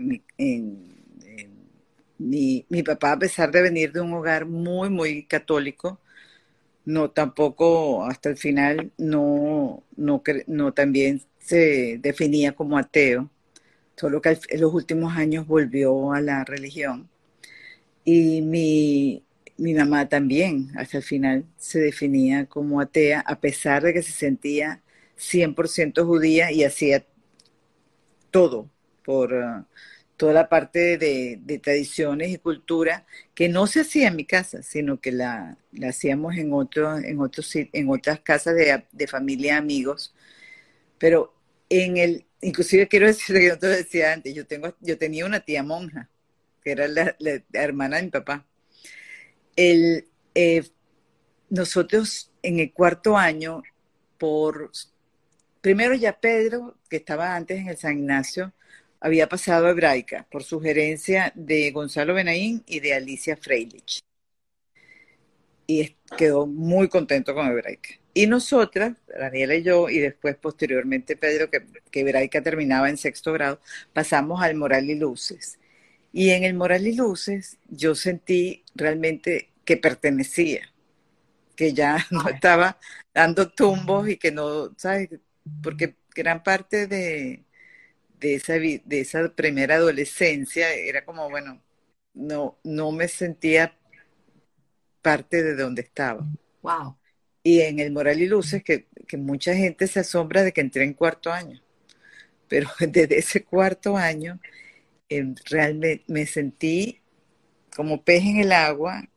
Mi, 2.18 2.64
mi, 2.70 2.82
papá, 2.82 3.12
a 3.12 3.18
pesar 3.18 3.50
de 3.52 3.62
venir 3.62 3.92
de 3.92 4.00
un 4.00 4.12
hogar 4.14 4.46
muy, 4.46 4.90
muy 4.90 5.24
católico, 5.24 6.00
no 6.84 7.10
tampoco 7.10 8.04
hasta 8.06 8.30
el 8.30 8.36
final 8.36 8.92
no, 8.98 9.82
no, 9.96 10.22
no 10.46 10.72
también 10.72 11.22
se 11.38 11.98
definía 11.98 12.52
como 12.52 12.78
ateo, 12.78 13.30
solo 13.96 14.20
que 14.20 14.38
en 14.48 14.60
los 14.60 14.74
últimos 14.74 15.16
años 15.16 15.46
volvió 15.46 16.12
a 16.12 16.20
la 16.20 16.44
religión. 16.44 17.08
Y 18.04 18.42
mi, 18.42 19.24
mi 19.58 19.74
mamá 19.74 20.08
también 20.08 20.70
hasta 20.76 20.98
el 20.98 21.02
final 21.02 21.44
se 21.58 21.80
definía 21.80 22.46
como 22.46 22.80
atea, 22.80 23.20
a 23.20 23.40
pesar 23.40 23.82
de 23.82 23.92
que 23.94 24.02
se 24.02 24.12
sentía 24.12 24.82
100% 25.16 26.04
judía 26.06 26.52
y 26.52 26.64
hacía 26.64 27.04
todo 28.30 28.70
por, 29.04 29.32
uh, 29.32 29.64
toda 30.16 30.32
la 30.32 30.48
parte 30.48 30.98
de, 30.98 31.60
tradiciones 31.62 32.30
y 32.30 32.38
cultura 32.38 33.06
que 33.34 33.48
no 33.48 33.66
se 33.66 33.80
hacía 33.80 34.08
en 34.08 34.16
mi 34.16 34.24
casa, 34.24 34.62
sino 34.62 35.00
que 35.00 35.12
la, 35.12 35.58
hacíamos 35.86 36.36
en, 36.36 36.52
otro, 36.52 36.96
en, 36.98 37.20
otros, 37.20 37.54
en 37.54 37.90
otras 37.90 38.20
casas 38.20 38.54
de, 38.54 39.06
familia, 39.06 39.58
amigos. 39.58 40.14
Pero 40.98 41.34
en 41.68 41.98
el, 41.98 42.24
inclusive 42.40 42.88
quiero 42.88 43.06
decir 43.08 43.36
que 43.36 43.46
yo 43.48 43.58
te 43.58 43.66
decía 43.66 44.12
antes, 44.12 44.34
yo, 44.34 44.46
tengo, 44.46 44.74
yo 44.80 44.98
tenía 44.98 45.26
una 45.26 45.40
tía 45.40 45.62
monja, 45.62 46.08
que 46.62 46.72
era 46.72 46.88
la, 46.88 47.14
hermana 47.52 47.98
de 47.98 48.02
mi 48.04 48.10
papá. 48.10 48.46
El, 49.54 50.06
eh, 50.34 50.64
nosotros 51.50 52.32
en 52.42 52.58
el 52.58 52.72
cuarto 52.72 53.16
año, 53.16 53.62
por 54.18 54.70
primero 55.60 55.94
ya 55.94 56.18
Pedro, 56.18 56.76
que 56.88 56.96
estaba 56.96 57.34
antes 57.34 57.58
en 57.58 57.68
el 57.68 57.76
San 57.76 57.98
Ignacio, 57.98 58.52
había 59.00 59.28
pasado 59.28 59.66
a 59.66 59.70
hebraica 59.70 60.26
por 60.30 60.42
sugerencia 60.44 61.32
de 61.34 61.70
Gonzalo 61.70 62.14
Benaín 62.14 62.62
y 62.66 62.80
de 62.80 62.94
Alicia 62.94 63.36
Freilich. 63.36 64.00
Y 65.66 65.96
quedó 66.16 66.46
muy 66.46 66.88
contento 66.88 67.34
con 67.34 67.48
hebraica. 67.48 67.90
Y 68.14 68.26
nosotras, 68.26 68.96
Daniela 69.08 69.56
y 69.56 69.62
yo, 69.62 69.90
y 69.90 69.98
después 69.98 70.36
posteriormente 70.36 71.16
Pedro, 71.16 71.50
que, 71.50 71.66
que 71.90 72.00
hebraica 72.00 72.42
terminaba 72.42 72.88
en 72.88 72.96
sexto 72.96 73.32
grado, 73.32 73.60
pasamos 73.92 74.42
al 74.42 74.54
Moral 74.54 74.88
y 74.88 74.94
Luces. 74.94 75.58
Y 76.12 76.30
en 76.30 76.44
el 76.44 76.54
Moral 76.54 76.86
y 76.86 76.94
Luces 76.94 77.58
yo 77.68 77.94
sentí 77.94 78.64
realmente 78.74 79.50
que 79.66 79.76
pertenecía, 79.76 80.72
que 81.56 81.74
ya 81.74 81.98
no 82.10 82.28
estaba 82.28 82.78
dando 83.14 83.50
tumbos 83.50 84.08
y 84.08 84.16
que 84.16 84.32
no, 84.32 84.72
¿sabes? 84.78 85.10
Porque 85.62 85.96
gran 86.14 86.42
parte 86.42 86.86
de, 86.86 87.45
de 88.20 88.34
esa, 88.34 88.54
de 88.54 88.82
esa 89.00 89.28
primera 89.34 89.76
adolescencia 89.76 90.72
era 90.72 91.04
como, 91.04 91.28
bueno, 91.30 91.62
no, 92.14 92.58
no 92.64 92.92
me 92.92 93.08
sentía 93.08 93.76
parte 95.02 95.42
de 95.42 95.54
donde 95.54 95.82
estaba. 95.82 96.26
Wow. 96.62 96.96
Y 97.42 97.60
en 97.60 97.78
el 97.78 97.92
Moral 97.92 98.20
y 98.20 98.26
Luces, 98.26 98.64
que, 98.64 98.88
que 99.06 99.16
mucha 99.16 99.54
gente 99.54 99.86
se 99.86 100.00
asombra 100.00 100.42
de 100.42 100.52
que 100.52 100.60
entré 100.60 100.84
en 100.84 100.94
cuarto 100.94 101.32
año. 101.32 101.62
Pero 102.48 102.68
desde 102.80 103.18
ese 103.18 103.44
cuarto 103.44 103.96
año, 103.96 104.40
eh, 105.08 105.34
realmente 105.44 106.04
me 106.08 106.26
sentí 106.26 107.00
como 107.74 108.02
pez 108.02 108.24
en 108.24 108.38
el 108.38 108.52
agua 108.52 109.08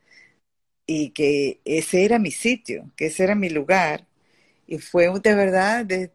y 0.86 1.12
que 1.12 1.62
ese 1.66 2.04
era 2.06 2.20
mi 2.20 2.32
sitio, 2.32 2.92
que 2.96 3.08
ese 3.08 3.24
era 3.24 3.36
mi 3.36 3.50
lugar. 3.50 4.08
Y 4.68 4.80
fue 4.80 5.08
de 5.22 5.36
verdad, 5.36 5.86
de, 5.86 6.12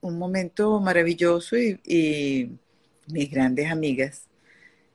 un 0.00 0.18
momento 0.18 0.80
maravilloso 0.80 1.56
y, 1.56 2.58
mis 3.06 3.28
grandes 3.30 3.70
amigas 3.70 4.28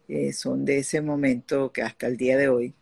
eh, 0.07 0.31
son 0.31 0.63
de 0.63 0.77
ese 0.79 1.01
momento 1.01 1.73
que 1.73 1.81
hasta 1.81 2.07
el 2.07 2.17
día 2.17 2.37
de 2.37 2.47
hoy. 2.47 2.73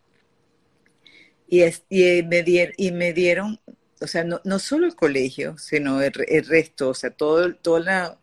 Y, 1.48 1.62
y, 1.88 2.22
me, 2.22 2.44
y 2.76 2.92
me 2.92 3.12
dieron, 3.12 3.60
o 4.00 4.06
sea, 4.06 4.24
no, 4.24 4.40
no 4.44 4.58
solo 4.58 4.86
el 4.86 4.94
colegio, 4.94 5.58
sino 5.58 6.00
el, 6.02 6.12
resto, 6.46 6.90
o 6.90 6.94
sea, 6.94 7.10
todo, 7.10 7.54
toda 7.56 8.18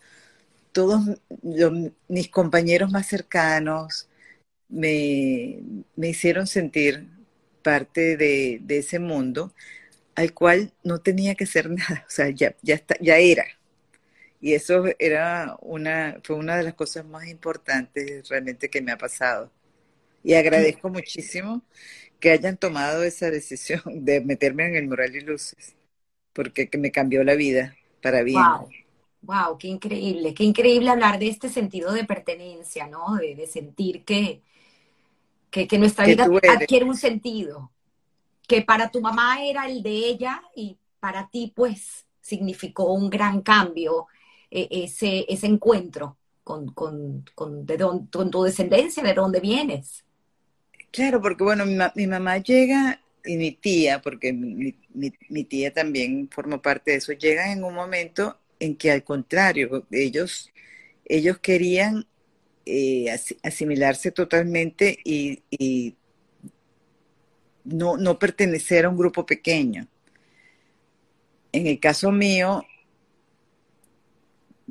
todos 0.72 1.02
mis 2.08 2.30
compañeros 2.30 2.92
más 2.92 3.08
cercanos 3.08 4.08
me, 4.70 5.60
me 5.96 6.10
hicieron 6.10 6.48
sentir 6.48 7.08
parte 7.64 8.18
de, 8.18 8.60
de, 8.62 8.78
ese 8.80 9.00
mundo 9.00 9.54
al 10.16 10.34
cual 10.34 10.74
no 10.84 11.00
tenía 11.02 11.36
que 11.36 11.46
hacer 11.46 11.70
nada, 11.72 12.06
o 12.08 12.12
sea, 12.12 12.30
ya, 12.30 12.56
ya, 12.62 12.76
está, 12.76 12.96
ya 13.02 13.18
era. 13.18 13.46
Y 14.42 14.54
eso 14.54 14.86
era 14.98 15.56
una, 15.62 16.18
fue 16.24 16.36
una 16.36 16.58
de 16.58 16.64
las 16.64 16.74
cosas 16.74 17.06
más 17.06 17.28
importantes 17.28 18.28
realmente 18.28 18.70
que 18.70 18.82
me 18.82 18.92
ha 18.92 18.98
pasado. 18.98 19.52
Y 20.24 20.34
agradezco 20.34 20.90
muchísimo 20.90 21.62
que 22.20 22.32
hayan 22.32 22.58
tomado 22.58 23.04
esa 23.04 23.30
decisión 23.30 23.82
de 24.06 24.22
meterme 24.22 24.66
en 24.66 24.76
el 24.76 24.88
Moral 24.88 25.16
y 25.16 25.22
Luces, 25.22 25.76
porque 26.34 26.70
me 26.78 26.92
cambió 26.92 27.24
la 27.24 27.36
vida 27.36 27.76
para 28.02 28.24
bien. 28.24 28.42
Wow. 28.42 28.70
Wow, 29.24 29.60
qué 29.60 29.68
increíble, 29.68 30.34
qué 30.34 30.44
increíble 30.44 30.90
hablar 30.90 31.20
de 31.20 31.28
este 31.28 31.48
sentido 31.48 31.94
de 31.94 32.06
pertenencia, 32.06 32.88
¿no? 32.88 33.18
De, 33.18 33.46
sentir 33.46 34.04
que, 34.04 34.42
que, 35.52 35.78
nuestra 35.78 36.08
vida 36.08 36.28
adquiere 36.50 36.86
un 36.86 36.98
sentido, 36.98 37.72
que 38.48 38.64
para 38.64 38.90
tu 38.90 39.00
mamá 39.00 39.46
era 39.46 39.68
el 39.68 39.84
de 39.84 39.92
ella 39.92 40.42
y 40.56 40.76
para 41.00 41.30
ti 41.30 41.54
pues 41.56 42.08
significó 42.20 42.94
un 42.94 43.12
gran 43.12 43.42
cambio 43.42 44.08
e, 44.52 44.68
ese, 44.70 45.26
ese 45.30 45.48
encuentro 45.48 46.18
con, 46.44 46.74
con, 46.74 47.26
con, 47.34 47.66
de 47.66 47.78
tu 47.78 48.44
descendencia, 48.44 49.02
de 49.02 49.14
dónde 49.14 49.40
vienes. 49.40 50.04
Claro, 50.92 51.22
porque 51.22 51.44
bueno, 51.44 51.66
mi, 51.96 52.08
mamá 52.08 52.38
llega 52.40 53.02
y 53.24 53.38
mi 53.38 53.54
tía, 53.54 54.02
porque 54.02 54.34
mi, 54.34 54.76
mi, 54.94 55.44
tía 55.46 55.74
también 55.74 56.30
forma 56.30 56.62
parte 56.62 56.92
de 56.92 56.98
eso, 56.98 57.14
llegan 57.14 57.52
en 57.52 57.64
un 57.64 57.74
momento 57.74 58.38
en 58.60 58.76
que 58.76 58.92
al 58.92 59.04
contrario, 59.04 59.88
ellos, 59.92 60.52
ellos 61.06 61.40
querían 61.40 62.06
eh, 62.66 63.06
asimilarse 63.42 64.12
totalmente 64.12 65.00
y, 65.06 65.44
y 65.50 65.96
no, 67.64 67.96
no 67.96 68.20
pertenecer 68.20 68.86
a 68.86 68.90
un 68.90 68.98
grupo 68.98 69.26
pequeño. 69.26 69.88
En 71.54 71.68
el 71.68 71.80
caso 71.80 72.12
mío, 72.12 72.66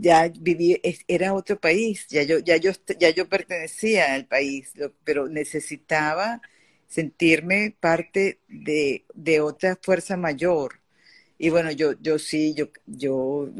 ya 0.00 0.28
viví, 0.40 0.80
era 1.08 1.34
otro 1.34 1.60
país, 1.60 2.06
ya 2.08 2.22
yo, 2.22 2.38
ya 2.38 2.56
yo, 2.56 2.72
ya 2.98 3.10
yo 3.10 3.28
pertenecía 3.28 4.14
al 4.14 4.26
país, 4.26 4.72
pero 5.04 5.28
necesitaba 5.28 6.40
sentirme 6.88 7.76
parte 7.80 8.40
de, 8.48 9.04
de, 9.14 9.40
otra 9.40 9.78
fuerza 9.82 10.16
mayor. 10.16 10.80
Y 11.38 11.50
bueno, 11.50 11.70
yo, 11.72 11.92
yo 12.00 12.18
sí, 12.18 12.54
yo, 12.54 12.70
yo, 12.86 13.50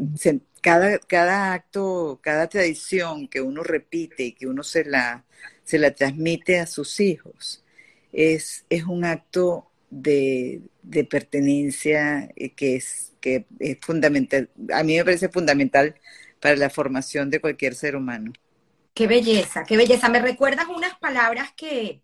cada, 0.60 0.98
cada 0.98 1.52
acto, 1.54 2.20
cada 2.22 2.48
tradición 2.48 3.28
que 3.28 3.40
uno 3.40 3.62
repite 3.62 4.24
y 4.24 4.32
que 4.32 4.46
uno 4.46 4.62
se 4.62 4.84
la, 4.84 5.24
se 5.64 5.78
la 5.78 5.92
transmite 5.94 6.58
a 6.60 6.66
sus 6.66 7.00
hijos, 7.00 7.64
es, 8.12 8.64
es 8.70 8.84
un 8.84 9.04
acto 9.04 9.70
de, 9.90 10.62
de 10.82 11.04
pertenencia 11.04 12.30
eh, 12.36 12.50
que 12.50 12.76
es, 12.76 13.12
que 13.20 13.46
es 13.58 13.78
fundamental. 13.80 14.50
A 14.72 14.82
mí 14.84 14.96
me 14.96 15.04
parece 15.04 15.28
fundamental 15.28 15.94
para 16.40 16.56
la 16.56 16.70
formación 16.70 17.30
de 17.30 17.40
cualquier 17.40 17.74
ser 17.74 17.96
humano. 17.96 18.32
Qué 18.94 19.06
belleza, 19.06 19.64
qué 19.64 19.76
belleza. 19.76 20.08
Me 20.08 20.20
recuerdas 20.20 20.66
unas 20.66 20.98
palabras 20.98 21.52
que, 21.56 22.02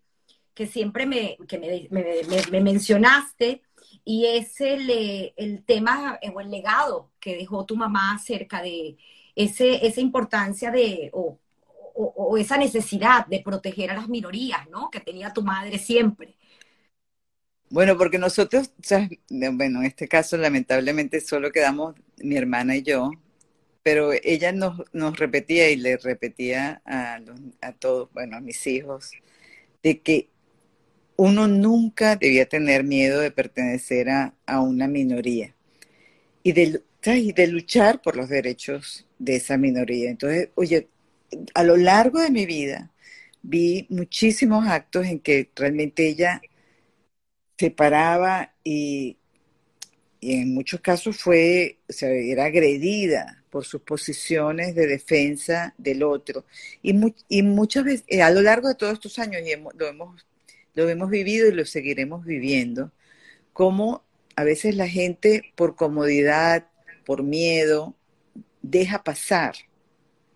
que 0.53 0.67
siempre 0.67 1.05
me, 1.05 1.37
que 1.47 1.59
me, 1.59 1.87
me, 2.51 2.61
mencionaste 2.61 3.61
y 4.05 4.25
es 4.25 4.61
el, 4.61 5.33
el 5.35 5.63
tema 5.65 6.19
o 6.33 6.41
el 6.41 6.49
legado 6.49 7.11
que 7.19 7.35
dejó 7.35 7.65
tu 7.65 7.75
mamá 7.75 8.13
acerca 8.13 8.61
de 8.61 8.97
ese, 9.35 9.85
esa 9.85 10.01
importancia 10.01 10.71
de, 10.71 11.09
o, 11.13 11.37
o, 11.97 12.37
esa 12.37 12.57
necesidad 12.57 13.25
de 13.27 13.41
proteger 13.41 13.91
a 13.91 13.95
las 13.95 14.07
minorías, 14.07 14.67
¿no? 14.69 14.89
Que 14.89 14.99
tenía 14.99 15.33
tu 15.33 15.41
madre 15.41 15.77
siempre. 15.79 16.35
Bueno, 17.69 17.97
porque 17.97 18.17
nosotros, 18.17 18.71
bueno, 19.29 19.79
en 19.79 19.85
este 19.85 20.07
caso 20.07 20.37
lamentablemente 20.37 21.19
solo 21.19 21.51
quedamos 21.51 21.95
mi 22.17 22.37
hermana 22.37 22.77
y 22.77 22.83
yo, 22.83 23.11
pero 23.87 24.11
ella 24.21 24.51
nos, 24.51 24.81
repetía 25.17 25.69
y 25.69 25.77
le 25.77 25.95
repetía 25.95 26.81
a, 26.83 27.21
a 27.61 27.71
todos, 27.71 28.09
bueno, 28.11 28.35
a 28.35 28.41
mis 28.41 28.67
hijos, 28.67 29.13
de 29.81 30.01
que 30.01 30.27
uno 31.15 31.47
nunca 31.47 32.17
debía 32.17 32.49
tener 32.49 32.83
miedo 32.83 33.21
de 33.21 33.31
pertenecer 33.31 34.09
a, 34.09 34.59
una 34.59 34.89
minoría 34.89 35.55
y 36.43 36.51
de, 36.51 36.81
y 37.05 37.45
luchar 37.45 38.01
por 38.01 38.17
los 38.17 38.27
derechos 38.27 39.07
de 39.19 39.37
esa 39.37 39.55
minoría. 39.55 40.09
Entonces, 40.09 40.49
oye, 40.55 40.89
a 41.53 41.63
lo 41.63 41.77
largo 41.77 42.19
de 42.19 42.29
mi 42.29 42.45
vida 42.45 42.91
vi 43.41 43.87
muchísimos 43.89 44.67
actos 44.67 45.05
en 45.05 45.21
que 45.21 45.49
realmente 45.55 46.09
ella 46.09 46.41
se 47.57 47.71
paraba 47.71 48.53
y, 48.65 49.17
en 50.19 50.53
muchos 50.53 50.81
casos 50.81 51.15
fue, 51.15 51.79
o 51.87 51.93
sea, 51.93 52.09
era 52.09 52.43
agredida 52.43 53.37
por 53.57 53.65
sus 53.65 53.81
posiciones 53.81 54.75
de 54.75 54.85
defensa 54.85 55.73
del 55.79 56.03
otro. 56.03 56.45
Y, 56.83 56.93
muchas 57.41 57.83
veces, 57.83 58.05
eh, 58.07 58.21
a 58.21 58.29
lo 58.29 58.43
largo 58.43 58.67
de 58.67 58.75
todos 58.75 58.93
estos 58.93 59.17
años, 59.17 59.41
y 59.41 59.55
lo, 59.55 59.87
hemos, 59.87 60.27
lo 60.75 60.87
hemos 60.87 61.09
vivido 61.09 61.47
y 61.47 61.53
lo 61.53 61.65
seguiremos 61.65 62.23
viviendo, 62.23 62.91
como 63.53 64.03
a 64.35 64.43
veces 64.43 64.75
la 64.75 64.87
gente 64.87 65.53
por 65.55 65.75
comodidad, 65.75 66.67
por 67.03 67.23
miedo, 67.23 67.95
deja 68.61 69.03
pasar 69.03 69.55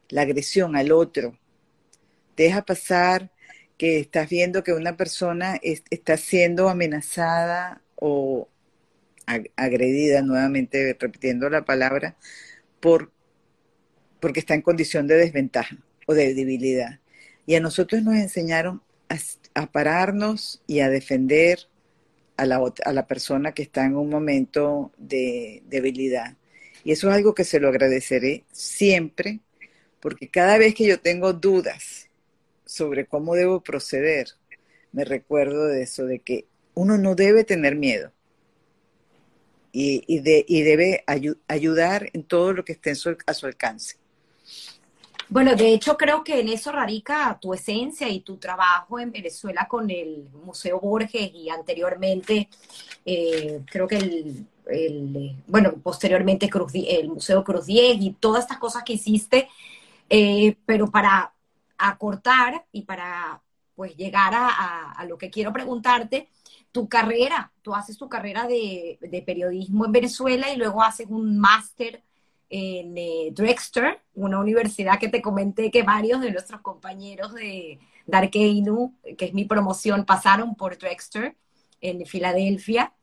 la 0.10 0.24
agresión 0.24 0.76
al 0.76 0.92
otro. 0.92 1.38
Deja 2.36 2.64
pasar 2.64 3.30
que 3.78 4.00
estás 4.00 4.30
viendo 4.30 4.64
que 4.64 4.74
una 4.74 4.98
persona 4.98 5.60
está 5.62 6.18
siendo 6.18 6.70
amenazada 6.70 7.84
o 7.98 8.50
agredida, 9.56 10.24
nuevamente 10.24 10.98
repitiendo 11.00 11.52
la 11.52 11.64
palabra, 11.66 12.18
por, 12.82 13.12
porque 14.20 14.42
está 14.42 14.54
en 14.56 14.62
condición 14.62 15.08
de 15.08 15.16
desventaja 15.16 15.78
o 16.08 16.14
de 16.14 16.34
debilidad. 16.34 17.00
Y 17.46 17.56
a 17.56 17.62
nosotros 17.62 18.04
nos 18.04 18.16
enseñaron 18.16 18.82
a, 19.54 19.72
pararnos 19.72 20.62
y 20.68 20.80
a 20.82 20.90
defender 20.90 21.68
a 22.38 22.46
la, 22.46 22.62
a 22.86 22.94
la 22.94 23.08
persona 23.08 23.54
que 23.54 23.64
está 23.64 23.86
en 23.86 23.96
un 23.96 24.10
momento 24.10 24.92
de 24.98 25.64
debilidad. 25.68 26.36
Y 26.84 26.92
eso 26.92 27.10
es 27.10 27.16
algo 27.16 27.36
que 27.36 27.44
se 27.44 27.60
lo 27.60 27.70
agradeceré 27.70 28.44
siempre 28.52 29.40
porque 30.02 30.30
cada 30.30 30.58
vez 30.58 30.74
que 30.74 30.86
yo 30.86 31.00
tengo 31.00 31.32
dudas 31.32 32.10
sobre 32.66 33.06
cómo 33.06 33.36
debo 33.36 33.62
proceder, 33.62 34.30
me 34.92 35.06
recuerdo 35.06 35.68
de 35.68 35.84
eso, 35.84 36.06
de 36.06 36.20
que 36.20 36.46
uno 36.74 36.98
no 36.98 37.16
debe 37.16 37.44
tener 37.44 37.76
miedo 37.76 38.12
y, 39.72 40.20
debe 40.20 41.04
ayudar 41.48 42.10
en 42.14 42.24
todo 42.24 42.54
lo 42.54 42.66
que 42.66 42.74
esté 42.74 42.92
a 42.92 43.34
su 43.34 43.46
alcance. 43.46 43.98
Bueno, 45.30 45.56
de 45.56 45.74
hecho 45.74 45.96
creo 45.96 46.26
que 46.26 46.42
en 46.42 46.50
eso 46.50 46.74
radica 46.74 47.38
tu 47.40 47.54
esencia 47.54 48.10
y 48.10 48.20
tu 48.20 48.36
trabajo 48.36 49.00
en 49.00 49.14
Venezuela 49.14 49.66
con 49.70 49.90
el 49.90 50.28
Museo 50.44 50.80
Borges 50.80 51.32
y 51.34 51.50
anteriormente 51.50 52.50
eh, 53.06 53.62
creo 53.66 53.88
que 53.88 53.96
el, 53.96 55.36
bueno, 55.48 55.74
posteriormente 55.82 56.50
el 56.90 57.08
Museo 57.08 57.46
Cruz 57.46 57.66
10 57.66 58.02
y 58.02 58.12
todas 58.20 58.44
estas 58.44 58.58
cosas 58.58 58.84
que 58.84 58.94
hiciste 58.94 59.48
eh, 60.14 60.58
pero 60.66 60.92
para 60.92 61.34
acortar 61.78 62.66
y 62.74 62.82
para 62.82 63.42
pues 63.76 63.96
llegar 63.96 64.34
a, 64.36 65.06
lo 65.08 65.18
que 65.18 65.30
quiero 65.30 65.54
preguntarte, 65.54 66.28
tu 66.72 66.88
carrera, 66.88 67.52
tú 67.62 67.74
haces 67.76 67.98
tu 67.98 68.10
carrera 68.10 68.48
de, 68.48 69.24
periodismo 69.26 69.86
en 69.86 69.92
Venezuela 69.92 70.52
y 70.54 70.58
luego 70.58 70.82
haces 70.82 71.08
un 71.10 71.38
máster 71.38 72.04
en 72.50 72.98
eh, 72.98 73.30
Drexter, 73.34 74.02
una 74.14 74.40
universidad 74.40 75.00
que 75.00 75.10
te 75.10 75.22
comenté 75.22 75.72
que 75.72 75.84
varios 75.84 76.22
de 76.22 76.32
nuestros 76.32 76.62
compañeros 76.62 77.34
de 77.34 77.80
Darkeinu, 78.06 78.96
que 79.18 79.26
es 79.26 79.34
mi 79.34 79.46
promoción, 79.46 80.06
pasaron 80.06 80.56
por 80.56 80.78
Drexter 80.78 81.36
en 81.80 82.06
Filadelfia. 82.06 82.94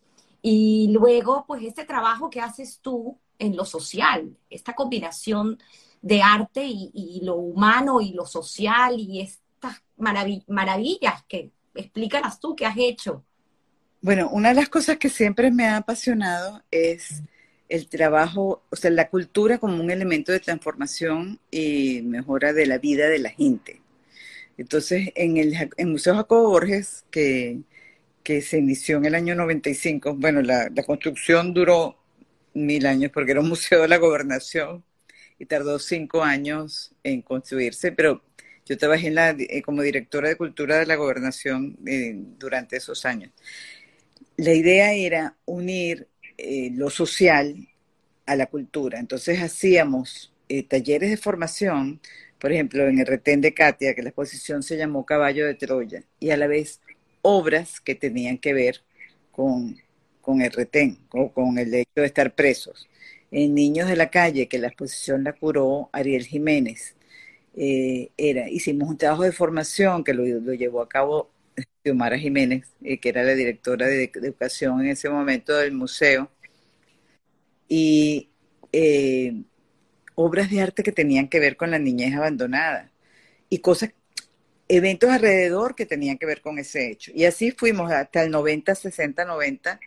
Y 0.42 0.88
luego, 0.92 1.44
pues 1.46 1.62
este 1.62 1.84
trabajo 1.84 2.30
que 2.30 2.40
haces 2.40 2.80
tú 2.80 3.18
en 3.38 3.56
lo 3.56 3.64
social, 3.64 4.36
esta 4.50 4.74
combinación 4.74 5.58
de 6.02 6.22
arte 6.22 6.64
y, 6.66 7.20
lo 7.22 7.36
humano 7.36 8.00
y 8.00 8.12
lo 8.12 8.26
social 8.26 8.98
y 8.98 9.20
estas 9.20 9.82
maravillas 9.96 11.24
que 11.26 11.52
explícalas 11.74 12.40
tú 12.40 12.54
que 12.54 12.66
has 12.66 12.76
hecho. 12.76 13.24
Bueno, 14.01 14.28
una 14.30 14.51
de 14.51 14.55
las 14.55 14.68
cosas 14.68 14.99
que 14.99 15.09
siempre 15.09 15.51
me 15.51 15.66
ha 15.66 15.76
apasionado 15.78 16.62
es 16.70 17.22
el 17.68 17.88
trabajo, 17.88 18.62
o 18.70 18.76
sea, 18.76 18.90
la 18.90 19.09
cultura 19.09 19.59
como 19.59 19.82
un 19.82 19.90
elemento 19.90 20.32
de 20.32 20.40
transformación 20.40 21.40
y 21.51 22.03
mejora 22.03 22.53
de 22.53 22.66
la 22.66 22.78
vida 22.78 23.09
de 23.09 23.18
la 23.18 23.30
gente. 23.30 23.82
Entonces, 24.57 25.11
en 25.14 25.36
el, 25.36 25.55
Museo 25.86 26.14
Jacobo 26.16 26.51
Borges, 26.51 27.05
que, 27.11 27.61
que, 28.22 28.42
se 28.42 28.59
inició 28.59 28.99
en 28.99 29.07
el 29.07 29.14
año 29.14 29.34
95, 29.34 30.14
bueno, 30.16 30.42
la, 30.42 30.70
construcción 30.86 31.55
duró 31.55 31.99
mil 32.55 32.86
años 32.86 33.11
porque 33.12 33.32
era 33.32 33.40
un 33.40 33.49
museo 33.49 33.82
de 33.82 33.88
la 33.88 33.99
gobernación, 33.99 34.84
y 35.38 35.46
tardó 35.46 35.78
cinco 35.78 36.22
años 36.24 36.92
en 37.05 37.22
construirse, 37.22 37.92
pero 37.92 38.22
yo 38.66 38.76
trabajé 38.76 39.09
en 39.09 39.14
la, 39.14 39.30
eh, 39.30 39.62
como 39.62 39.82
directora 39.82 40.28
de 40.28 40.36
cultura 40.36 40.78
de 40.78 40.86
la 40.86 40.96
gobernación 40.96 41.78
eh, 41.86 42.14
durante 42.38 42.76
esos 42.76 43.05
años. 43.05 43.30
La 44.39 44.55
idea 44.55 44.95
era 44.95 45.36
unir 45.45 46.09
eh, 46.39 46.70
lo 46.72 46.89
social 46.89 47.68
a 48.24 48.36
la 48.36 48.47
cultura. 48.47 48.99
Entonces 48.99 49.43
hacíamos 49.43 50.32
talleres 50.68 51.11
de 51.11 51.18
formación, 51.18 52.01
por 52.39 52.53
ejemplo, 52.53 52.89
en 52.89 52.99
el 52.99 53.07
retén 53.07 53.43
de 53.43 53.53
Katia, 53.53 53.95
que 53.95 54.03
la 54.03 54.09
exposición 54.09 54.62
se 54.62 54.78
llamó 54.78 55.05
Caballo 55.05 55.47
de 55.47 55.55
Troya, 55.55 56.05
y 56.18 56.30
a 56.30 56.39
la 56.39 56.47
vez 56.47 56.80
obras 57.20 57.80
que 57.80 57.95
tenían 57.95 58.39
que 58.39 58.55
ver 58.55 58.82
con, 59.30 59.76
con 60.22 60.41
el 60.41 60.53
retén 60.53 60.99
o 61.11 61.32
con 61.32 61.59
el 61.59 61.74
hecho 61.74 61.91
de 61.97 62.07
estar 62.07 62.34
presos 62.34 62.89
en 63.30 63.55
Niños 63.55 63.89
de 63.89 63.97
la 63.97 64.11
Calle, 64.11 64.49
que 64.49 64.59
la 64.59 64.68
exposición 64.68 65.24
la 65.24 65.32
curó 65.32 65.91
Ariel 65.93 66.26
Jiménez. 66.26 66.97
Eh, 67.57 68.11
era, 68.16 68.49
hicimos 68.49 68.89
un 68.89 68.99
trabajo 68.99 69.24
de 69.24 69.32
formación 69.32 70.05
que 70.05 70.14
lo, 70.14 70.24
llevó 70.55 70.80
a 70.80 70.89
cabo 70.89 71.30
Xiomara 71.89 72.18
Jiménez, 72.18 72.66
eh, 72.82 72.99
que 72.99 73.09
era 73.09 73.22
la 73.22 73.34
directora 73.34 73.86
de, 73.86 74.11
educación 74.14 74.80
en 74.80 74.89
ese 74.89 75.09
momento 75.09 75.57
del 75.57 75.72
museo, 75.72 76.30
y 77.68 78.30
eh, 78.72 79.43
obras 80.14 80.51
de 80.51 80.61
arte 80.61 80.82
que 80.82 80.93
tenían 80.93 81.28
que 81.28 81.41
ver 81.41 81.57
con 81.57 81.70
la 81.70 81.78
niñez 81.78 82.14
abandonada 82.14 82.91
y 83.49 83.59
cosas, 83.61 83.93
eventos 84.68 85.11
alrededor 85.11 85.74
que 85.74 85.86
tenían 85.86 86.18
que 86.18 86.26
ver 86.26 86.43
con 86.43 86.59
ese 86.59 86.91
hecho. 86.91 87.12
Y 87.14 87.24
así 87.24 87.53
fuimos 87.53 87.91
hasta 87.91 88.22
el 88.22 88.30
90, 88.30 88.74
60, 88.74 89.24
90 89.24 89.80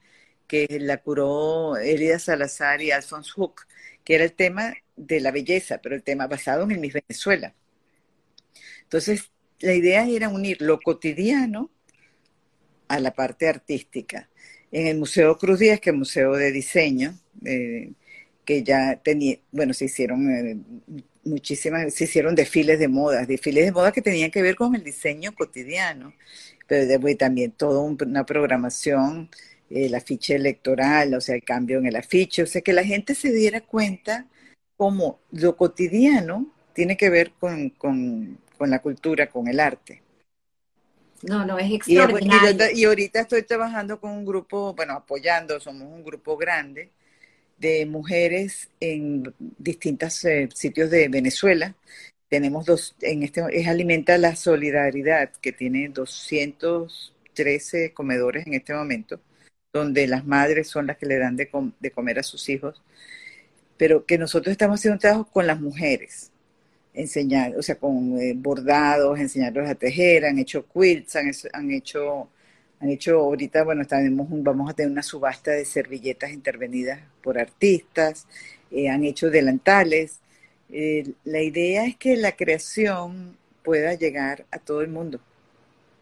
que 0.47 0.67
la 0.81 0.97
curó 0.97 1.77
Elida 1.77 2.19
Salazar 2.19 2.81
y 2.81 2.91
Alphonse 2.91 3.31
Hook, 3.31 3.61
que 4.03 4.15
era 4.15 4.23
el 4.23 4.33
tema 4.33 4.73
de 4.95 5.21
la 5.21 5.31
belleza, 5.31 5.79
pero 5.79 5.95
el 5.95 6.03
tema 6.03 6.27
basado 6.27 6.63
en 6.63 6.71
el 6.71 6.79
Miss 6.79 6.93
Venezuela. 6.93 7.53
Entonces, 8.83 9.31
la 9.59 9.73
idea 9.73 10.07
era 10.07 10.29
unir 10.29 10.61
lo 10.61 10.79
cotidiano 10.79 11.71
a 12.95 12.99
la 12.99 13.11
parte 13.11 13.47
artística. 13.47 14.29
En 14.71 14.87
el 14.87 14.97
Museo 14.97 15.37
Cruz 15.37 15.59
Díaz, 15.59 15.79
que 15.79 15.89
es 15.89 15.95
Museo 15.95 16.33
de 16.33 16.51
Diseño, 16.51 17.13
eh, 17.45 17.91
que 18.45 18.63
ya 18.63 18.99
tenía, 19.03 19.37
bueno, 19.51 19.73
se 19.73 19.85
hicieron 19.85 20.29
eh, 20.31 20.57
muchísimas, 21.23 21.93
se 21.93 22.05
hicieron 22.05 22.35
desfiles 22.35 22.79
de 22.79 22.87
moda, 22.87 23.25
desfiles 23.25 23.65
de 23.65 23.71
moda 23.71 23.91
que 23.91 24.01
tenían 24.01 24.31
que 24.31 24.41
ver 24.41 24.55
con 24.55 24.75
el 24.75 24.83
diseño 24.83 25.33
cotidiano, 25.33 26.13
pero 26.67 26.99
también 27.17 27.51
toda 27.51 27.81
una 27.81 28.25
programación 28.25 29.29
el 29.69 29.95
afiche 29.95 30.35
electoral, 30.35 31.13
o 31.13 31.21
sea, 31.21 31.35
el 31.35 31.43
cambio 31.43 31.79
en 31.79 31.85
el 31.85 31.95
afiche, 31.95 32.43
o 32.43 32.47
sea, 32.47 32.61
que 32.61 32.73
la 32.73 32.83
gente 32.83 33.15
se 33.15 33.31
diera 33.31 33.61
cuenta 33.61 34.27
cómo 34.75 35.19
lo 35.31 35.55
cotidiano 35.55 36.47
tiene 36.73 36.97
que 36.97 37.09
ver 37.09 37.31
con, 37.39 38.37
la 38.59 38.79
cultura, 38.79 39.27
con 39.27 39.47
el 39.47 39.59
arte. 39.59 40.01
No, 41.23 41.45
no, 41.45 41.59
es 41.59 41.71
extraordinario. 41.71 42.71
Y, 42.73 42.85
ahorita 42.85 43.21
estoy 43.21 43.43
trabajando 43.43 43.99
con 43.99 44.11
un 44.11 44.25
grupo, 44.25 44.73
bueno, 44.73 44.93
apoyando, 44.93 45.59
somos 45.59 45.87
un 45.87 46.03
grupo 46.03 46.35
grande 46.37 46.89
de 47.57 47.85
mujeres 47.85 48.69
en 48.79 49.33
distintos 49.57 50.25
eh, 50.25 50.49
sitios 50.53 50.89
de 50.89 51.07
Venezuela. 51.09 51.75
Tenemos 52.27 52.65
dos, 52.65 52.95
en 53.01 53.23
este, 53.23 53.43
es 53.51 53.67
Alimenta 53.67 54.17
la 54.17 54.35
Solidaridad, 54.35 55.31
que 55.41 55.51
tiene 55.51 55.89
213 55.89 57.93
comedores 57.93 58.47
en 58.47 58.55
este 58.55 58.73
momento 58.73 59.19
donde 59.73 60.07
las 60.07 60.25
madres 60.25 60.67
son 60.67 60.87
las 60.87 60.97
que 60.97 61.05
le 61.05 61.17
dan 61.17 61.35
de, 61.35 61.49
de 61.79 61.91
comer 61.91 62.19
a 62.19 62.23
sus 62.23 62.49
hijos, 62.49 62.81
pero 63.77 64.05
que 64.05 64.17
nosotros 64.17 64.51
estamos 64.51 64.79
haciendo 64.79 64.95
un 64.95 64.99
trabajo 64.99 65.25
con 65.25 65.47
las 65.47 65.59
mujeres, 65.59 66.30
enseñar, 66.93 67.55
o 67.57 67.61
sea, 67.61 67.75
con 67.75 68.17
eh, 68.19 68.33
bordados, 68.35 69.19
enseñarlos 69.19 69.69
a 69.69 69.75
tejer, 69.75 70.25
han 70.25 70.39
hecho 70.39 70.65
quilts, 70.67 71.15
han, 71.15 71.71
hecho 71.71 72.29
han 72.79 72.89
hecho 72.89 73.19
ahorita, 73.19 73.63
bueno, 73.63 73.85
tenemos 73.85 74.27
vamos 74.29 74.69
a 74.69 74.73
tener 74.73 74.91
una 74.91 75.03
subasta 75.03 75.51
de 75.51 75.65
servilletas 75.65 76.31
intervenidas 76.31 76.99
por 77.23 77.39
artistas, 77.39 78.27
eh, 78.71 78.89
han 78.89 79.03
hecho 79.03 79.29
delantales. 79.29 80.19
Eh, 80.71 81.13
la 81.25 81.41
idea 81.41 81.85
es 81.85 81.97
que 81.97 82.15
la 82.15 82.33
creación 82.33 83.37
pueda 83.63 83.93
llegar 83.93 84.45
a 84.51 84.59
todo 84.59 84.81
el 84.81 84.89
mundo. 84.89 85.19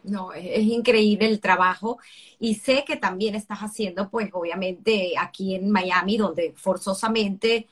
No, 0.04 0.32
es, 0.34 0.64
increíble 0.64 1.28
el 1.28 1.42
trabajo 1.42 2.00
y 2.40 2.56
sé 2.56 2.86
que 2.88 2.96
también 2.96 3.36
estás 3.36 3.60
haciendo, 3.60 4.10
pues 4.10 4.30
obviamente 4.32 5.14
aquí 5.20 5.56
en 5.56 5.70
Miami, 5.70 6.18
donde 6.18 6.54
forzosamente 6.56 7.68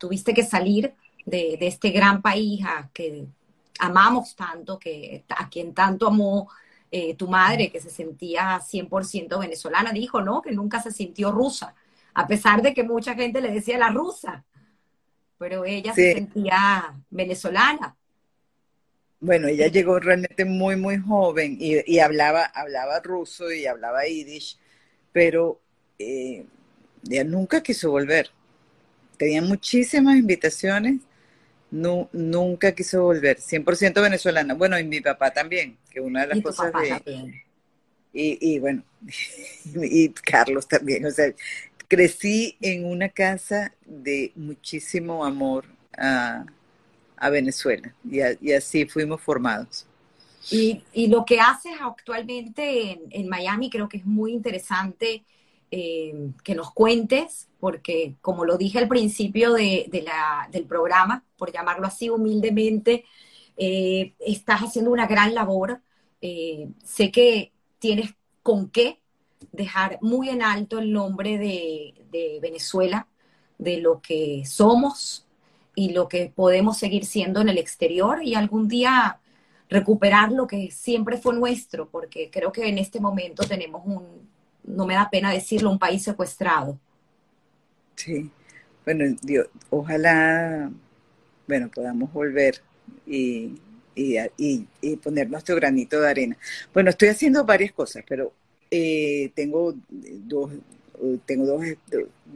tuviste 0.00 0.34
que 0.34 0.42
salir 0.42 0.92
de, 1.26 1.58
de, 1.60 1.66
este 1.66 1.90
gran 1.90 2.22
país 2.22 2.64
a 2.64 2.88
que 2.94 3.26
amamos 3.78 4.34
tanto, 4.34 4.78
que 4.78 5.24
a 5.28 5.48
quien 5.50 5.74
tanto 5.74 6.06
amó 6.06 6.48
eh, 6.90 7.14
tu 7.14 7.28
madre, 7.28 7.70
que 7.70 7.80
se 7.80 7.90
sentía 7.90 8.60
100% 8.60 9.40
venezolana, 9.40 9.92
dijo, 9.92 10.22
¿no? 10.22 10.40
Que 10.40 10.52
nunca 10.52 10.80
se 10.80 10.92
sintió 10.92 11.32
rusa, 11.32 11.74
a 12.14 12.26
pesar 12.26 12.62
de 12.62 12.72
que 12.72 12.84
mucha 12.84 13.14
gente 13.14 13.40
le 13.40 13.50
decía 13.50 13.76
la 13.76 13.90
rusa, 13.90 14.44
pero 15.36 15.64
ella 15.64 15.92
se 15.92 16.14
sentía 16.14 16.94
venezolana. 17.10 17.96
Bueno, 19.18 19.48
ella 19.48 19.66
llegó 19.66 19.98
realmente 19.98 20.44
muy, 20.44 20.76
muy 20.76 20.98
joven 20.98 21.56
y, 21.58 21.98
hablaba, 21.98 22.44
hablaba 22.44 23.00
ruso 23.00 23.50
y 23.50 23.66
hablaba 23.66 24.06
yiddish, 24.06 24.56
pero 25.10 25.60
eh, 25.98 26.46
ella 27.10 27.24
nunca 27.24 27.62
quiso 27.62 27.90
volver. 27.90 28.30
Tenía 29.16 29.42
muchísimas 29.42 30.16
invitaciones 30.16 31.00
no, 31.70 32.08
nunca 32.12 32.72
quiso 32.72 33.02
volver, 33.02 33.38
100% 33.38 34.00
venezolana. 34.00 34.54
Bueno, 34.54 34.78
y 34.78 34.84
mi 34.84 35.00
papá 35.00 35.30
también, 35.30 35.76
que 35.90 36.00
una 36.00 36.22
de 36.22 36.34
las 36.34 36.42
cosas 36.42 36.72
de... 36.72 37.42
Y, 38.12 38.54
y, 38.54 38.58
bueno, 38.58 38.82
y 39.74 40.08
Carlos 40.08 40.66
también, 40.66 41.04
o 41.04 41.10
sea, 41.10 41.32
crecí 41.86 42.56
en 42.60 42.86
una 42.86 43.10
casa 43.10 43.74
de 43.84 44.32
muchísimo 44.34 45.24
amor 45.24 45.66
a, 45.96 46.46
Venezuela 47.30 47.94
y, 48.08 48.52
así 48.52 48.86
fuimos 48.86 49.20
formados. 49.20 49.86
Y, 50.50 50.82
y, 50.92 51.08
lo 51.08 51.24
que 51.24 51.40
haces 51.40 51.72
actualmente 51.80 52.92
en, 52.92 53.00
en 53.10 53.28
Miami 53.28 53.68
creo 53.68 53.88
que 53.88 53.98
es 53.98 54.06
muy 54.06 54.32
interesante 54.32 55.24
eh, 55.70 56.30
que 56.44 56.54
nos 56.54 56.72
cuentes, 56.72 57.48
porque 57.58 58.14
como 58.20 58.44
lo 58.44 58.56
dije 58.56 58.78
al 58.78 58.86
principio 58.86 59.52
de, 59.52 59.88
del 60.50 60.64
programa, 60.64 61.24
por 61.36 61.52
llamarlo 61.52 61.86
así 61.86 62.08
humildemente, 62.08 63.04
eh, 63.56 64.14
estás 64.20 64.60
haciendo 64.60 64.92
una 64.92 65.06
gran 65.06 65.34
labor. 65.34 65.80
Eh, 66.20 66.68
sé 66.84 67.10
que 67.10 67.52
tienes 67.78 68.14
con 68.42 68.70
qué 68.70 69.00
dejar 69.52 69.98
muy 70.02 70.28
en 70.28 70.42
alto 70.42 70.78
el 70.78 70.92
nombre 70.92 71.36
de, 71.38 71.94
de 72.10 72.38
Venezuela, 72.40 73.08
de 73.58 73.78
lo 73.78 74.00
que 74.00 74.44
somos 74.46 75.26
y 75.74 75.90
lo 75.92 76.08
que 76.08 76.32
podemos 76.34 76.78
seguir 76.78 77.04
siendo 77.04 77.40
en 77.40 77.48
el 77.48 77.58
exterior 77.58 78.22
y 78.22 78.34
algún 78.34 78.68
día 78.68 79.20
recuperar 79.68 80.30
lo 80.30 80.46
que 80.46 80.70
siempre 80.70 81.18
fue 81.18 81.34
nuestro, 81.34 81.88
porque 81.88 82.30
creo 82.30 82.52
que 82.52 82.68
en 82.68 82.78
este 82.78 83.00
momento 83.00 83.42
tenemos 83.44 83.82
un, 83.84 84.28
no 84.66 84.86
me 84.86 84.94
da 84.94 85.08
pena 85.10 85.32
decirlo, 85.32 85.70
un 85.70 85.78
país 85.78 86.02
secuestrado. 86.02 86.78
Sí, 87.94 88.30
bueno, 88.84 89.04
Dios, 89.22 89.48
ojalá, 89.70 90.70
bueno, 91.46 91.70
podamos 91.74 92.12
volver 92.12 92.60
y, 93.06 93.58
y, 93.96 94.96
poner 95.02 95.30
nuestro 95.30 95.56
granito 95.56 96.00
de 96.00 96.08
arena. 96.08 96.36
Bueno, 96.74 96.90
estoy 96.90 97.08
haciendo 97.08 97.44
varias 97.44 97.72
cosas, 97.72 98.04
pero 98.06 98.32
eh, 98.70 99.32
tengo 99.34 99.74
dos, 99.88 100.52
tengo 101.24 101.46
dos, 101.46 101.64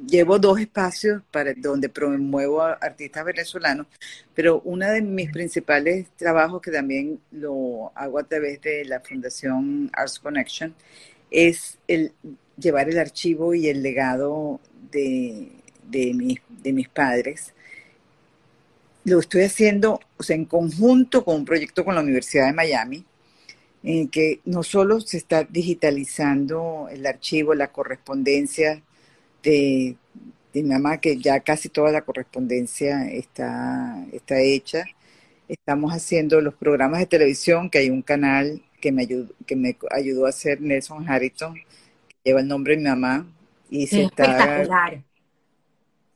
llevo 0.07 0.39
dos 0.39 0.59
espacios 0.59 1.23
para 1.31 1.55
donde 1.55 1.89
promuevo 1.89 2.63
a 2.63 2.73
artistas 2.73 3.25
venezolanos, 3.25 3.87
pero 4.35 4.61
uno 4.65 4.91
de 4.91 5.03
mis 5.03 5.31
principales 5.31 6.09
trabajos 6.17 6.63
que 6.63 6.71
también 6.71 7.21
lo 7.31 7.93
hago 7.95 8.19
a 8.19 8.25
través 8.25 8.61
de 8.63 8.85
la 8.85 9.01
Fundación 9.01 9.91
Arts 9.93 10.19
Connection 10.19 10.75
es 11.31 11.79
el 11.89 12.13
llevar 12.59 12.89
el 12.89 12.99
archivo 12.99 13.55
y 13.55 13.69
el 13.69 13.83
legado 13.83 14.61
de, 14.91 15.49
de, 15.89 16.41
de 16.63 16.73
mis 16.73 16.89
padres. 16.89 17.55
Lo 19.05 19.19
estoy 19.19 19.43
haciendo 19.43 20.01
o 20.19 20.23
sea, 20.23 20.37
en 20.37 20.45
conjunto 20.45 21.25
con 21.25 21.37
un 21.37 21.45
proyecto 21.47 21.85
con 21.85 21.95
la 21.95 22.03
Universidad 22.03 22.47
de 22.47 22.53
Miami, 22.53 23.05
en 23.83 24.09
que 24.09 24.41
no 24.45 24.63
solo 24.63 25.01
se 25.01 25.17
está 25.17 25.45
digitalizando 25.45 26.89
el 26.91 27.07
archivo, 27.07 27.55
la 27.55 27.73
correspondencia 27.73 28.83
de, 29.43 29.97
de 30.53 30.63
mi 30.63 30.69
mamá, 30.69 31.01
que 31.01 31.17
ya 31.17 31.41
casi 31.41 31.71
toda 31.71 31.91
la 31.91 32.03
correspondencia 32.03 33.11
está, 33.11 34.05
está 34.13 34.39
hecha. 34.41 34.85
Estamos 35.49 35.93
haciendo 35.95 36.43
los 36.43 36.55
programas 36.55 37.01
de 37.01 37.07
televisión, 37.07 37.71
que 37.71 37.79
hay 37.79 37.89
un 37.89 38.03
canal 38.03 38.63
que 38.81 38.93
me 38.93 39.03
ayudó, 39.03 39.33
que 39.47 39.57
me 39.57 39.77
ayudó 39.91 40.27
a 40.27 40.31
hacer 40.31 40.61
Nelson 40.61 41.09
Harrington, 41.09 41.55
que 41.55 42.17
lleva 42.25 42.41
el 42.41 42.49
nombre 42.49 42.75
de 42.75 42.83
mi 42.83 42.89
mamá. 42.89 43.27
Y 43.69 43.87
se 43.87 44.03
está, 44.03 44.25
espectacular. 44.25 45.03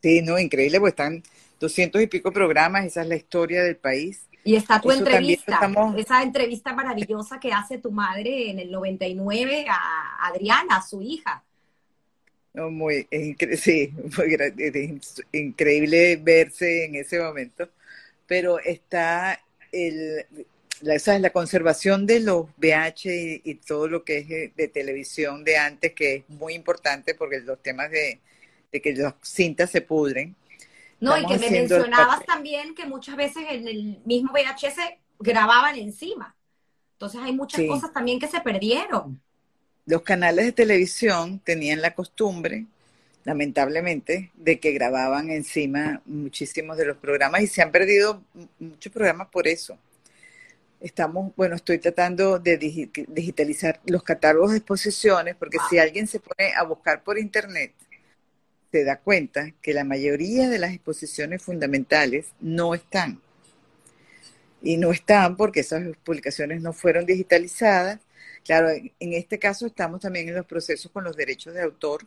Sí, 0.02 0.22
no, 0.22 0.38
increíble, 0.38 0.80
pues 0.80 0.92
están 0.92 1.22
doscientos 1.60 2.02
y 2.02 2.06
pico 2.06 2.32
programas, 2.32 2.84
esa 2.84 3.02
es 3.02 3.08
la 3.08 3.16
historia 3.16 3.62
del 3.62 3.76
país. 3.76 4.26
Y 4.44 4.56
está 4.56 4.78
tu 4.80 4.90
entrevista, 4.90 5.58
esa 5.96 6.22
entrevista 6.22 6.74
maravillosa 6.74 7.40
que 7.40 7.50
hace 7.50 7.78
tu 7.78 7.90
madre 7.90 8.50
en 8.50 8.58
el 8.58 8.70
99 8.70 9.64
a 9.68 10.26
Adriana, 10.26 10.76
a 10.76 10.82
su 10.82 11.00
hija. 11.00 11.42
muy, 12.54 13.08
sí, 13.56 13.90
es 14.58 15.22
increíble 15.32 16.16
verse 16.16 16.84
en 16.84 16.96
ese 16.96 17.18
momento, 17.20 17.70
pero 18.26 18.58
está 18.58 19.40
el, 19.72 20.26
la, 20.80 21.18
la 21.18 21.30
conservación 21.30 22.06
de 22.06 22.20
los 22.20 22.46
VH 22.56 23.42
y, 23.44 23.54
todo 23.66 23.88
lo 23.88 24.04
que 24.04 24.18
es 24.18 24.56
de 24.56 24.68
televisión 24.68 25.44
de 25.44 25.56
antes, 25.56 25.92
que 25.92 26.16
es 26.16 26.28
muy 26.28 26.54
importante 26.54 27.14
porque 27.14 27.40
los 27.40 27.62
temas 27.62 27.90
de, 27.90 28.20
que 28.72 28.94
las 28.94 29.14
cintas 29.22 29.70
se 29.70 29.80
pudren. 29.80 30.34
No, 31.00 31.16
y 31.18 31.26
que 31.26 31.38
me 31.38 31.50
mencionabas 31.50 32.24
también 32.24 32.74
que 32.74 32.86
muchas 32.86 33.16
veces 33.16 33.44
en 33.50 33.68
el 33.68 34.00
mismo 34.04 34.32
VHS 34.32 34.78
grababan 35.18 35.76
encima. 35.76 36.34
Entonces 36.92 37.20
hay 37.22 37.32
muchas 37.32 37.62
cosas 37.66 37.92
también 37.92 38.18
que 38.18 38.28
se 38.28 38.40
perdieron. 38.40 39.20
Los 39.86 40.02
canales 40.02 40.46
de 40.46 40.52
televisión 40.52 41.40
tenían 41.40 41.82
la 41.82 41.94
costumbre, 41.94 42.64
lamentablemente, 43.24 44.30
de 44.34 44.58
que 44.58 44.72
grababan 44.72 45.30
encima 45.30 46.00
muchísimos 46.06 46.78
de 46.78 46.86
los 46.86 46.96
programas 46.96 47.42
y 47.42 47.46
se 47.46 47.60
han 47.60 47.70
perdido 47.70 48.22
muchos 48.58 48.92
programas 48.92 49.28
por 49.28 49.46
eso 49.46 49.78
estamos, 50.84 51.34
bueno, 51.34 51.56
estoy 51.56 51.78
tratando 51.78 52.38
de 52.38 52.58
digitalizar 52.58 53.80
los 53.86 54.02
catálogos 54.02 54.50
de 54.50 54.58
exposiciones, 54.58 55.34
porque 55.34 55.56
si 55.70 55.78
alguien 55.78 56.06
se 56.06 56.20
pone 56.20 56.52
a 56.54 56.62
buscar 56.62 57.02
por 57.02 57.18
internet, 57.18 57.72
se 58.70 58.84
da 58.84 58.98
cuenta 58.98 59.50
que 59.62 59.72
la 59.72 59.84
mayoría 59.84 60.48
de 60.50 60.58
las 60.58 60.72
exposiciones 60.72 61.42
fundamentales 61.42 62.26
no 62.38 62.74
están. 62.74 63.22
Y 64.60 64.76
no 64.76 64.92
están 64.92 65.36
porque 65.36 65.60
esas 65.60 65.96
publicaciones 66.04 66.60
no 66.60 66.74
fueron 66.74 67.06
digitalizadas. 67.06 68.00
Claro, 68.44 68.68
en 68.68 69.12
este 69.14 69.38
caso 69.38 69.66
estamos 69.66 70.00
también 70.00 70.28
en 70.28 70.34
los 70.34 70.46
procesos 70.46 70.92
con 70.92 71.04
los 71.04 71.16
derechos 71.16 71.54
de 71.54 71.62
autor, 71.62 72.02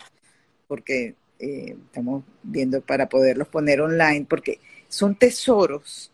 porque 0.67 1.15
eh, 1.39 1.75
estamos 1.85 2.23
viendo 2.43 2.81
para 2.81 3.09
poderlos 3.09 3.47
poner 3.47 3.81
online, 3.81 4.27
porque 4.29 4.59
son 4.87 5.15
tesoros 5.15 6.11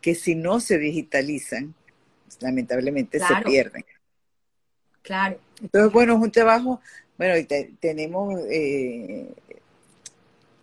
que 0.00 0.14
si 0.14 0.34
no 0.34 0.60
se 0.60 0.78
digitalizan, 0.78 1.74
lamentablemente 2.40 3.18
se 3.18 3.34
pierden. 3.44 3.84
Claro. 5.02 5.38
Entonces, 5.62 5.92
bueno, 5.92 6.14
es 6.14 6.20
un 6.20 6.30
trabajo, 6.30 6.80
bueno, 7.16 7.34
tenemos, 7.80 8.40
eh, 8.50 9.26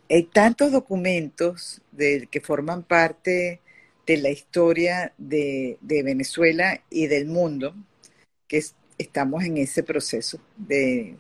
hay 0.10 0.24
tantos 0.24 0.72
documentos 0.72 1.82
de, 1.92 2.28
que 2.30 2.42
forman 2.42 2.84
parte 2.84 3.60
de 4.06 4.18
la 4.18 4.30
historia 4.30 5.14
de, 5.18 5.78
Venezuela 5.82 6.82
y 6.90 7.08
del 7.08 7.26
mundo, 7.26 7.74
que 8.48 8.64
estamos 8.98 9.44
en 9.44 9.58
ese 9.58 9.84
proceso 9.84 10.40
de, 10.56 11.16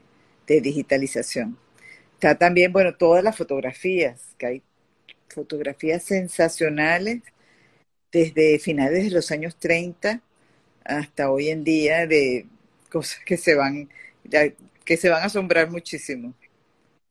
de 0.45 0.61
digitalización. 0.61 1.57
Está 2.13 2.37
también, 2.37 2.71
bueno, 2.71 2.95
todas 2.95 3.23
las 3.23 3.35
fotografías, 3.35 4.35
que 4.37 4.45
hay 4.45 4.63
fotografías 5.29 6.03
sensacionales 6.03 7.21
desde 8.11 8.59
finales 8.59 9.03
de 9.03 9.11
los 9.11 9.31
años 9.31 9.57
30 9.57 10.21
hasta 10.85 11.31
hoy 11.31 11.49
en 11.49 11.63
día 11.63 12.07
de 12.07 12.47
cosas 12.91 13.19
que 13.25 13.37
se 13.37 13.55
van, 13.55 13.89
que 14.85 14.97
se 14.97 15.09
van 15.09 15.23
a 15.23 15.25
asombrar 15.25 15.69
muchísimo. 15.69 16.33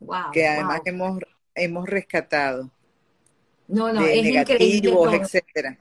Wow, 0.01 0.31
que 0.33 0.47
además 0.47 0.79
wow. 0.79 0.87
hemos, 0.87 1.19
hemos 1.55 1.89
rescatado. 1.89 2.71
No, 3.67 3.93
no, 3.93 4.03
de 4.03 4.13
es 4.13 4.27
increíble. 4.27 4.33
negativos, 4.33 5.05
todo. 5.05 5.15
etcétera. 5.15 5.79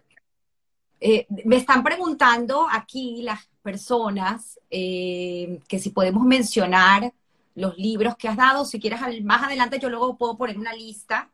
Eh, 0.99 1.27
me 1.45 1.57
están 1.57 1.83
preguntando 1.83 2.65
aquí 2.71 3.21
las 3.23 3.45
personas 3.61 4.59
eh, 4.71 5.59
que 5.67 5.79
si 5.79 5.89
podemos 5.89 6.23
mencionar 6.23 7.13
los 7.55 7.77
libros 7.77 8.15
que 8.15 8.27
has 8.29 8.37
dado. 8.37 8.65
Si 8.65 8.79
quieres, 8.79 8.99
más 9.23 9.43
adelante 9.43 9.79
yo 9.79 9.89
luego 9.89 10.17
puedo 10.17 10.37
poner 10.37 10.57
una 10.57 10.73
lista 10.73 11.29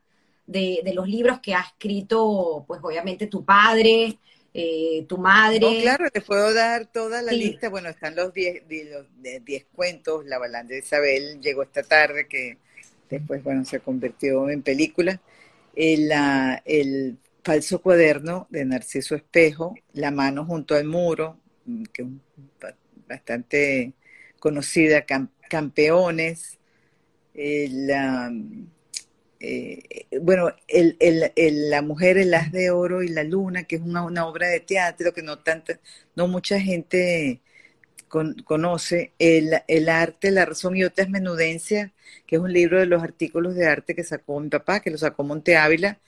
de, 0.46 0.80
de 0.84 0.92
los 0.92 1.08
libros 1.08 1.38
que 1.40 1.54
ha 1.54 1.60
escrito, 1.60 2.64
pues 2.66 2.80
obviamente 2.82 3.28
tu 3.28 3.44
padre, 3.44 4.18
eh, 4.52 5.04
tu 5.08 5.16
madre. 5.18 5.60
No, 5.60 5.70
claro, 5.80 6.10
te 6.10 6.20
puedo 6.20 6.52
dar 6.52 6.86
toda 6.86 7.22
la 7.22 7.32
Sí. 7.32 7.38
lista. 7.38 7.68
Bueno, 7.68 7.88
están 7.88 8.16
los 8.16 8.32
10 8.34 8.66
di- 8.68 8.84
los 8.84 9.06
de- 9.22 9.40
10 9.40 9.66
cuentos. 9.72 10.24
La 10.26 10.38
Balanda 10.38 10.72
de 10.74 10.80
Isabel 10.80 11.40
llegó 11.40 11.62
esta 11.62 11.82
tarde, 11.82 12.26
que 12.26 12.58
después, 13.08 13.42
bueno, 13.44 13.64
se 13.64 13.80
convirtió 13.80 14.48
en 14.50 14.62
película. 14.62 15.20
El, 15.74 16.08
la- 16.08 16.62
el 16.64 17.16
falso 17.44 17.80
cuaderno 17.80 18.46
de 18.50 18.64
Narciso 18.64 19.14
Espejo, 19.14 19.74
La 19.92 20.10
mano 20.10 20.44
junto 20.44 20.74
al 20.74 20.84
muro, 20.84 21.38
mm, 21.64 21.84
que 21.92 22.02
es 22.02 22.08
bastante 23.08 23.92
conocida, 24.38 25.06
Cam- 25.06 25.30
Campeones. 25.48 26.58
El, 27.34 27.86
la, 27.86 28.32
eh, 29.40 30.06
bueno, 30.22 30.50
el, 30.68 30.96
el- 31.00 31.32
el- 31.36 31.70
La 31.70 31.82
mujer, 31.82 32.18
el 32.18 32.34
haz 32.34 32.52
de 32.52 32.70
oro 32.70 33.02
y 33.02 33.08
la 33.08 33.24
luna, 33.24 33.64
que 33.64 33.76
es 33.76 33.82
una, 33.82 34.04
una 34.04 34.26
obra 34.26 34.48
de 34.48 34.60
teatro 34.60 35.12
que 35.14 35.22
no 35.22 35.38
tanta, 35.40 35.80
no 36.16 36.28
mucha 36.28 36.60
gente 36.60 37.40
con- 38.08 38.34
conoce. 38.44 39.12
El, 39.18 39.52
el 39.68 39.88
arte, 39.88 40.30
la 40.30 40.46
razón 40.46 40.76
y 40.76 40.84
otras 40.84 41.08
menudencias, 41.10 41.92
que 42.26 42.36
es 42.36 42.42
un 42.42 42.52
libro 42.52 42.78
de 42.80 42.86
los 42.86 43.02
artículos 43.02 43.54
de 43.54 43.66
arte 43.66 43.94
que 43.94 44.04
sacó 44.04 44.40
mi 44.40 44.48
papá, 44.48 44.80
que 44.80 44.90
lo 44.90 44.98
sacó 44.98 45.24
Monte 45.24 45.56
Ávila, 45.56 46.00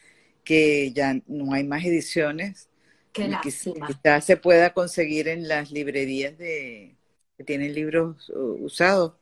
que 0.45 0.93
ya 0.93 1.15
no 1.27 1.53
hay 1.55 1.65
más 1.65 1.85
ediciones. 1.85 2.69
Qué 3.13 3.27
Quiz- 3.41 3.69
lástima. 3.69 3.87
Quizás 3.87 4.25
se 4.27 4.37
pueda 4.37 4.73
conseguir 4.75 5.29
en 5.29 5.49
las 5.49 5.71
librerías 5.73 6.37
de, 6.39 6.97
que 7.39 7.45
tienen 7.45 7.75
libros 7.75 8.31
uh, 8.31 8.65
usados, 8.65 9.15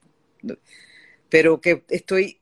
pero 1.29 1.61
que 1.61 1.85
estoy, 1.89 2.40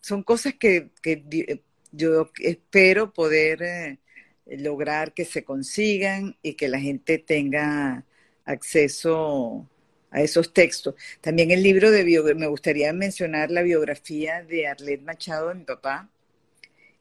son 0.00 0.22
cosas 0.22 0.54
que, 0.54 0.90
que 1.02 1.16
di- 1.16 1.62
yo 1.92 2.30
espero 2.40 3.12
poder 3.12 3.62
eh, 3.62 3.98
lograr 4.46 5.14
que 5.14 5.24
se 5.24 5.44
consigan 5.44 6.36
y 6.42 6.54
que 6.54 6.68
la 6.68 6.80
gente 6.80 7.18
tenga 7.18 8.04
acceso 8.44 9.68
a 10.10 10.20
esos 10.22 10.52
textos. 10.52 10.94
También 11.20 11.50
el 11.50 11.62
libro 11.62 11.90
de 11.90 12.04
bio- 12.04 12.24
me 12.36 12.46
gustaría 12.48 12.92
mencionar 12.92 13.50
la 13.50 13.62
biografía 13.62 14.42
de 14.44 14.66
Arlet 14.68 15.02
Machado 15.02 15.48
de 15.48 15.54
mi 15.56 15.64
papá, 15.64 16.10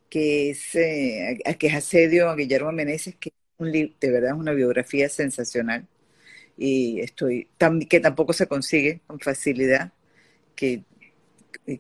que 0.10 0.52
es, 0.52 0.76
eh, 0.76 1.40
que 1.60 1.68
es 1.68 1.74
Asedio 1.76 2.30
a 2.30 2.36
Guillermo 2.36 2.72
Meneses, 2.72 3.16
que 3.16 3.32
un 3.58 3.72
de 3.72 3.94
verdad 4.12 4.34
una 4.36 4.52
biografía 4.54 5.10
sensacional 5.10 5.88
y 6.58 7.02
estoy 7.02 7.50
que 7.90 8.00
tampoco 8.02 8.34
se 8.34 8.48
consigue 8.48 9.02
con 9.08 9.20
facilidad, 9.20 9.94
que 10.56 10.84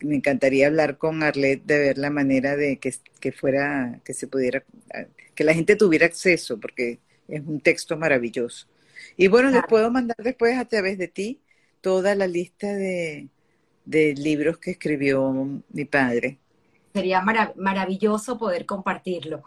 me 0.01 0.15
encantaría 0.15 0.67
hablar 0.67 0.97
con 0.97 1.23
Arlet 1.23 1.63
de 1.65 1.79
ver 1.79 1.97
la 1.97 2.09
manera 2.09 2.55
de 2.55 2.79
que, 2.79 2.93
que 3.19 3.31
fuera, 3.31 3.99
que 4.05 4.13
se 4.13 4.27
pudiera, 4.27 4.63
que 5.35 5.43
la 5.43 5.53
gente 5.53 5.75
tuviera 5.75 6.05
acceso, 6.05 6.59
porque 6.59 6.99
es 7.27 7.41
un 7.41 7.59
texto 7.61 7.97
maravilloso. 7.97 8.67
Y 9.17 9.27
bueno, 9.27 9.51
les 9.51 9.63
puedo 9.65 9.91
mandar 9.91 10.17
después 10.19 10.57
a 10.57 10.65
través 10.65 10.97
de 10.97 11.07
ti 11.07 11.41
toda 11.81 12.15
la 12.15 12.27
lista 12.27 12.67
de, 12.73 13.29
de 13.85 14.13
libros 14.15 14.57
que 14.59 14.71
escribió 14.71 15.31
mi 15.69 15.85
padre. 15.85 16.39
Sería 16.93 17.21
mara- 17.21 17.53
maravilloso 17.57 18.37
poder 18.37 18.65
compartirlo. 18.67 19.43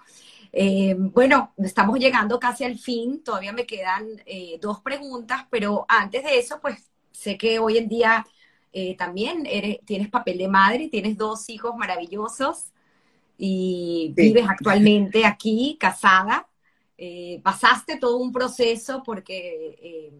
Eh, 0.53 0.95
bueno, 0.99 1.55
estamos 1.59 1.99
llegando 1.99 2.41
casi 2.41 2.65
al 2.65 2.79
fin, 2.79 3.23
todavía 3.23 3.53
me 3.53 3.67
quedan 3.67 4.07
eh, 4.27 4.59
dos 4.61 4.81
preguntas, 4.81 5.47
pero 5.51 5.87
antes 5.89 6.25
de 6.25 6.39
eso, 6.39 6.61
pues 6.61 6.91
sé 7.13 7.39
que 7.39 7.59
hoy 7.61 7.79
en 7.79 7.89
día 7.89 8.27
eh, 8.79 8.95
también 8.95 9.47
eres, 9.47 9.79
tienes 9.87 10.09
papel 10.11 10.37
de 10.37 10.49
madre, 10.49 10.89
tienes 10.89 11.17
dos 11.17 11.49
hijos 11.49 11.75
maravillosos 11.77 12.67
y 13.39 14.13
Sí. 14.15 14.23
vives 14.23 14.45
actualmente 14.47 15.25
aquí, 15.25 15.79
casada. 15.81 16.47
Eh, 16.99 17.41
pasaste 17.43 17.97
todo 17.97 18.19
un 18.19 18.33
proceso 18.33 19.03
porque 19.03 19.79
eh, 19.81 20.13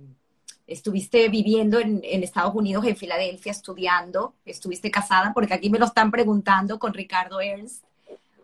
estuviste 0.67 1.29
viviendo 1.29 1.79
en, 1.79 2.01
en 2.03 2.23
Estados 2.23 2.55
Unidos, 2.55 2.87
en 2.87 2.97
Filadelfia, 2.97 3.53
estudiando, 3.53 4.33
estuviste 4.47 4.91
casada, 4.91 5.33
porque 5.35 5.53
aquí 5.53 5.69
me 5.69 5.79
lo 5.79 5.85
están 5.85 6.11
preguntando 6.11 6.79
con 6.79 6.95
Ricardo 6.95 7.41
Ernst. 7.43 7.85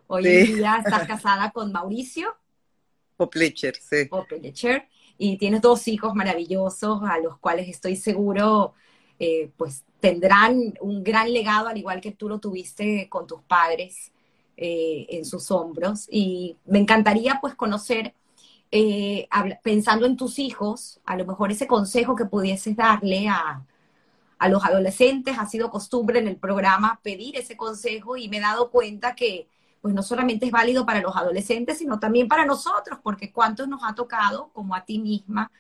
Hoy 0.09 0.27
en 0.27 0.45
Sí. 0.45 0.53
día 0.57 0.77
estás 0.77 1.07
casada 1.09 1.51
con 1.53 1.73
Mauricio 1.73 2.35
O 3.17 3.31
Pletcher, 3.31 3.77
sí. 3.77 4.09
Opelecher 4.11 4.89
y 5.17 5.39
tienes 5.39 5.63
dos 5.63 5.89
hijos 5.89 6.15
maravillosos 6.15 7.01
a 7.03 7.19
los 7.19 7.39
cuales 7.39 7.67
estoy 7.69 7.97
seguro 7.97 8.75
eh, 9.25 9.53
pues 9.57 9.85
tendrán 10.01 10.75
un 10.81 11.05
gran 11.05 11.33
legado 11.33 11.69
al 11.69 11.79
igual 11.79 12.01
que 12.01 12.11
tú 12.11 12.29
lo 12.29 12.41
tuviste 12.41 13.09
con 13.09 13.25
tus 13.29 13.41
padres 13.43 14.11
eh, 14.57 15.07
en 15.11 15.25
sus 15.25 15.49
hombros. 15.53 16.09
Y 16.11 16.57
me 16.65 16.81
encantaría 16.81 17.39
pues 17.41 17.55
conocer 17.55 18.15
eh, 18.73 19.29
pensando 19.63 20.07
en 20.07 20.17
tus 20.17 20.41
hijos 20.41 21.01
a 21.07 21.17
lo 21.17 21.25
mejor 21.25 21.53
ese 21.53 21.69
consejo 21.69 22.17
que 22.17 22.25
pudieses 22.25 22.75
darle 22.75 23.29
a, 23.29 23.65
a 24.41 24.49
los 24.49 24.65
adolescentes. 24.65 25.39
Ha 25.39 25.47
sido 25.47 25.71
costumbre 25.71 26.19
en 26.19 26.27
el 26.27 26.37
programa 26.37 26.99
pedir 27.05 27.37
ese 27.37 27.57
consejo 27.57 28.17
y 28.17 28.29
me 28.29 28.39
he 28.39 28.41
dado 28.41 28.73
cuenta 28.73 29.15
que 29.15 29.47
pues 29.81 29.95
no 29.95 30.03
solamente 30.03 30.47
es 30.47 30.53
válido 30.53 30.85
para 30.85 31.01
los 31.01 31.15
adolescentes, 31.15 31.79
sino 31.79 32.01
también 32.01 32.27
para 32.27 32.45
nosotros, 32.45 32.99
porque 33.05 33.31
cuántos 33.31 33.69
nos 33.69 33.83
ha 33.85 33.95
tocado, 33.95 34.51
como 34.53 34.75
a 34.75 34.85
ti 34.85 34.99
misma, 34.99 35.53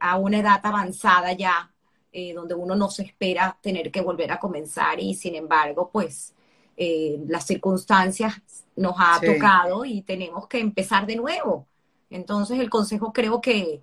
a 0.00 0.18
una 0.18 0.38
edad 0.38 0.60
avanzada 0.64 1.32
ya, 1.32 1.73
eh, 2.14 2.34
donde 2.34 2.54
uno 2.54 2.76
no 2.76 2.90
se 2.90 3.04
espera 3.04 3.58
tener 3.62 3.92
que 3.92 4.02
volver 4.02 4.32
a 4.32 4.40
comenzar 4.40 5.00
y 5.00 5.14
sin 5.14 5.36
embargo, 5.36 5.90
pues 5.92 6.34
eh, 6.78 7.18
las 7.28 7.46
circunstancias 7.46 8.34
nos 8.76 8.94
ha 8.98 9.20
Sí. 9.20 9.26
tocado 9.26 9.84
y 9.86 10.02
tenemos 10.02 10.48
que 10.48 10.60
empezar 10.60 11.06
de 11.06 11.16
nuevo. 11.16 11.68
Entonces 12.10 12.60
el 12.60 12.70
consejo 12.70 13.12
creo 13.14 13.40
que, 13.42 13.82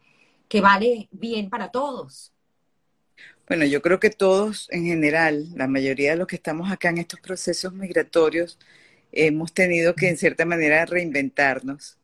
que 0.50 0.62
vale 0.62 1.10
bien 1.12 1.50
para 1.52 1.72
todos. 1.72 2.34
Bueno, 3.48 3.66
yo 3.66 3.82
creo 3.82 4.00
que 4.00 4.10
todos 4.10 4.68
en 4.72 4.86
general, 4.86 5.48
la 5.56 5.68
mayoría 5.68 6.12
de 6.12 6.18
los 6.18 6.28
que 6.28 6.36
estamos 6.38 6.72
acá 6.72 6.90
en 6.90 7.00
estos 7.00 7.20
procesos 7.20 7.74
migratorios, 7.74 8.58
hemos 9.12 9.54
tenido 9.54 9.96
que 9.96 10.10
en 10.10 10.18
cierta 10.18 10.46
manera 10.46 10.86
reinventarnos 10.86 11.98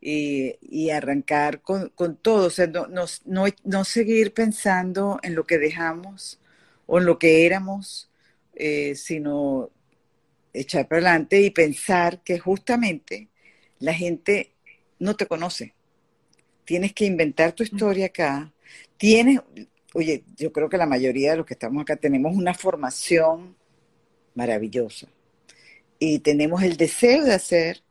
y, 0.00 0.56
y 0.60 0.90
arrancar 0.90 1.60
con, 1.60 1.90
con 1.90 2.16
todo, 2.16 2.46
o 2.46 2.50
sea, 2.50 2.66
no, 2.66 2.86
no, 2.86 3.04
no, 3.24 3.46
no 3.64 3.84
seguir 3.84 4.32
pensando 4.32 5.18
en 5.22 5.34
lo 5.34 5.46
que 5.46 5.58
dejamos 5.58 6.40
o 6.86 6.98
en 6.98 7.06
lo 7.06 7.18
que 7.18 7.46
éramos, 7.46 8.10
eh, 8.54 8.94
sino 8.94 9.70
echar 10.52 10.88
para 10.88 11.00
adelante 11.00 11.40
y 11.40 11.50
pensar 11.50 12.22
que 12.22 12.38
justamente 12.38 13.28
la 13.78 13.94
gente 13.94 14.52
no 14.98 15.16
te 15.16 15.26
conoce. 15.26 15.74
Tienes 16.64 16.92
que 16.92 17.06
inventar 17.06 17.52
tu 17.52 17.62
historia 17.62 18.06
acá. 18.06 18.52
Tienes, 18.96 19.40
oye, 19.94 20.24
yo 20.36 20.52
creo 20.52 20.68
que 20.68 20.76
la 20.76 20.86
mayoría 20.86 21.32
de 21.32 21.38
los 21.38 21.46
que 21.46 21.54
estamos 21.54 21.82
acá 21.82 21.96
tenemos 21.96 22.36
una 22.36 22.54
formación 22.54 23.56
maravillosa 24.34 25.08
y 25.98 26.20
tenemos 26.20 26.62
el 26.62 26.76
deseo 26.76 27.24
de 27.24 27.34
hacer 27.34 27.82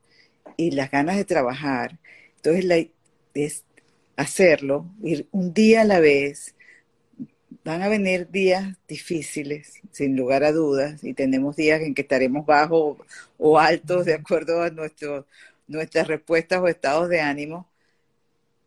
y 0.58 0.72
las 0.72 0.92
ganas 0.92 1.18
de 1.18 1.26
trabajar. 1.26 2.00
Entonces, 2.38 2.66
la, 2.66 2.78
es 3.34 3.64
hacerlo, 4.18 4.88
ir 5.04 5.28
un 5.32 5.54
día 5.54 5.82
a 5.82 5.86
la 5.86 6.00
vez. 6.00 6.56
Van 7.64 7.82
a 7.82 7.90
venir 7.90 8.30
días 8.30 8.78
difíciles, 8.88 9.82
sin 9.92 10.16
lugar 10.16 10.44
a 10.44 10.52
dudas, 10.52 11.04
y 11.04 11.14
tenemos 11.14 11.56
días 11.56 11.82
en 11.82 11.94
que 11.94 12.02
estaremos 12.02 12.46
bajos 12.46 12.98
o 13.38 13.60
altos 13.60 14.06
de 14.06 14.14
acuerdo 14.16 14.62
a 14.62 14.70
nuestro, 14.70 15.28
nuestras 15.68 16.08
respuestas 16.08 16.60
o 16.62 16.68
estados 16.68 17.10
de 17.10 17.22
ánimo, 17.22 17.70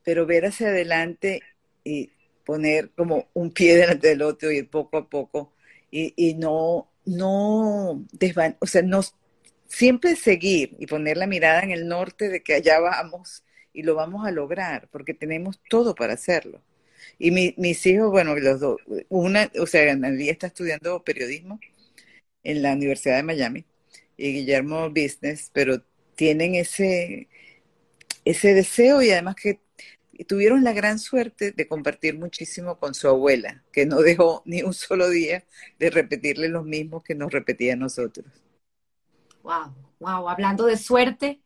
pero 0.04 0.26
ver 0.26 0.46
hacia 0.46 0.68
adelante 0.68 1.42
y 1.84 2.10
poner 2.44 2.90
como 2.96 3.28
un 3.34 3.50
pie 3.52 3.76
delante 3.76 4.08
del 4.08 4.22
otro 4.22 4.50
ir 4.50 4.68
poco 4.68 4.98
a 4.98 5.08
poco 5.08 5.52
y, 5.90 6.14
y 6.16 6.34
no, 6.34 6.88
no 7.04 8.04
desvan 8.12 8.56
o 8.60 8.66
sea, 8.66 8.82
no 8.82 9.02
siempre 9.70 10.16
seguir 10.16 10.76
y 10.78 10.86
poner 10.86 11.16
la 11.16 11.26
mirada 11.26 11.62
en 11.62 11.70
el 11.70 11.88
norte 11.88 12.28
de 12.28 12.42
que 12.42 12.54
allá 12.54 12.80
vamos 12.80 13.44
y 13.72 13.82
lo 13.84 13.94
vamos 13.94 14.26
a 14.26 14.32
lograr, 14.32 14.88
porque 14.90 15.14
tenemos 15.14 15.60
todo 15.70 15.94
para 15.94 16.14
hacerlo. 16.14 16.62
Y 17.18 17.30
mi, 17.30 17.54
mis 17.56 17.86
hijos, 17.86 18.10
bueno, 18.10 18.34
los 18.36 18.60
dos, 18.60 18.80
una, 19.08 19.50
o 19.58 19.66
sea, 19.66 19.92
Analia 19.92 20.32
está 20.32 20.48
estudiando 20.48 21.02
periodismo 21.04 21.60
en 22.42 22.62
la 22.62 22.72
Universidad 22.72 23.16
de 23.16 23.22
Miami 23.22 23.64
y 24.16 24.32
Guillermo 24.32 24.90
Business, 24.90 25.50
pero 25.52 25.82
tienen 26.16 26.56
ese, 26.56 27.28
ese 28.24 28.54
deseo 28.54 29.02
y 29.02 29.10
además 29.12 29.36
que 29.36 29.60
tuvieron 30.26 30.64
la 30.64 30.72
gran 30.72 30.98
suerte 30.98 31.52
de 31.52 31.68
compartir 31.68 32.18
muchísimo 32.18 32.78
con 32.78 32.94
su 32.94 33.08
abuela, 33.08 33.62
que 33.72 33.86
no 33.86 34.00
dejó 34.02 34.42
ni 34.46 34.62
un 34.62 34.74
solo 34.74 35.08
día 35.08 35.44
de 35.78 35.90
repetirle 35.90 36.48
los 36.48 36.64
mismos 36.64 37.04
que 37.04 37.14
nos 37.14 37.32
repetía 37.32 37.74
a 37.74 37.76
nosotros. 37.76 38.26
Wow, 39.42 39.74
wow, 39.98 40.28
hablando 40.28 40.66
de 40.66 40.76
suerte, 40.76 41.40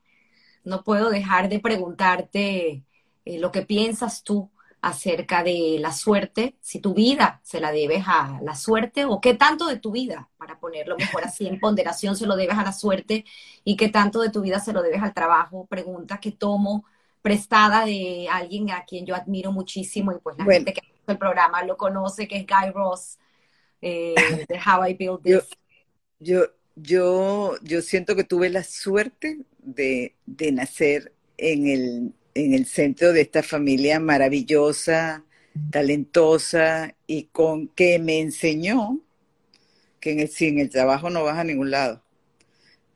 no 0.64 0.82
puedo 0.82 1.10
dejar 1.10 1.48
de 1.48 1.60
preguntarte 1.60 2.84
eh, 3.24 3.38
lo 3.38 3.52
que 3.52 3.62
piensas 3.62 4.22
tú 4.22 4.50
acerca 4.84 5.42
de 5.42 5.78
la 5.80 5.92
suerte, 5.92 6.56
si 6.60 6.78
tu 6.78 6.92
vida 6.92 7.40
se 7.42 7.58
la 7.58 7.72
debes 7.72 8.04
a 8.06 8.38
la 8.42 8.54
suerte 8.54 9.06
o 9.06 9.18
qué 9.18 9.32
tanto 9.32 9.66
de 9.66 9.78
tu 9.78 9.92
vida, 9.92 10.28
para 10.36 10.58
ponerlo 10.58 10.96
mejor 10.96 11.24
así 11.24 11.46
en 11.46 11.58
ponderación, 11.60 12.16
se 12.16 12.26
lo 12.26 12.36
debes 12.36 12.58
a 12.58 12.64
la 12.64 12.72
suerte 12.72 13.24
y 13.64 13.76
qué 13.76 13.88
tanto 13.88 14.20
de 14.20 14.28
tu 14.28 14.42
vida 14.42 14.60
se 14.60 14.74
lo 14.74 14.82
debes 14.82 15.02
al 15.02 15.14
trabajo. 15.14 15.66
Pregunta 15.66 16.20
que 16.20 16.32
tomo 16.32 16.84
prestada 17.22 17.86
de 17.86 18.28
alguien 18.30 18.70
a 18.70 18.84
quien 18.84 19.06
yo 19.06 19.14
admiro 19.14 19.52
muchísimo 19.52 20.12
y 20.12 20.18
pues 20.18 20.36
la 20.36 20.44
gente 20.44 20.74
que 20.74 20.80
hace 20.80 21.12
el 21.12 21.18
programa 21.18 21.62
lo 21.62 21.78
conoce, 21.78 22.28
que 22.28 22.36
es 22.36 22.46
Guy 22.46 22.70
Ross 22.70 23.18
eh, 23.80 24.14
de 24.46 24.58
How 24.58 24.86
I 24.86 24.94
Build 24.94 25.22
This. 25.22 25.48
Yo, 26.18 26.40
yo, 26.42 26.44
yo, 26.76 27.56
siento 27.82 28.16
que 28.16 28.24
tuve 28.24 28.50
la 28.50 28.64
suerte 28.64 29.38
de, 29.58 30.14
de 30.26 30.52
nacer 30.52 31.12
en 31.36 31.66
el, 31.66 32.12
en 32.34 32.54
el 32.54 32.66
centro 32.66 33.12
de 33.12 33.22
esta 33.22 33.42
familia 33.42 34.00
maravillosa, 34.00 35.24
talentosa 35.70 36.94
y 37.06 37.24
con 37.24 37.68
que 37.68 37.98
me 37.98 38.20
enseñó 38.20 39.00
que 40.00 40.12
en 40.12 40.20
el, 40.20 40.28
sin 40.28 40.58
el 40.58 40.70
trabajo 40.70 41.10
no 41.10 41.24
vas 41.24 41.38
a 41.38 41.44
ningún 41.44 41.70
lado. 41.70 42.02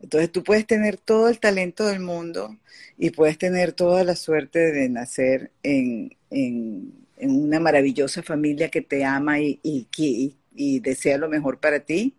Entonces 0.01 0.31
tú 0.31 0.45
puedes 0.45 0.67
tener 0.67 0.97
todo 0.97 1.29
el 1.29 1.41
talento 1.41 1.87
del 1.87 2.01
mundo 2.01 2.57
y 2.97 3.11
puedes 3.11 3.39
tener 3.39 3.73
toda 3.73 4.05
la 4.05 4.15
suerte 4.15 4.73
de 4.73 4.89
nacer 4.89 5.51
en, 5.63 6.17
una 7.21 7.59
maravillosa 7.59 8.23
familia 8.23 8.69
que 8.69 8.81
te 8.81 9.05
ama 9.05 9.41
y, 9.41 9.61
y, 9.63 10.81
desea 10.81 11.19
lo 11.19 11.29
mejor 11.29 11.59
para 11.59 11.81
ti. 11.81 12.15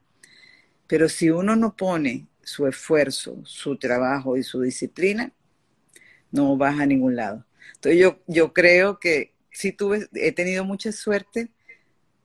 Pero 0.90 1.10
si 1.10 1.32
uno 1.32 1.56
no 1.56 1.78
pone 1.78 2.28
su 2.44 2.68
esfuerzo, 2.68 3.42
su 3.46 3.78
trabajo 3.78 4.38
y 4.38 4.44
su 4.44 4.62
disciplina, 4.62 5.34
no 6.32 6.58
vas 6.58 6.80
a 6.80 6.86
ningún 6.86 7.16
lado. 7.16 7.46
Entonces 7.76 8.02
yo, 8.02 8.20
yo 8.28 8.54
creo 8.54 9.00
que 9.00 9.34
sí 9.52 9.72
tuve, 9.72 10.08
he 10.14 10.32
tenido 10.32 10.66
mucha 10.66 10.92
suerte, 10.92 11.50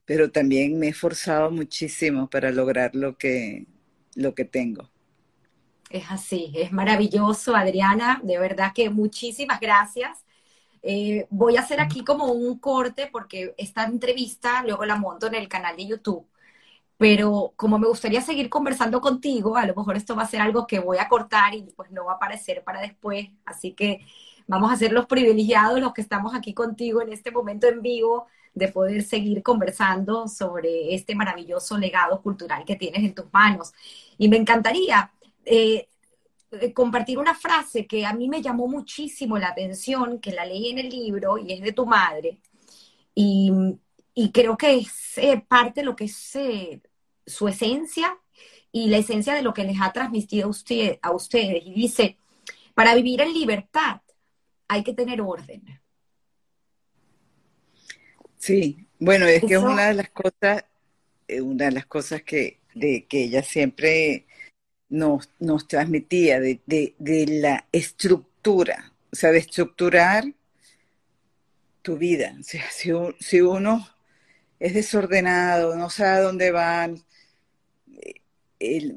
pero 0.07 0.31
también 0.33 0.79
me 0.79 0.89
he 0.89 0.91
esforzado 0.91 1.51
muchísimo 1.51 2.31
para 2.31 2.53
lograr 2.53 2.95
lo 2.97 3.19
que, 3.19 3.67
lo 4.17 4.35
que 4.35 4.45
tengo. 4.47 4.91
Es 5.89 6.05
así, 6.11 6.53
es 6.57 6.73
maravilloso, 6.73 7.55
Adriana. 7.55 8.21
De 8.25 8.39
verdad 8.39 8.73
que 8.75 8.91
muchísimas 8.91 9.61
gracias. 9.61 10.25
Eh, 10.83 11.27
voy 11.31 11.57
a 11.57 11.61
hacer 11.63 11.81
aquí 11.81 12.05
como 12.05 12.27
un 12.33 12.59
corte 12.59 13.09
porque 13.13 13.55
esta 13.59 13.85
entrevista 13.85 14.63
luego 14.65 14.85
la 14.87 14.97
monto 14.97 15.27
en 15.29 15.35
el 15.35 15.49
canal 15.49 15.77
de 15.77 15.87
YouTube. 15.89 16.27
Pero 16.97 17.53
como 17.57 17.79
me 17.79 17.89
gustaría 17.89 18.21
seguir 18.21 18.49
conversando 18.49 19.01
contigo, 19.01 19.57
a 19.57 19.67
lo 19.67 19.75
mejor 19.75 19.97
esto 19.97 20.15
va 20.15 20.23
a 20.23 20.29
ser 20.29 20.41
algo 20.41 20.67
que 20.67 20.79
voy 20.79 20.99
a 20.99 21.09
cortar 21.09 21.55
y 21.55 21.63
pues 21.77 21.91
no 21.91 22.05
va 22.05 22.13
a 22.13 22.17
aparecer 22.17 22.63
para 22.63 22.81
después. 22.81 23.29
Así 23.45 23.73
que 23.73 24.07
vamos 24.47 24.73
a 24.73 24.77
ser 24.77 24.93
los 24.93 25.07
privilegiados, 25.07 25.81
los 25.81 25.93
que 25.93 26.03
estamos 26.03 26.35
aquí 26.35 26.55
contigo 26.55 27.03
en 27.03 27.13
este 27.13 27.31
momento 27.31 27.67
en 27.67 27.83
vivo, 27.83 28.27
de 28.55 28.69
poder 28.69 29.03
seguir 29.03 29.43
conversando 29.43 30.29
sobre 30.29 30.95
este 30.95 31.15
maravilloso 31.15 31.77
legado 31.77 32.23
cultural 32.23 32.65
que 32.65 32.77
tienes 32.77 33.03
en 33.03 33.15
tus 33.15 33.33
manos. 33.33 33.73
Y 34.17 34.29
me 34.29 34.37
encantaría 34.37 35.11
eh, 35.45 35.89
eh, 36.53 36.73
compartir 36.73 37.19
una 37.19 37.35
frase 37.35 37.87
que 37.87 38.07
a 38.07 38.13
mí 38.13 38.29
me 38.29 38.43
llamó 38.43 38.69
muchísimo 38.69 39.39
la 39.39 39.49
atención, 39.49 40.21
que 40.21 40.33
la 40.33 40.47
leí 40.47 40.71
en 40.71 40.79
el 40.79 40.89
libro 40.89 41.39
y 41.39 41.53
es 41.53 41.61
de 41.63 41.73
tu 41.73 41.87
madre. 41.87 42.39
Y, 43.15 43.51
creo 44.33 44.57
que 44.57 44.79
es 44.79 45.19
eh, 45.19 45.43
parte 45.47 45.81
de 45.81 45.87
lo 45.87 45.97
que 45.97 46.05
es 46.05 46.39
su 47.27 47.49
esencia 47.49 48.19
y 48.73 48.89
la 48.89 48.99
esencia 48.99 49.35
de 49.35 49.43
lo 49.43 49.55
que 49.55 49.65
les 49.65 49.81
ha 49.81 49.93
transmitido 49.93 50.49
usted, 50.49 50.99
a 51.03 51.13
ustedes. 51.13 51.65
Y 51.65 51.75
dice, 51.75 52.17
para 52.75 52.95
vivir 52.95 53.21
en 53.21 53.33
libertad 53.33 54.01
hay 54.69 54.83
que 54.83 54.95
tener 54.95 55.21
orden. 55.21 55.63
Sí, 58.39 58.87
bueno, 58.99 59.27
es 59.27 59.43
que 59.43 59.55
es 59.55 59.63
una 59.63 59.89
de 59.89 59.95
las 59.95 60.11
cosas, 60.11 60.65
una 61.29 61.67
de 61.67 61.73
las 61.73 61.87
cosas 61.87 62.23
que, 62.23 62.61
de, 62.75 63.07
que 63.07 63.25
ella 63.25 63.43
siempre 63.43 64.27
nos, 64.89 65.31
nos 65.41 65.67
transmitía 65.67 66.41
de, 66.41 66.95
la 67.29 67.67
estructura, 67.73 68.93
o 69.13 69.17
sea, 69.17 69.31
de 69.31 69.39
estructurar 69.39 70.25
tu 71.83 71.97
vida. 71.97 72.37
O 72.39 72.43
sea, 72.43 72.65
si, 73.19 73.41
uno 73.41 73.89
es 74.59 74.75
desordenado, 74.75 75.77
no 75.77 75.91
sabe 75.91 76.11
a 76.11 76.21
dónde 76.21 76.51
van, 76.51 77.03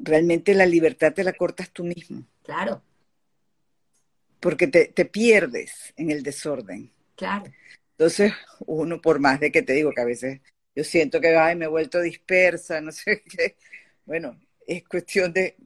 realmente 0.02 0.54
la 0.54 0.66
libertad 0.66 1.12
te 1.12 1.24
la 1.24 1.32
cortas 1.32 1.70
tú 1.70 1.84
mismo. 1.84 2.24
Claro. 2.42 2.82
Porque 4.40 4.66
te, 4.68 4.86
te 4.86 5.04
pierdes 5.04 5.92
en 5.96 6.10
el 6.10 6.22
desorden. 6.22 6.90
Claro. 7.16 7.52
Entonces, 7.92 8.32
uno, 8.66 9.00
por 9.00 9.18
más 9.18 9.40
de 9.40 9.50
que 9.50 9.62
te 9.62 9.72
digo 9.72 9.92
que 9.92 10.00
a 10.00 10.04
veces 10.04 10.40
yo 10.74 10.84
siento 10.84 11.20
que 11.20 11.36
ay, 11.36 11.56
me 11.56 11.64
he 11.64 11.68
vuelto 11.68 12.00
dispersa, 12.00 12.80
no 12.80 12.92
sé 12.92 13.22
qué, 13.36 13.56
bueno, 14.06 14.38
es 14.66 14.86
cuestión 14.86 15.32
de 15.32 15.56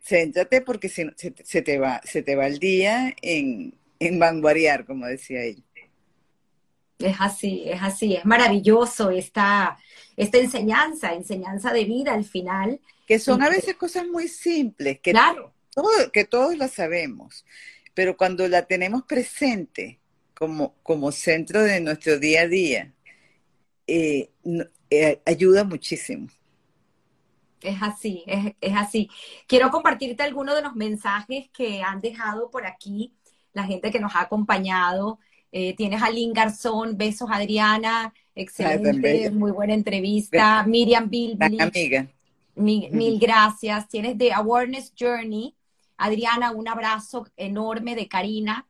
céntrate 0.00 0.60
porque 0.60 0.88
se, 0.88 1.12
se, 1.16 1.62
te 1.62 1.78
va, 1.78 2.00
se 2.04 2.22
te 2.22 2.36
va 2.36 2.46
el 2.46 2.58
día 2.58 3.14
en, 3.22 3.74
en 3.98 4.18
vanguardiar, 4.18 4.84
como 4.86 5.06
decía 5.06 5.42
él. 5.42 5.65
Es 6.98 7.16
así, 7.20 7.64
es 7.66 7.82
así, 7.82 8.14
es 8.14 8.24
maravilloso 8.24 9.10
esta, 9.10 9.78
esta 10.16 10.38
enseñanza, 10.38 11.12
enseñanza 11.12 11.72
de 11.72 11.84
vida 11.84 12.14
al 12.14 12.24
final. 12.24 12.80
Que 13.06 13.18
son 13.18 13.42
a 13.42 13.50
veces 13.50 13.76
cosas 13.76 14.06
muy 14.06 14.28
simples, 14.28 15.00
que, 15.00 15.12
claro. 15.12 15.52
que 16.12 16.24
todos 16.24 16.56
la 16.56 16.68
sabemos, 16.68 17.44
pero 17.94 18.16
cuando 18.16 18.48
la 18.48 18.62
tenemos 18.66 19.02
presente 19.04 20.00
como, 20.34 20.74
como 20.82 21.12
centro 21.12 21.62
de 21.62 21.80
nuestro 21.80 22.18
día 22.18 22.42
a 22.42 22.48
día, 22.48 22.92
eh, 23.86 24.30
eh, 24.90 25.20
ayuda 25.24 25.64
muchísimo. 25.64 26.28
Es 27.60 27.82
así, 27.82 28.22
es, 28.26 28.76
así. 28.76 29.10
Quiero 29.46 29.70
compartirte 29.70 30.22
algunos 30.22 30.54
de 30.54 30.62
los 30.62 30.74
mensajes 30.74 31.48
que 31.52 31.82
han 31.82 32.00
dejado 32.00 32.50
por 32.50 32.66
aquí 32.66 33.12
la 33.52 33.64
gente 33.64 33.90
que 33.90 33.98
nos 33.98 34.14
ha 34.14 34.20
acompañado. 34.20 35.18
Eh, 35.52 35.74
tienes 35.76 36.02
a 36.02 36.10
Lynn 36.10 36.32
Garzón, 36.32 36.96
besos 36.96 37.28
Adriana, 37.30 38.12
excelente, 38.34 39.30
muy 39.30 39.52
buena 39.52 39.74
entrevista. 39.74 40.64
Miriam 40.66 41.08
Bill, 41.08 41.36
amiga. 41.40 42.08
Mil, 42.54 43.18
gracias. 43.18 43.88
Tienes 43.88 44.16
de 44.18 44.32
Awareness 44.32 44.92
Journey. 44.98 45.54
Adriana, 45.96 46.50
un 46.50 46.68
abrazo 46.68 47.26
enorme 47.36 47.94
de 47.94 48.08
Karina. 48.08 48.66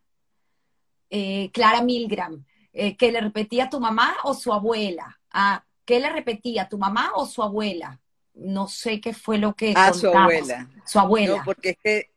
Eh, 1.09 1.51
Clara 1.53 1.83
Milgram, 1.83 2.45
eh, 2.73 2.97
¿qué 2.97 3.13
le 3.13 3.21
repetía 3.21 3.65
a 3.65 3.71
tu 3.71 3.81
mamá 3.81 4.17
o 4.25 4.35
su 4.35 4.53
abuela? 4.53 5.21
Ah, 5.31 5.65
¿Qué 5.85 6.01
le 6.01 6.11
repetía, 6.11 6.69
tu 6.69 6.79
mamá 6.79 7.13
o 7.15 7.27
su 7.27 7.43
abuela? 7.43 8.01
no 8.37 8.69
sé 8.69 9.01
qué 9.01 9.15
fue 9.15 9.39
lo 9.39 9.55
que... 9.55 9.73
Ah, 9.75 9.93
su 9.93 10.09
abuela. 10.09 10.69
Su 10.85 10.99
abuela. 10.99 11.39
No, 11.39 11.45
porque 11.45 11.71
es 11.71 11.79
que 11.83 12.11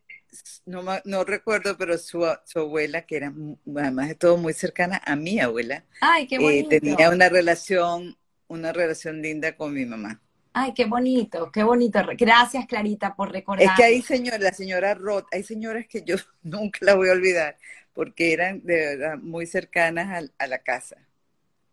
no, 0.66 0.84
no 1.06 1.24
recuerdo, 1.24 1.78
pero 1.78 1.98
su, 1.98 2.26
su, 2.46 2.60
abuela, 2.60 3.04
que 3.04 3.18
era 3.18 3.34
además 3.78 4.10
de 4.10 4.16
todo 4.16 4.38
muy 4.38 4.54
cercana 4.54 5.02
a 5.06 5.16
mi 5.16 5.40
abuela, 5.40 5.86
Ay, 6.02 6.28
qué 6.28 6.36
eh, 6.36 6.66
tenía 6.70 7.10
una 7.10 7.30
relación, 7.30 8.18
una 8.48 8.72
relación 8.74 9.22
linda 9.22 9.56
con 9.56 9.74
mi 9.74 9.86
mamá. 9.86 10.22
Ay, 10.54 10.74
qué 10.74 10.86
bonito, 10.86 11.52
qué 11.52 11.64
bonito. 11.64 12.00
Gracias, 12.18 12.66
Clarita, 12.66 13.16
por 13.16 13.32
recordar. 13.32 13.66
Es 13.66 13.72
que 13.76 13.84
hay 13.84 14.02
señoras, 14.02 14.42
la 14.42 14.52
señora 14.52 14.94
Roth, 14.94 15.28
hay 15.32 15.44
señoras 15.44 15.86
que 15.88 16.04
yo 16.04 16.16
nunca 16.44 16.80
la 16.82 16.96
voy 16.96 17.10
a 17.10 17.14
olvidar, 17.14 17.58
porque 17.94 18.34
eran 18.34 18.62
de 18.64 18.76
verdad 18.76 19.18
muy 19.18 19.46
cercanas 19.46 20.30
a, 20.40 20.44
a 20.44 20.48
la 20.48 20.60
casa. 20.60 20.98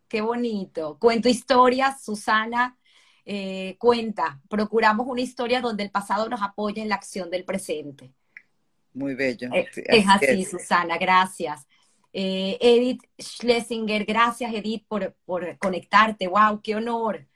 Qué 0.08 0.20
bonito. 0.20 0.98
Cuento 1.00 1.28
historias, 1.28 2.04
Susana, 2.04 2.78
eh, 3.28 3.76
cuenta, 3.80 4.40
procuramos 4.48 5.08
una 5.08 5.20
historia 5.20 5.60
donde 5.60 5.82
el 5.82 5.90
pasado 5.90 6.28
nos 6.28 6.40
apoya 6.42 6.80
en 6.80 6.88
la 6.88 6.94
acción 6.94 7.28
del 7.28 7.44
presente. 7.44 8.12
Muy 8.96 9.14
bello. 9.14 9.48
Eh, 9.52 9.68
es 9.74 10.06
así, 10.08 10.44
Susana, 10.44 10.98
gracias. 10.98 11.66
Eh, 12.12 12.56
Edith 12.60 13.02
Schlesinger, 13.20 14.04
gracias 14.04 14.54
Edith 14.54 14.84
por, 14.88 15.14
por, 15.24 15.58
conectarte, 15.58 16.28
wow, 16.28 16.60
qué 16.62 16.76
honor, 16.76 17.26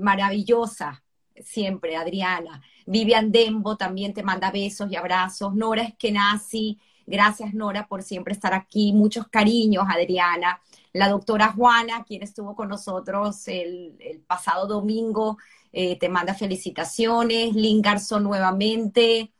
maravillosa 0.00 1.02
siempre, 1.44 1.96
Adriana. 1.96 2.62
Vivian 2.86 3.30
Dembo 3.30 3.76
también 3.76 4.12
te 4.14 4.22
manda 4.22 4.50
besos 4.50 4.90
y 4.90 4.96
abrazos. 4.96 5.54
Nora 5.54 5.82
Eskenazi, 5.82 6.78
gracias 7.06 7.54
Nora 7.54 7.86
por 7.86 8.02
siempre 8.02 8.34
estar 8.34 8.54
aquí. 8.54 8.92
Muchos 8.92 9.28
cariños, 9.28 9.84
Adriana. 9.88 10.60
La 10.92 11.08
doctora 11.08 11.52
Juana, 11.52 12.04
quien 12.04 12.22
estuvo 12.22 12.54
con 12.54 12.68
nosotros 12.68 13.46
el, 13.48 14.22
pasado 14.26 14.66
domingo, 14.66 15.38
eh, 15.72 15.98
te 15.98 16.08
manda 16.08 16.34
felicitaciones. 16.34 17.54
Lynn 17.54 17.82
Garzón 17.82 18.24
nuevamente. 18.24 19.32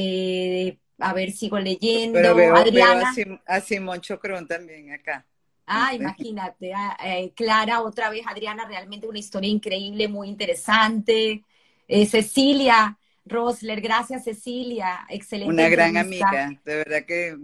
Eh, 0.00 0.78
a 0.98 1.12
ver, 1.12 1.32
sigo 1.32 1.58
leyendo. 1.58 2.16
Pero 2.18 2.36
veo, 2.36 2.54
Adriana. 2.54 3.12
veo 3.16 3.40
a, 3.44 3.60
Simón 3.60 4.00
Chocrón 4.00 4.46
también 4.46 4.92
acá. 4.92 5.26
Ah, 5.66 5.92
imagínate, 5.92 6.72
ah, 6.72 6.96
eh, 7.04 7.32
Clara, 7.34 7.82
otra 7.82 8.08
vez, 8.08 8.22
Adriana, 8.26 8.64
realmente 8.66 9.08
una 9.08 9.18
historia 9.18 9.50
increíble, 9.50 10.06
muy 10.06 10.28
interesante. 10.28 11.42
Eh, 11.88 12.06
Cecilia 12.06 12.96
Rosler, 13.26 13.80
gracias 13.80 14.24
Cecilia, 14.24 15.04
excelente. 15.10 15.52
Una 15.52 15.68
gran 15.68 15.96
amiga, 15.96 16.58
de 16.64 16.76
verdad 16.76 17.04
que 17.04 17.36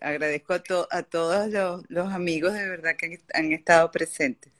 agradezco 0.00 0.54
a, 0.54 0.62
a 0.90 1.02
todos 1.02 1.84
los, 1.88 2.12
amigos 2.12 2.54
de 2.54 2.68
verdad 2.68 2.96
que 2.96 3.20
han, 3.34 3.52
estado 3.52 3.90
presentes. 3.90 4.52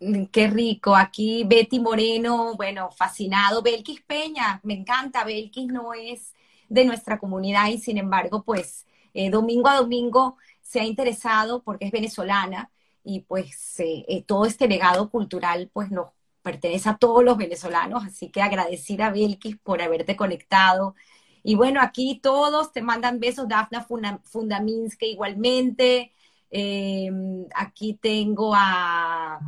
Mm, 0.00 0.24
qué 0.24 0.48
rico. 0.48 0.96
Aquí 0.96 1.44
Betty 1.44 1.78
Moreno, 1.78 2.54
bueno, 2.56 2.90
fascinado. 2.90 3.62
Belkis 3.62 4.00
Peña, 4.00 4.60
me 4.64 4.74
encanta. 4.74 5.24
Belkis 5.24 5.66
no 5.66 5.94
es 5.94 6.32
de 6.68 6.84
nuestra 6.84 7.18
comunidad 7.18 7.68
y 7.68 7.78
sin 7.78 7.98
embargo, 7.98 8.42
pues 8.42 8.86
eh, 9.14 9.30
domingo 9.30 9.68
a 9.68 9.76
domingo 9.76 10.36
se 10.60 10.80
ha 10.80 10.84
interesado 10.84 11.62
porque 11.62 11.86
es 11.86 11.92
venezolana 11.92 12.70
y 13.02 13.20
pues 13.20 13.80
eh, 13.80 14.04
eh, 14.08 14.22
todo 14.22 14.44
este 14.44 14.68
legado 14.68 15.10
cultural 15.10 15.70
pues 15.72 15.90
nos 15.90 16.10
pertenece 16.42 16.88
a 16.88 16.96
todos 16.98 17.24
los 17.24 17.36
venezolanos, 17.36 18.04
así 18.04 18.28
que 18.30 18.42
agradecida 18.42 19.06
a 19.06 19.10
Belkis 19.10 19.56
por 19.58 19.82
haberte 19.82 20.16
conectado 20.16 20.94
y 21.42 21.54
bueno, 21.54 21.80
aquí 21.80 22.20
todos 22.22 22.72
te 22.72 22.82
mandan 22.82 23.20
besos, 23.20 23.48
Dafna 23.48 23.86
Fundaminska 24.24 25.06
igualmente. 25.06 26.12
Eh, 26.50 27.10
aquí 27.54 27.94
tengo 27.94 28.52
a 28.54 29.38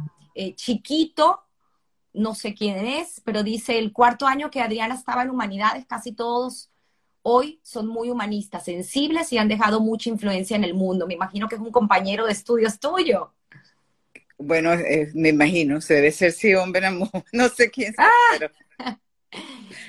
Chiquito, 0.54 1.42
no 2.12 2.34
sé 2.34 2.54
quién 2.54 2.86
es, 2.86 3.20
pero 3.24 3.42
dice 3.42 3.78
el 3.78 3.92
cuarto 3.92 4.26
año 4.26 4.50
que 4.50 4.60
Adriana 4.60 4.94
estaba 4.94 5.22
en 5.22 5.30
humanidades, 5.30 5.86
casi 5.86 6.12
todos 6.12 6.69
hoy 7.22 7.60
son 7.62 7.86
muy 7.86 8.10
humanistas, 8.10 8.64
sensibles 8.64 9.32
y 9.32 9.38
han 9.38 9.48
dejado 9.48 9.80
mucha 9.80 10.08
influencia 10.08 10.56
en 10.56 10.64
el 10.64 10.74
mundo. 10.74 11.06
Me 11.06 11.14
imagino 11.14 11.48
que 11.48 11.56
es 11.56 11.60
un 11.60 11.70
compañero 11.70 12.26
de 12.26 12.32
estudios 12.32 12.78
tuyo. 12.78 13.32
Bueno, 14.38 14.72
eh, 14.72 15.10
me 15.14 15.28
imagino, 15.28 15.80
se 15.80 15.94
debe 15.94 16.12
ser 16.12 16.32
Sion 16.32 16.72
Benamú, 16.72 17.10
no 17.32 17.48
sé 17.48 17.70
quién 17.70 17.90
es, 17.90 17.98
ah. 17.98 18.08
pero 18.38 18.50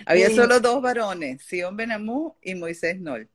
había 0.05 0.29
solo 0.29 0.59
dos 0.59 0.81
varones, 0.81 1.41
Sion 1.43 1.75
Benamú 1.75 2.35
y 2.41 2.55
Moisés 2.55 2.99
Nol. 2.99 3.29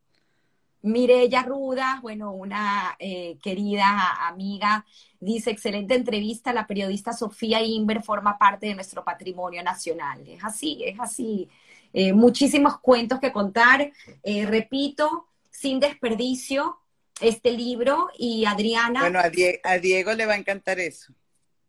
Mirella 0.82 1.43
Ruda, 1.43 1.98
bueno, 2.01 2.32
una 2.32 2.97
eh, 2.98 3.39
querida 3.43 4.28
amiga, 4.28 4.85
dice, 5.18 5.51
excelente 5.51 5.94
entrevista, 5.94 6.52
la 6.52 6.66
periodista 6.66 7.12
Sofía 7.12 7.60
Inver 7.60 8.02
forma 8.02 8.39
parte 8.39 8.66
de 8.66 8.74
nuestro 8.74 9.02
patrimonio 9.02 9.62
nacional. 9.64 10.23
Es 10.28 10.44
así, 10.44 10.85
es 10.85 11.01
así. 11.01 11.48
Eh, 11.93 12.13
muchísimos 12.13 12.79
cuentos 12.81 13.21
que 13.21 13.33
contar. 13.33 13.93
Eh, 14.23 14.47
repito, 14.47 15.29
sin 15.51 15.81
desperdicio, 15.81 16.79
este 17.21 17.53
libro 17.53 18.09
y 18.19 18.45
Adriana. 18.45 19.01
Bueno, 19.01 19.21
a, 19.21 19.31
a 19.65 19.79
Diego 19.79 20.13
le 20.13 20.27
va 20.27 20.35
a 20.35 20.39
encantar 20.39 20.79
eso. 20.79 21.13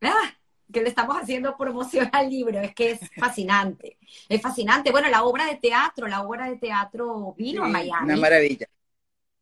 Ah, 0.01 0.33
que 0.71 0.81
le 0.81 0.89
estamos 0.89 1.15
haciendo 1.17 1.55
promoción 1.55 2.09
al 2.11 2.29
libro, 2.29 2.59
es 2.59 2.75
que 2.75 2.91
es 2.91 2.99
fascinante, 3.17 3.97
es 4.27 4.41
fascinante. 4.41 4.91
Bueno, 4.91 5.09
la 5.09 5.23
obra 5.23 5.45
de 5.45 5.55
teatro, 5.55 6.07
la 6.07 6.21
obra 6.21 6.49
de 6.49 6.57
teatro 6.57 7.33
vino 7.37 7.63
a 7.63 7.67
Miami. 7.67 8.05
Una 8.05 8.17
maravilla. 8.17 8.67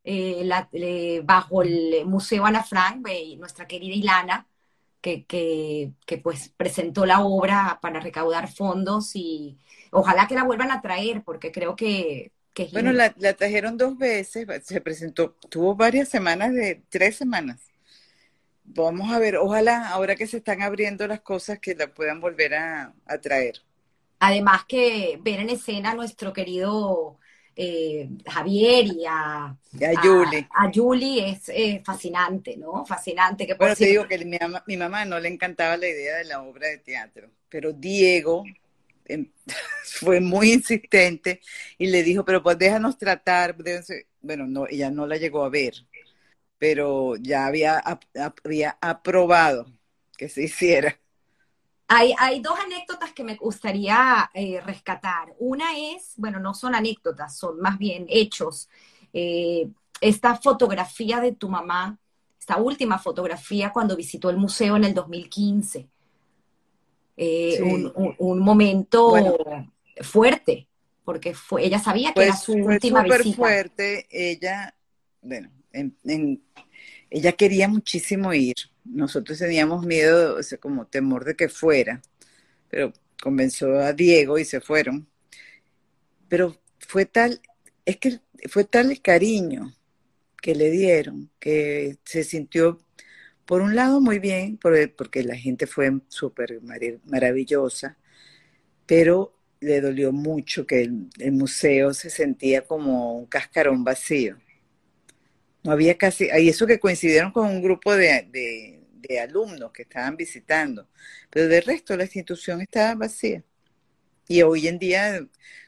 Eh, 0.08 1.22
bajo 1.24 1.64
el 1.64 2.06
Museo 2.06 2.46
Ana 2.46 2.64
Frank, 2.64 3.08
nuestra 3.38 3.68
querida 3.68 3.96
Ilana, 3.96 4.48
que, 5.06 5.26
que, 5.26 5.92
que, 6.08 6.18
pues 6.18 6.50
presentó 6.58 7.06
la 7.06 7.22
obra 7.22 7.78
para 7.80 8.00
recaudar 8.00 8.52
fondos 8.52 9.12
y 9.14 9.60
ojalá 9.92 10.28
que 10.28 10.34
la 10.34 10.44
vuelvan 10.44 10.72
a 10.72 10.82
traer, 10.82 11.22
porque 11.24 11.52
creo 11.52 11.76
que... 11.76 12.32
que 12.56 12.70
bueno, 12.72 12.92
la, 12.92 13.14
la 13.20 13.34
trajeron 13.34 13.78
dos 13.78 14.00
veces, 14.00 14.48
se 14.64 14.82
presentó, 14.82 15.36
tuvo 15.50 15.76
varias 15.76 16.10
semanas, 16.10 16.54
de 16.54 16.82
tres 16.90 17.18
semanas 17.18 17.62
vamos 18.66 19.12
a 19.12 19.20
ver, 19.20 19.38
ojalá 19.38 19.90
ahora 19.90 20.16
que 20.16 20.26
se 20.28 20.38
están 20.38 20.64
abriendo 20.64 21.08
las 21.08 21.22
cosas 21.22 21.60
que 21.60 21.76
la 21.76 21.94
puedan 21.94 22.20
volver 22.20 22.56
a, 22.56 22.94
traer. 23.22 23.62
Además 24.20 24.66
que 24.68 25.20
ver 25.22 25.40
en 25.40 25.50
escena 25.52 25.92
a 25.92 25.96
nuestro 25.96 26.34
querido 26.34 27.20
eh, 27.56 28.10
Javier 28.26 28.86
y 28.86 29.06
a, 29.06 29.46
a 29.46 30.02
Julie. 30.02 30.48
A, 30.52 30.72
Julie 30.74 31.40
es 31.48 31.84
fascinante, 31.84 32.58
¿no? 32.58 32.86
Fascinante. 32.86 33.48
Que 33.48 33.54
bueno, 33.54 33.76
te 33.76 33.86
digo 33.86 34.08
que 34.08 34.24
mi 34.26 34.38
mamá, 34.38 34.64
mi 34.68 34.78
mamá 34.78 35.06
no 35.06 35.20
le 35.20 35.30
encantaba 35.30 35.78
la 35.78 35.88
idea 35.88 36.18
de 36.18 36.26
la 36.26 36.42
obra 36.42 36.68
de 36.68 36.80
teatro, 36.80 37.30
pero 37.50 37.72
Diego 37.72 38.44
em, 39.06 39.32
fue 39.84 40.20
muy 40.20 40.54
insistente 40.54 41.40
y 41.78 41.88
le 41.88 42.04
dijo, 42.04 42.26
pero 42.26 42.44
pues 42.44 42.58
déjanos 42.58 42.98
tratar. 42.98 43.56
Bueno, 44.22 44.48
no, 44.48 44.68
ella 44.68 44.92
no 44.92 45.08
la 45.08 45.18
llegó 45.18 45.44
a 45.44 45.50
ver, 45.50 45.74
pero 46.58 47.16
ya 47.16 47.46
había, 47.46 47.82
había 48.44 48.78
aprobado 48.82 49.72
que 50.18 50.30
se 50.30 50.44
hiciera. 50.46 51.00
Hay, 51.88 52.14
hay 52.18 52.40
dos 52.40 52.58
anécdotas 52.60 53.14
que 53.14 53.24
me 53.24 53.36
gustaría 53.36 54.30
eh, 54.34 54.60
rescatar. 54.62 55.36
Una 55.38 55.78
es, 55.78 56.14
bueno, 56.18 56.40
no 56.40 56.54
son 56.54 56.74
anécdotas, 56.74 57.38
son 57.38 57.60
más 57.60 57.78
bien 57.78 58.08
hechos. 58.10 58.70
Eh, 59.14 59.70
esta 60.02 60.36
fotografía 60.36 61.20
de 61.20 61.34
tu 61.34 61.48
mamá, 61.48 62.00
esta 62.40 62.58
última 62.58 62.98
fotografía 62.98 63.72
cuando 63.72 63.96
visitó 63.96 64.30
el 64.30 64.38
museo 64.38 64.76
en 64.78 64.84
el 64.84 64.94
2015. 64.94 65.88
Eh, 67.18 67.62
un, 67.62 68.40
momento 68.40 69.14
fuerte, 70.02 70.68
porque 71.06 71.34
fue, 71.34 71.66
ella 71.66 71.80
sabía 71.80 72.14
que 72.14 72.24
era 72.24 72.34
pues 72.34 72.44
su 72.44 72.54
última 72.54 73.04
visita. 73.04 73.38
fuerte, 73.38 74.08
ella, 74.10 74.76
bueno, 75.22 75.50
ella 77.10 77.32
quería 77.32 77.70
muchísimo 77.70 78.34
ir. 78.34 78.56
Nosotros 78.86 79.38
teníamos 79.40 79.86
miedo, 79.86 80.38
o 80.38 80.44
sea, 80.44 80.58
como 80.58 80.88
temor 80.88 81.26
de 81.26 81.36
que 81.36 81.50
fuera, 81.50 82.02
pero 82.70 82.94
convenció 83.22 83.80
a 83.80 83.94
Diego 83.94 84.38
y 84.38 84.46
se 84.46 84.62
fueron. 84.62 85.08
Pero 86.30 86.58
fue 86.80 87.06
tal, 87.06 87.42
es 87.86 87.98
que 87.98 88.20
fue 88.50 88.64
tal 88.66 88.92
el 88.92 89.02
cariño 89.02 89.74
que 90.42 90.56
le 90.56 90.70
dieron, 90.72 91.32
que 91.40 91.98
se 92.04 92.24
sintió, 92.24 92.80
por 93.46 93.62
un 93.62 93.76
lado, 93.76 94.02
muy 94.02 94.20
bien, 94.20 94.58
porque 94.58 95.24
la 95.24 95.36
gente 95.36 95.68
fue 95.68 95.92
súper 96.08 96.62
maravillosa, 97.06 97.98
pero 98.86 99.36
le 99.60 99.82
dolió 99.82 100.12
mucho 100.12 100.68
que 100.68 100.82
el 100.84 101.32
museo 101.32 101.94
se 101.94 102.10
sentía 102.10 102.66
como 102.66 103.18
un 103.18 103.26
cascarón 103.28 103.84
vacío 103.84 104.38
no 105.66 105.72
había 105.72 105.98
casi, 105.98 106.30
y 106.38 106.48
eso 106.48 106.68
que 106.68 106.80
coincidieron 106.80 107.32
con 107.32 107.48
un 107.48 107.62
grupo 107.62 107.96
de, 107.96 108.75
alumnos 109.22 109.72
que 109.72 109.84
estaban 109.84 110.16
visitando, 110.18 110.88
pero 111.30 111.48
de 111.48 111.62
resto 111.62 111.96
la 111.96 112.04
institución 112.04 112.62
estaba 112.62 112.96
vacía. 112.96 113.44
Y 114.28 114.42
hoy 114.42 114.68
en 114.68 114.80
día, 114.80 115.26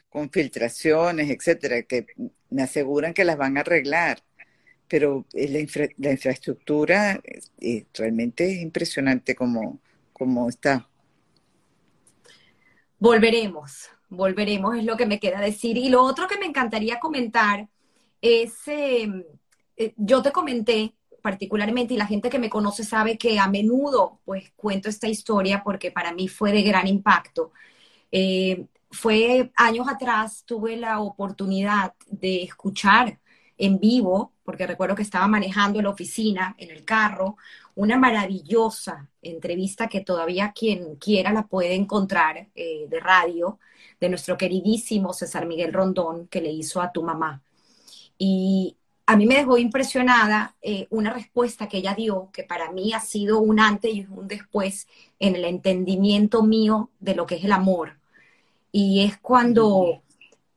con 0.08 0.30
filtraciones, 0.30 1.30
etcétera, 1.30 1.82
que 1.82 2.06
me 2.50 2.62
aseguran 2.62 3.14
que 3.14 3.24
las 3.24 3.36
van 3.36 3.56
a 3.56 3.60
arreglar, 3.60 4.22
pero 4.88 5.26
la, 5.32 6.10
infraestructura 6.10 7.20
realmente 7.94 8.52
es 8.52 8.60
impresionante 8.60 9.34
como, 9.34 9.80
como 10.12 10.48
está. 10.48 10.88
Volveremos, 12.98 13.90
volveremos, 14.08 14.76
es 14.76 14.84
lo 14.84 14.96
que 14.96 15.06
me 15.06 15.20
queda 15.20 15.40
decir. 15.40 15.76
Y 15.76 15.88
lo 15.88 16.02
otro 16.02 16.26
que 16.26 16.38
me 16.38 16.46
encantaría 16.46 16.98
comentar 16.98 17.68
es 18.20 18.54
em, 18.66 19.22
eh, 19.76 19.94
yo 19.96 20.22
te 20.22 20.32
comenté 20.32 20.94
particularmente, 21.22 21.94
y 21.94 21.96
la 21.96 22.06
gente 22.06 22.30
que 22.30 22.38
me 22.38 22.50
conoce 22.50 22.84
sabe 22.84 23.18
que 23.18 23.38
a 23.38 23.48
menudo 23.48 24.20
pues 24.24 24.52
cuento 24.56 24.88
esta 24.88 25.08
historia 25.08 25.62
porque 25.64 25.90
para 25.90 26.12
mí 26.12 26.28
fue 26.28 26.52
de 26.52 26.62
gran 26.62 26.86
impacto. 26.86 27.52
Eh, 28.12 28.66
fue 28.90 29.50
años 29.56 29.86
atrás, 29.88 30.44
tuve 30.46 30.76
la 30.76 31.00
oportunidad 31.00 31.94
de 32.06 32.42
escuchar 32.42 33.18
en 33.58 33.78
vivo, 33.80 34.32
porque 34.44 34.66
recuerdo 34.66 34.94
que 34.94 35.02
estaba 35.02 35.26
manejando 35.26 35.82
la 35.82 35.90
oficina, 35.90 36.54
en 36.58 36.70
el 36.70 36.84
carro, 36.84 37.36
una 37.74 37.98
maravillosa 37.98 39.08
entrevista 39.20 39.88
que 39.88 40.00
todavía 40.00 40.52
quien 40.52 40.96
quiera 40.96 41.32
la 41.32 41.46
puede 41.46 41.74
encontrar 41.74 42.48
eh, 42.54 42.86
de 42.88 43.00
radio, 43.00 43.58
de 44.00 44.08
nuestro 44.08 44.36
queridísimo 44.38 45.12
César 45.12 45.46
Miguel 45.46 45.72
Rondón, 45.72 46.28
que 46.28 46.40
le 46.40 46.50
hizo 46.50 46.80
a 46.80 46.92
tu 46.92 47.02
mamá. 47.02 47.42
Y, 48.16 48.77
a 49.08 49.16
mí 49.16 49.24
me 49.24 49.36
dejó 49.36 49.56
impresionada 49.56 50.54
eh, 50.60 50.86
una 50.90 51.10
respuesta 51.10 51.66
que 51.66 51.78
ella 51.78 51.94
dio, 51.94 52.28
que 52.30 52.42
para 52.42 52.70
mí 52.72 52.92
ha 52.92 53.00
sido 53.00 53.38
un 53.38 53.58
antes 53.58 53.94
y 53.94 54.06
un 54.06 54.28
después 54.28 54.86
en 55.18 55.34
el 55.34 55.46
entendimiento 55.46 56.42
mío 56.42 56.90
de 57.00 57.14
lo 57.14 57.24
que 57.24 57.36
es 57.36 57.44
el 57.44 57.52
amor. 57.52 57.98
Y 58.70 59.02
es 59.06 59.16
cuando 59.16 60.02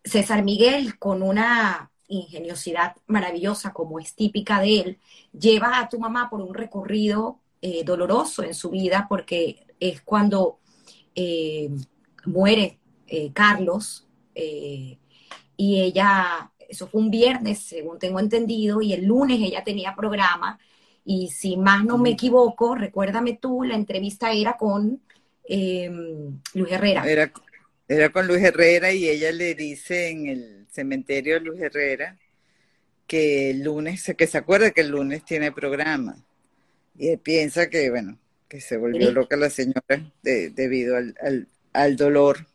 César 0.03 0.43
Miguel, 0.43 0.99
con 0.99 1.23
una 1.23 1.91
ingeniosidad 2.09 2.97
maravillosa 3.07 3.71
como 3.71 3.99
es 3.99 4.15
típica 4.15 4.59
de 4.59 4.81
él, 4.81 4.99
lleva 5.31 5.79
a 5.79 5.87
tu 5.87 5.97
mamá 5.97 6.29
por 6.29 6.41
un 6.41 6.53
recorrido 6.53 7.39
eh, 7.61 7.85
doloroso 7.85 8.43
en 8.43 8.53
su 8.53 8.71
vida, 8.71 9.05
porque 9.07 9.65
es 9.79 10.01
cuando 10.01 10.59
eh, 11.15 11.69
muere 12.25 12.79
Carlos 13.33 14.07
y 14.33 15.81
ella 15.81 16.50
eso 16.71 16.87
fue 16.87 17.01
un 17.01 17.11
viernes, 17.11 17.59
según 17.59 17.99
tengo 17.99 18.19
entendido, 18.21 18.81
y 18.81 18.93
el 18.93 19.05
lunes 19.05 19.39
ella 19.41 19.61
tenía 19.61 19.93
programa. 19.93 20.57
Y 21.03 21.27
si 21.27 21.57
más 21.57 21.83
no 21.83 21.97
me 21.97 22.11
equivoco, 22.11 22.75
recuérdame 22.75 23.37
tú, 23.41 23.63
la 23.63 23.75
entrevista 23.75 24.31
era 24.31 24.55
con 24.55 25.01
em, 25.43 26.39
Luis 26.53 26.71
Herrera. 26.71 27.03
Era, 27.05 27.31
era 27.89 28.09
con 28.09 28.25
Luis 28.25 28.41
Herrera 28.41 28.93
y 28.93 29.09
ella 29.09 29.33
le 29.33 29.53
dice 29.53 30.09
en 30.09 30.27
el 30.27 30.67
cementerio 30.71 31.33
de 31.33 31.41
Luis 31.41 31.61
Herrera 31.61 32.17
que 33.05 33.49
el 33.49 33.63
lunes, 33.63 34.13
que 34.17 34.27
se 34.27 34.37
acuerda 34.37 34.71
que 34.71 34.81
el 34.81 34.91
lunes 34.91 35.25
tiene 35.25 35.51
programa. 35.51 36.23
Y 36.97 37.09
él 37.09 37.19
piensa 37.19 37.69
que, 37.69 37.89
bueno, 37.89 38.17
que 38.47 38.61
se 38.61 38.77
volvió 38.77 39.11
loca 39.11 39.35
la 39.35 39.49
señora 39.49 39.83
debido 40.21 40.95
al 41.73 41.95
dolor 41.97 42.47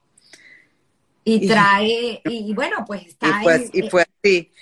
y 1.29 1.49
trae, 1.49 2.23
y, 2.25 2.55
bueno, 2.55 2.85
pues 2.87 3.05
está 3.05 3.41
y 3.41 3.43
fue, 3.43 3.71
y 3.73 3.91
fue 3.91 4.03
así. 4.03 4.53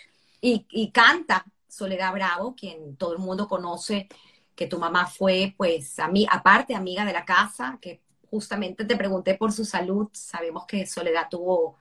Y, 0.41 0.91
canta 0.93 1.45
Soledad 1.69 2.13
Bravo, 2.13 2.55
quien 2.55 2.97
todo 2.97 3.13
el 3.13 3.19
mundo 3.19 3.47
conoce, 3.49 4.09
que 4.55 4.67
tu 4.67 4.79
mamá 4.79 5.07
fue, 5.07 5.55
pues, 5.59 5.99
a 5.99 6.09
mí, 6.09 6.27
aparte 6.31 6.75
amiga 6.75 7.05
de 7.05 7.13
la 7.13 7.25
casa, 7.25 7.79
que 7.83 8.01
justamente 8.31 8.85
te 8.87 8.97
pregunté 8.97 9.35
por 9.35 9.53
su 9.53 9.65
salud. 9.65 10.09
Sabemos 10.13 10.65
que 10.67 10.87
Soledad 10.87 11.29
tuvo, 11.31 11.79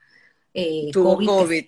eh, 0.53 0.89
tuvo 0.91 1.15
COVID. 1.15 1.65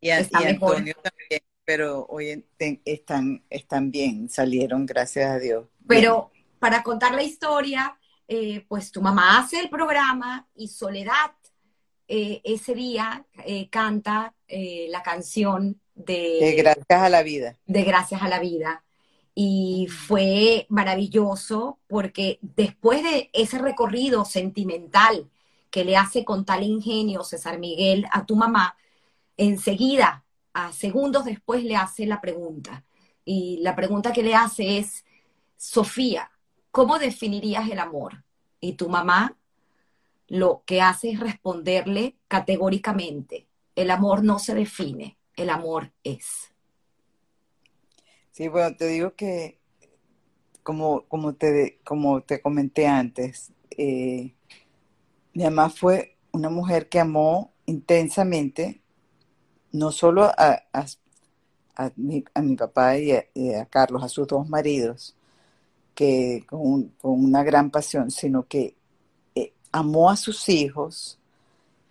y, 0.00 0.10
Antonio 0.10 0.94
también, 1.02 1.42
pero 1.64 2.04
hoy 2.08 2.44
están, 2.84 3.44
están 3.48 3.90
bien, 3.92 4.28
salieron, 4.28 4.86
gracias 4.86 5.30
a 5.30 5.38
Dios. 5.38 5.66
Pero 5.86 6.32
para 6.58 6.82
contar 6.82 7.14
la 7.14 7.22
historia, 7.22 7.96
eh, 8.26 8.64
pues 8.66 8.90
tu 8.90 9.00
mamá 9.00 9.38
hace 9.38 9.60
el 9.60 9.70
programa 9.70 10.48
y 10.56 10.66
Soledad 10.66 11.35
eh, 12.08 12.40
ese 12.44 12.74
día 12.74 13.26
eh, 13.44 13.68
canta 13.68 14.34
eh, 14.46 14.86
la 14.90 15.02
canción 15.02 15.80
de, 15.94 16.38
de, 16.40 16.52
Gracias 16.54 17.02
a 17.02 17.08
la 17.08 17.22
Vida. 17.22 17.56
De 17.66 17.82
Gracias 17.82 18.22
a 18.22 18.28
la 18.28 18.38
Vida. 18.38 18.84
Y 19.34 19.88
fue 19.88 20.66
maravilloso 20.68 21.78
porque 21.88 22.38
después 22.42 23.02
de 23.02 23.28
ese 23.32 23.58
recorrido 23.58 24.24
sentimental 24.24 25.28
que 25.70 25.84
le 25.84 25.96
hace 25.96 26.24
con 26.24 26.44
tal 26.44 26.62
ingenio 26.62 27.24
César 27.24 27.58
Miguel 27.58 28.06
a 28.12 28.24
tu 28.24 28.36
mamá, 28.36 28.76
enseguida, 29.36 30.24
a 30.54 30.72
segundos 30.72 31.24
después, 31.24 31.64
le 31.64 31.76
hace 31.76 32.06
la 32.06 32.20
pregunta. 32.20 32.84
Y 33.24 33.58
la 33.62 33.74
pregunta 33.74 34.12
que 34.12 34.22
le 34.22 34.34
hace 34.34 34.78
es, 34.78 35.04
Sofía, 35.56 36.30
¿cómo 36.70 36.98
definirías 36.98 37.68
el 37.68 37.80
amor? 37.80 38.24
Y 38.60 38.74
tu 38.74 38.88
mamá 38.88 39.36
lo 40.28 40.62
que 40.66 40.80
hace 40.80 41.10
es 41.10 41.20
responderle 41.20 42.16
categóricamente, 42.28 43.46
el 43.74 43.90
amor 43.90 44.24
no 44.24 44.38
se 44.38 44.54
define, 44.54 45.18
el 45.36 45.50
amor 45.50 45.92
es. 46.02 46.52
Sí, 48.32 48.48
bueno, 48.48 48.76
te 48.76 48.86
digo 48.86 49.14
que, 49.14 49.60
como, 50.62 51.02
como, 51.08 51.34
te, 51.34 51.78
como 51.84 52.22
te 52.22 52.40
comenté 52.40 52.86
antes, 52.86 53.52
eh, 53.70 54.34
mi 55.32 55.44
mamá 55.44 55.70
fue 55.70 56.16
una 56.32 56.48
mujer 56.48 56.88
que 56.88 57.00
amó 57.00 57.52
intensamente, 57.66 58.82
no 59.72 59.92
solo 59.92 60.24
a, 60.24 60.62
a, 60.72 61.92
mi, 61.96 62.22
papá 62.56 62.98
y 62.98 63.12
a, 63.12 63.66
Carlos, 63.66 64.02
a 64.02 64.08
sus 64.08 64.26
dos 64.26 64.48
maridos, 64.48 65.16
que 65.94 66.44
con, 66.48 66.88
con 67.00 67.24
una 67.24 67.42
gran 67.42 67.70
pasión, 67.70 68.10
sino 68.10 68.46
que 68.46 68.76
amó 69.72 70.10
a 70.10 70.16
sus 70.16 70.48
hijos 70.48 71.18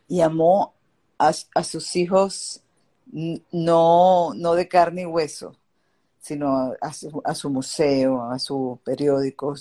y 0.08 0.22
amó 0.22 0.74
a, 1.18 1.34
sus 1.34 1.96
hijos 1.96 2.62
no, 3.52 4.34
no 4.36 4.54
de 4.56 4.68
carne 4.68 5.04
y 5.04 5.06
hueso, 5.06 5.56
sino 6.20 6.74
a 6.82 6.94
su, 7.34 7.50
museo, 7.50 8.24
a 8.24 8.40
su 8.40 8.80
periódico. 8.84 9.56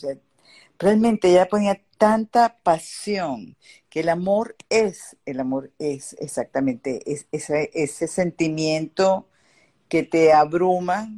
realmente 0.78 1.30
ella 1.30 1.48
ponía 1.48 1.80
tanta 1.98 2.58
pasión 2.62 3.56
que 3.88 4.00
el 4.00 4.08
amor 4.08 4.56
es, 4.68 5.16
el 5.24 5.40
amor 5.40 5.70
es 5.78 6.16
exactamente 6.18 7.00
es, 7.10 7.26
ese, 7.32 7.70
ese 7.74 8.08
sentimiento 8.08 9.28
que 9.88 10.02
te 10.02 10.32
abruma 10.32 11.08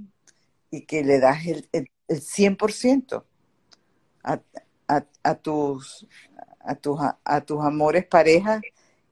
y 0.71 0.83
que 0.83 1.03
le 1.03 1.19
das 1.19 1.47
el, 1.47 1.69
el, 1.73 1.89
100% 2.09 3.25
a, 4.23 4.41
a, 5.23 5.35
tus, 5.37 6.07
a 6.67 6.75
tus, 6.75 6.99
a 7.25 7.41
tus 7.43 7.65
amores 7.65 8.05
pareja 8.07 8.61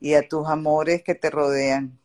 y 0.00 0.14
a 0.14 0.28
tus 0.28 0.46
amores 0.46 1.02
que 1.02 1.14
te 1.14 1.30
rodean. 1.30 1.98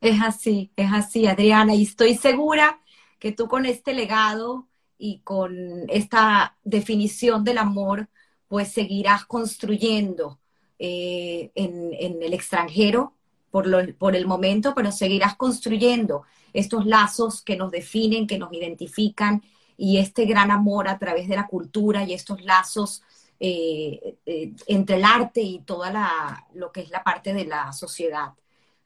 Es 0.00 0.20
así, 0.22 0.70
es 0.76 0.92
así, 0.92 1.26
Adriana, 1.26 1.74
y 1.74 1.82
estoy 1.82 2.14
segura 2.14 2.80
que 3.18 3.32
tú 3.32 3.48
con 3.48 3.66
este 3.66 3.92
legado 3.94 4.66
y 4.96 5.20
con 5.20 5.54
esta 5.88 6.56
definición 6.64 7.44
del 7.44 7.58
amor, 7.58 8.08
pues 8.46 8.72
seguirás 8.72 9.24
construyendo 9.24 10.38
eh, 10.78 11.50
en, 11.54 11.90
en, 11.92 12.22
el 12.22 12.32
extranjero 12.32 13.14
por, 13.50 13.66
lo, 13.66 13.78
por 13.96 14.14
el 14.14 14.26
momento, 14.26 14.74
pero 14.74 14.92
seguirás 14.92 15.36
construyendo 15.36 16.22
estos 16.52 16.86
lazos 16.86 17.42
que 17.42 17.56
nos 17.56 17.70
definen, 17.70 18.26
que 18.26 18.38
nos 18.38 18.52
identifican 18.52 19.42
y 19.76 19.98
este 19.98 20.24
gran 20.24 20.50
amor 20.50 20.88
a 20.88 20.98
través 20.98 21.28
de 21.28 21.36
la 21.36 21.46
cultura 21.46 22.04
y 22.04 22.12
estos 22.12 22.42
lazos 22.42 23.02
eh, 23.40 24.16
eh, 24.26 24.52
entre 24.66 24.96
el 24.96 25.04
arte 25.04 25.40
y 25.40 25.60
toda 25.60 25.92
la, 25.92 26.46
lo 26.54 26.72
que 26.72 26.80
es 26.80 26.90
la 26.90 27.04
parte 27.04 27.32
de 27.32 27.44
la 27.44 27.72
sociedad. 27.72 28.34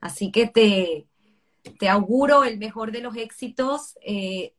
Así 0.01 0.31
que 0.31 0.47
te, 0.47 1.07
te 1.79 1.89
auguro 1.89 2.45
el 2.45 2.59
mejor 2.59 2.93
de 2.93 3.01
los 3.01 3.17
éxitos. 3.17 3.97
Eh, 4.03 4.55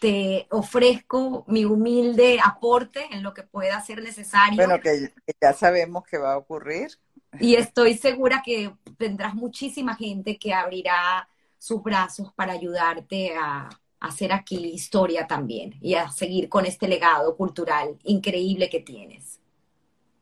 te 0.00 0.46
ofrezco 0.50 1.44
mi 1.48 1.64
humilde 1.64 2.38
aporte 2.42 3.08
en 3.10 3.22
lo 3.22 3.34
que 3.34 3.42
pueda 3.42 3.80
ser 3.80 4.02
necesario. 4.02 4.56
Bueno, 4.56 4.80
que, 4.80 5.12
ya 5.40 5.52
sabemos 5.52 6.04
que 6.04 6.16
va 6.16 6.34
a 6.34 6.38
ocurrir. 6.38 6.98
Y 7.38 7.56
estoy 7.56 7.96
segura 7.96 8.42
que 8.44 8.72
tendrás 8.96 9.34
muchísima 9.34 9.96
gente 9.96 10.38
que 10.38 10.54
abrirá 10.54 11.28
sus 11.58 11.82
brazos 11.82 12.32
para 12.32 12.52
ayudarte 12.52 13.34
a, 13.36 13.68
hacer 14.00 14.32
aquí 14.32 14.56
historia 14.66 15.26
también 15.26 15.76
y 15.80 15.94
a 15.94 16.10
seguir 16.10 16.48
con 16.48 16.66
este 16.66 16.88
legado 16.88 17.36
cultural 17.36 17.98
increíble 18.04 18.68
que 18.68 18.80
tienes. 18.80 19.38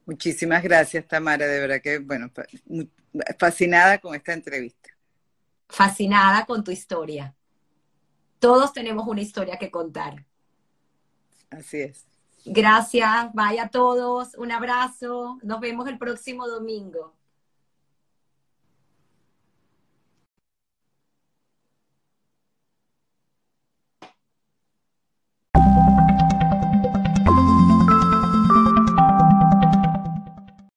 Muchísimas 0.04 0.62
gracias, 0.62 1.06
Tamara. 1.06 1.46
De 1.46 1.60
verdad 1.60 1.80
que, 1.82 1.98
bueno, 1.98 2.30
fascinada 3.38 3.98
con 3.98 4.14
esta 4.14 4.32
entrevista. 4.32 4.90
Fascinada 5.68 6.44
con 6.46 6.64
tu 6.64 6.70
historia. 6.70 7.34
Todos 8.38 8.72
tenemos 8.72 9.06
una 9.06 9.20
historia 9.20 9.58
que 9.58 9.70
contar. 9.70 10.24
Así 11.50 11.80
es. 11.80 12.06
Gracias, 12.44 13.32
vaya 13.34 13.64
a 13.64 13.68
todos, 13.68 14.34
un 14.36 14.52
abrazo, 14.52 15.38
nos 15.42 15.60
vemos 15.60 15.86
el 15.88 15.98
próximo 15.98 16.46
domingo. 16.48 17.17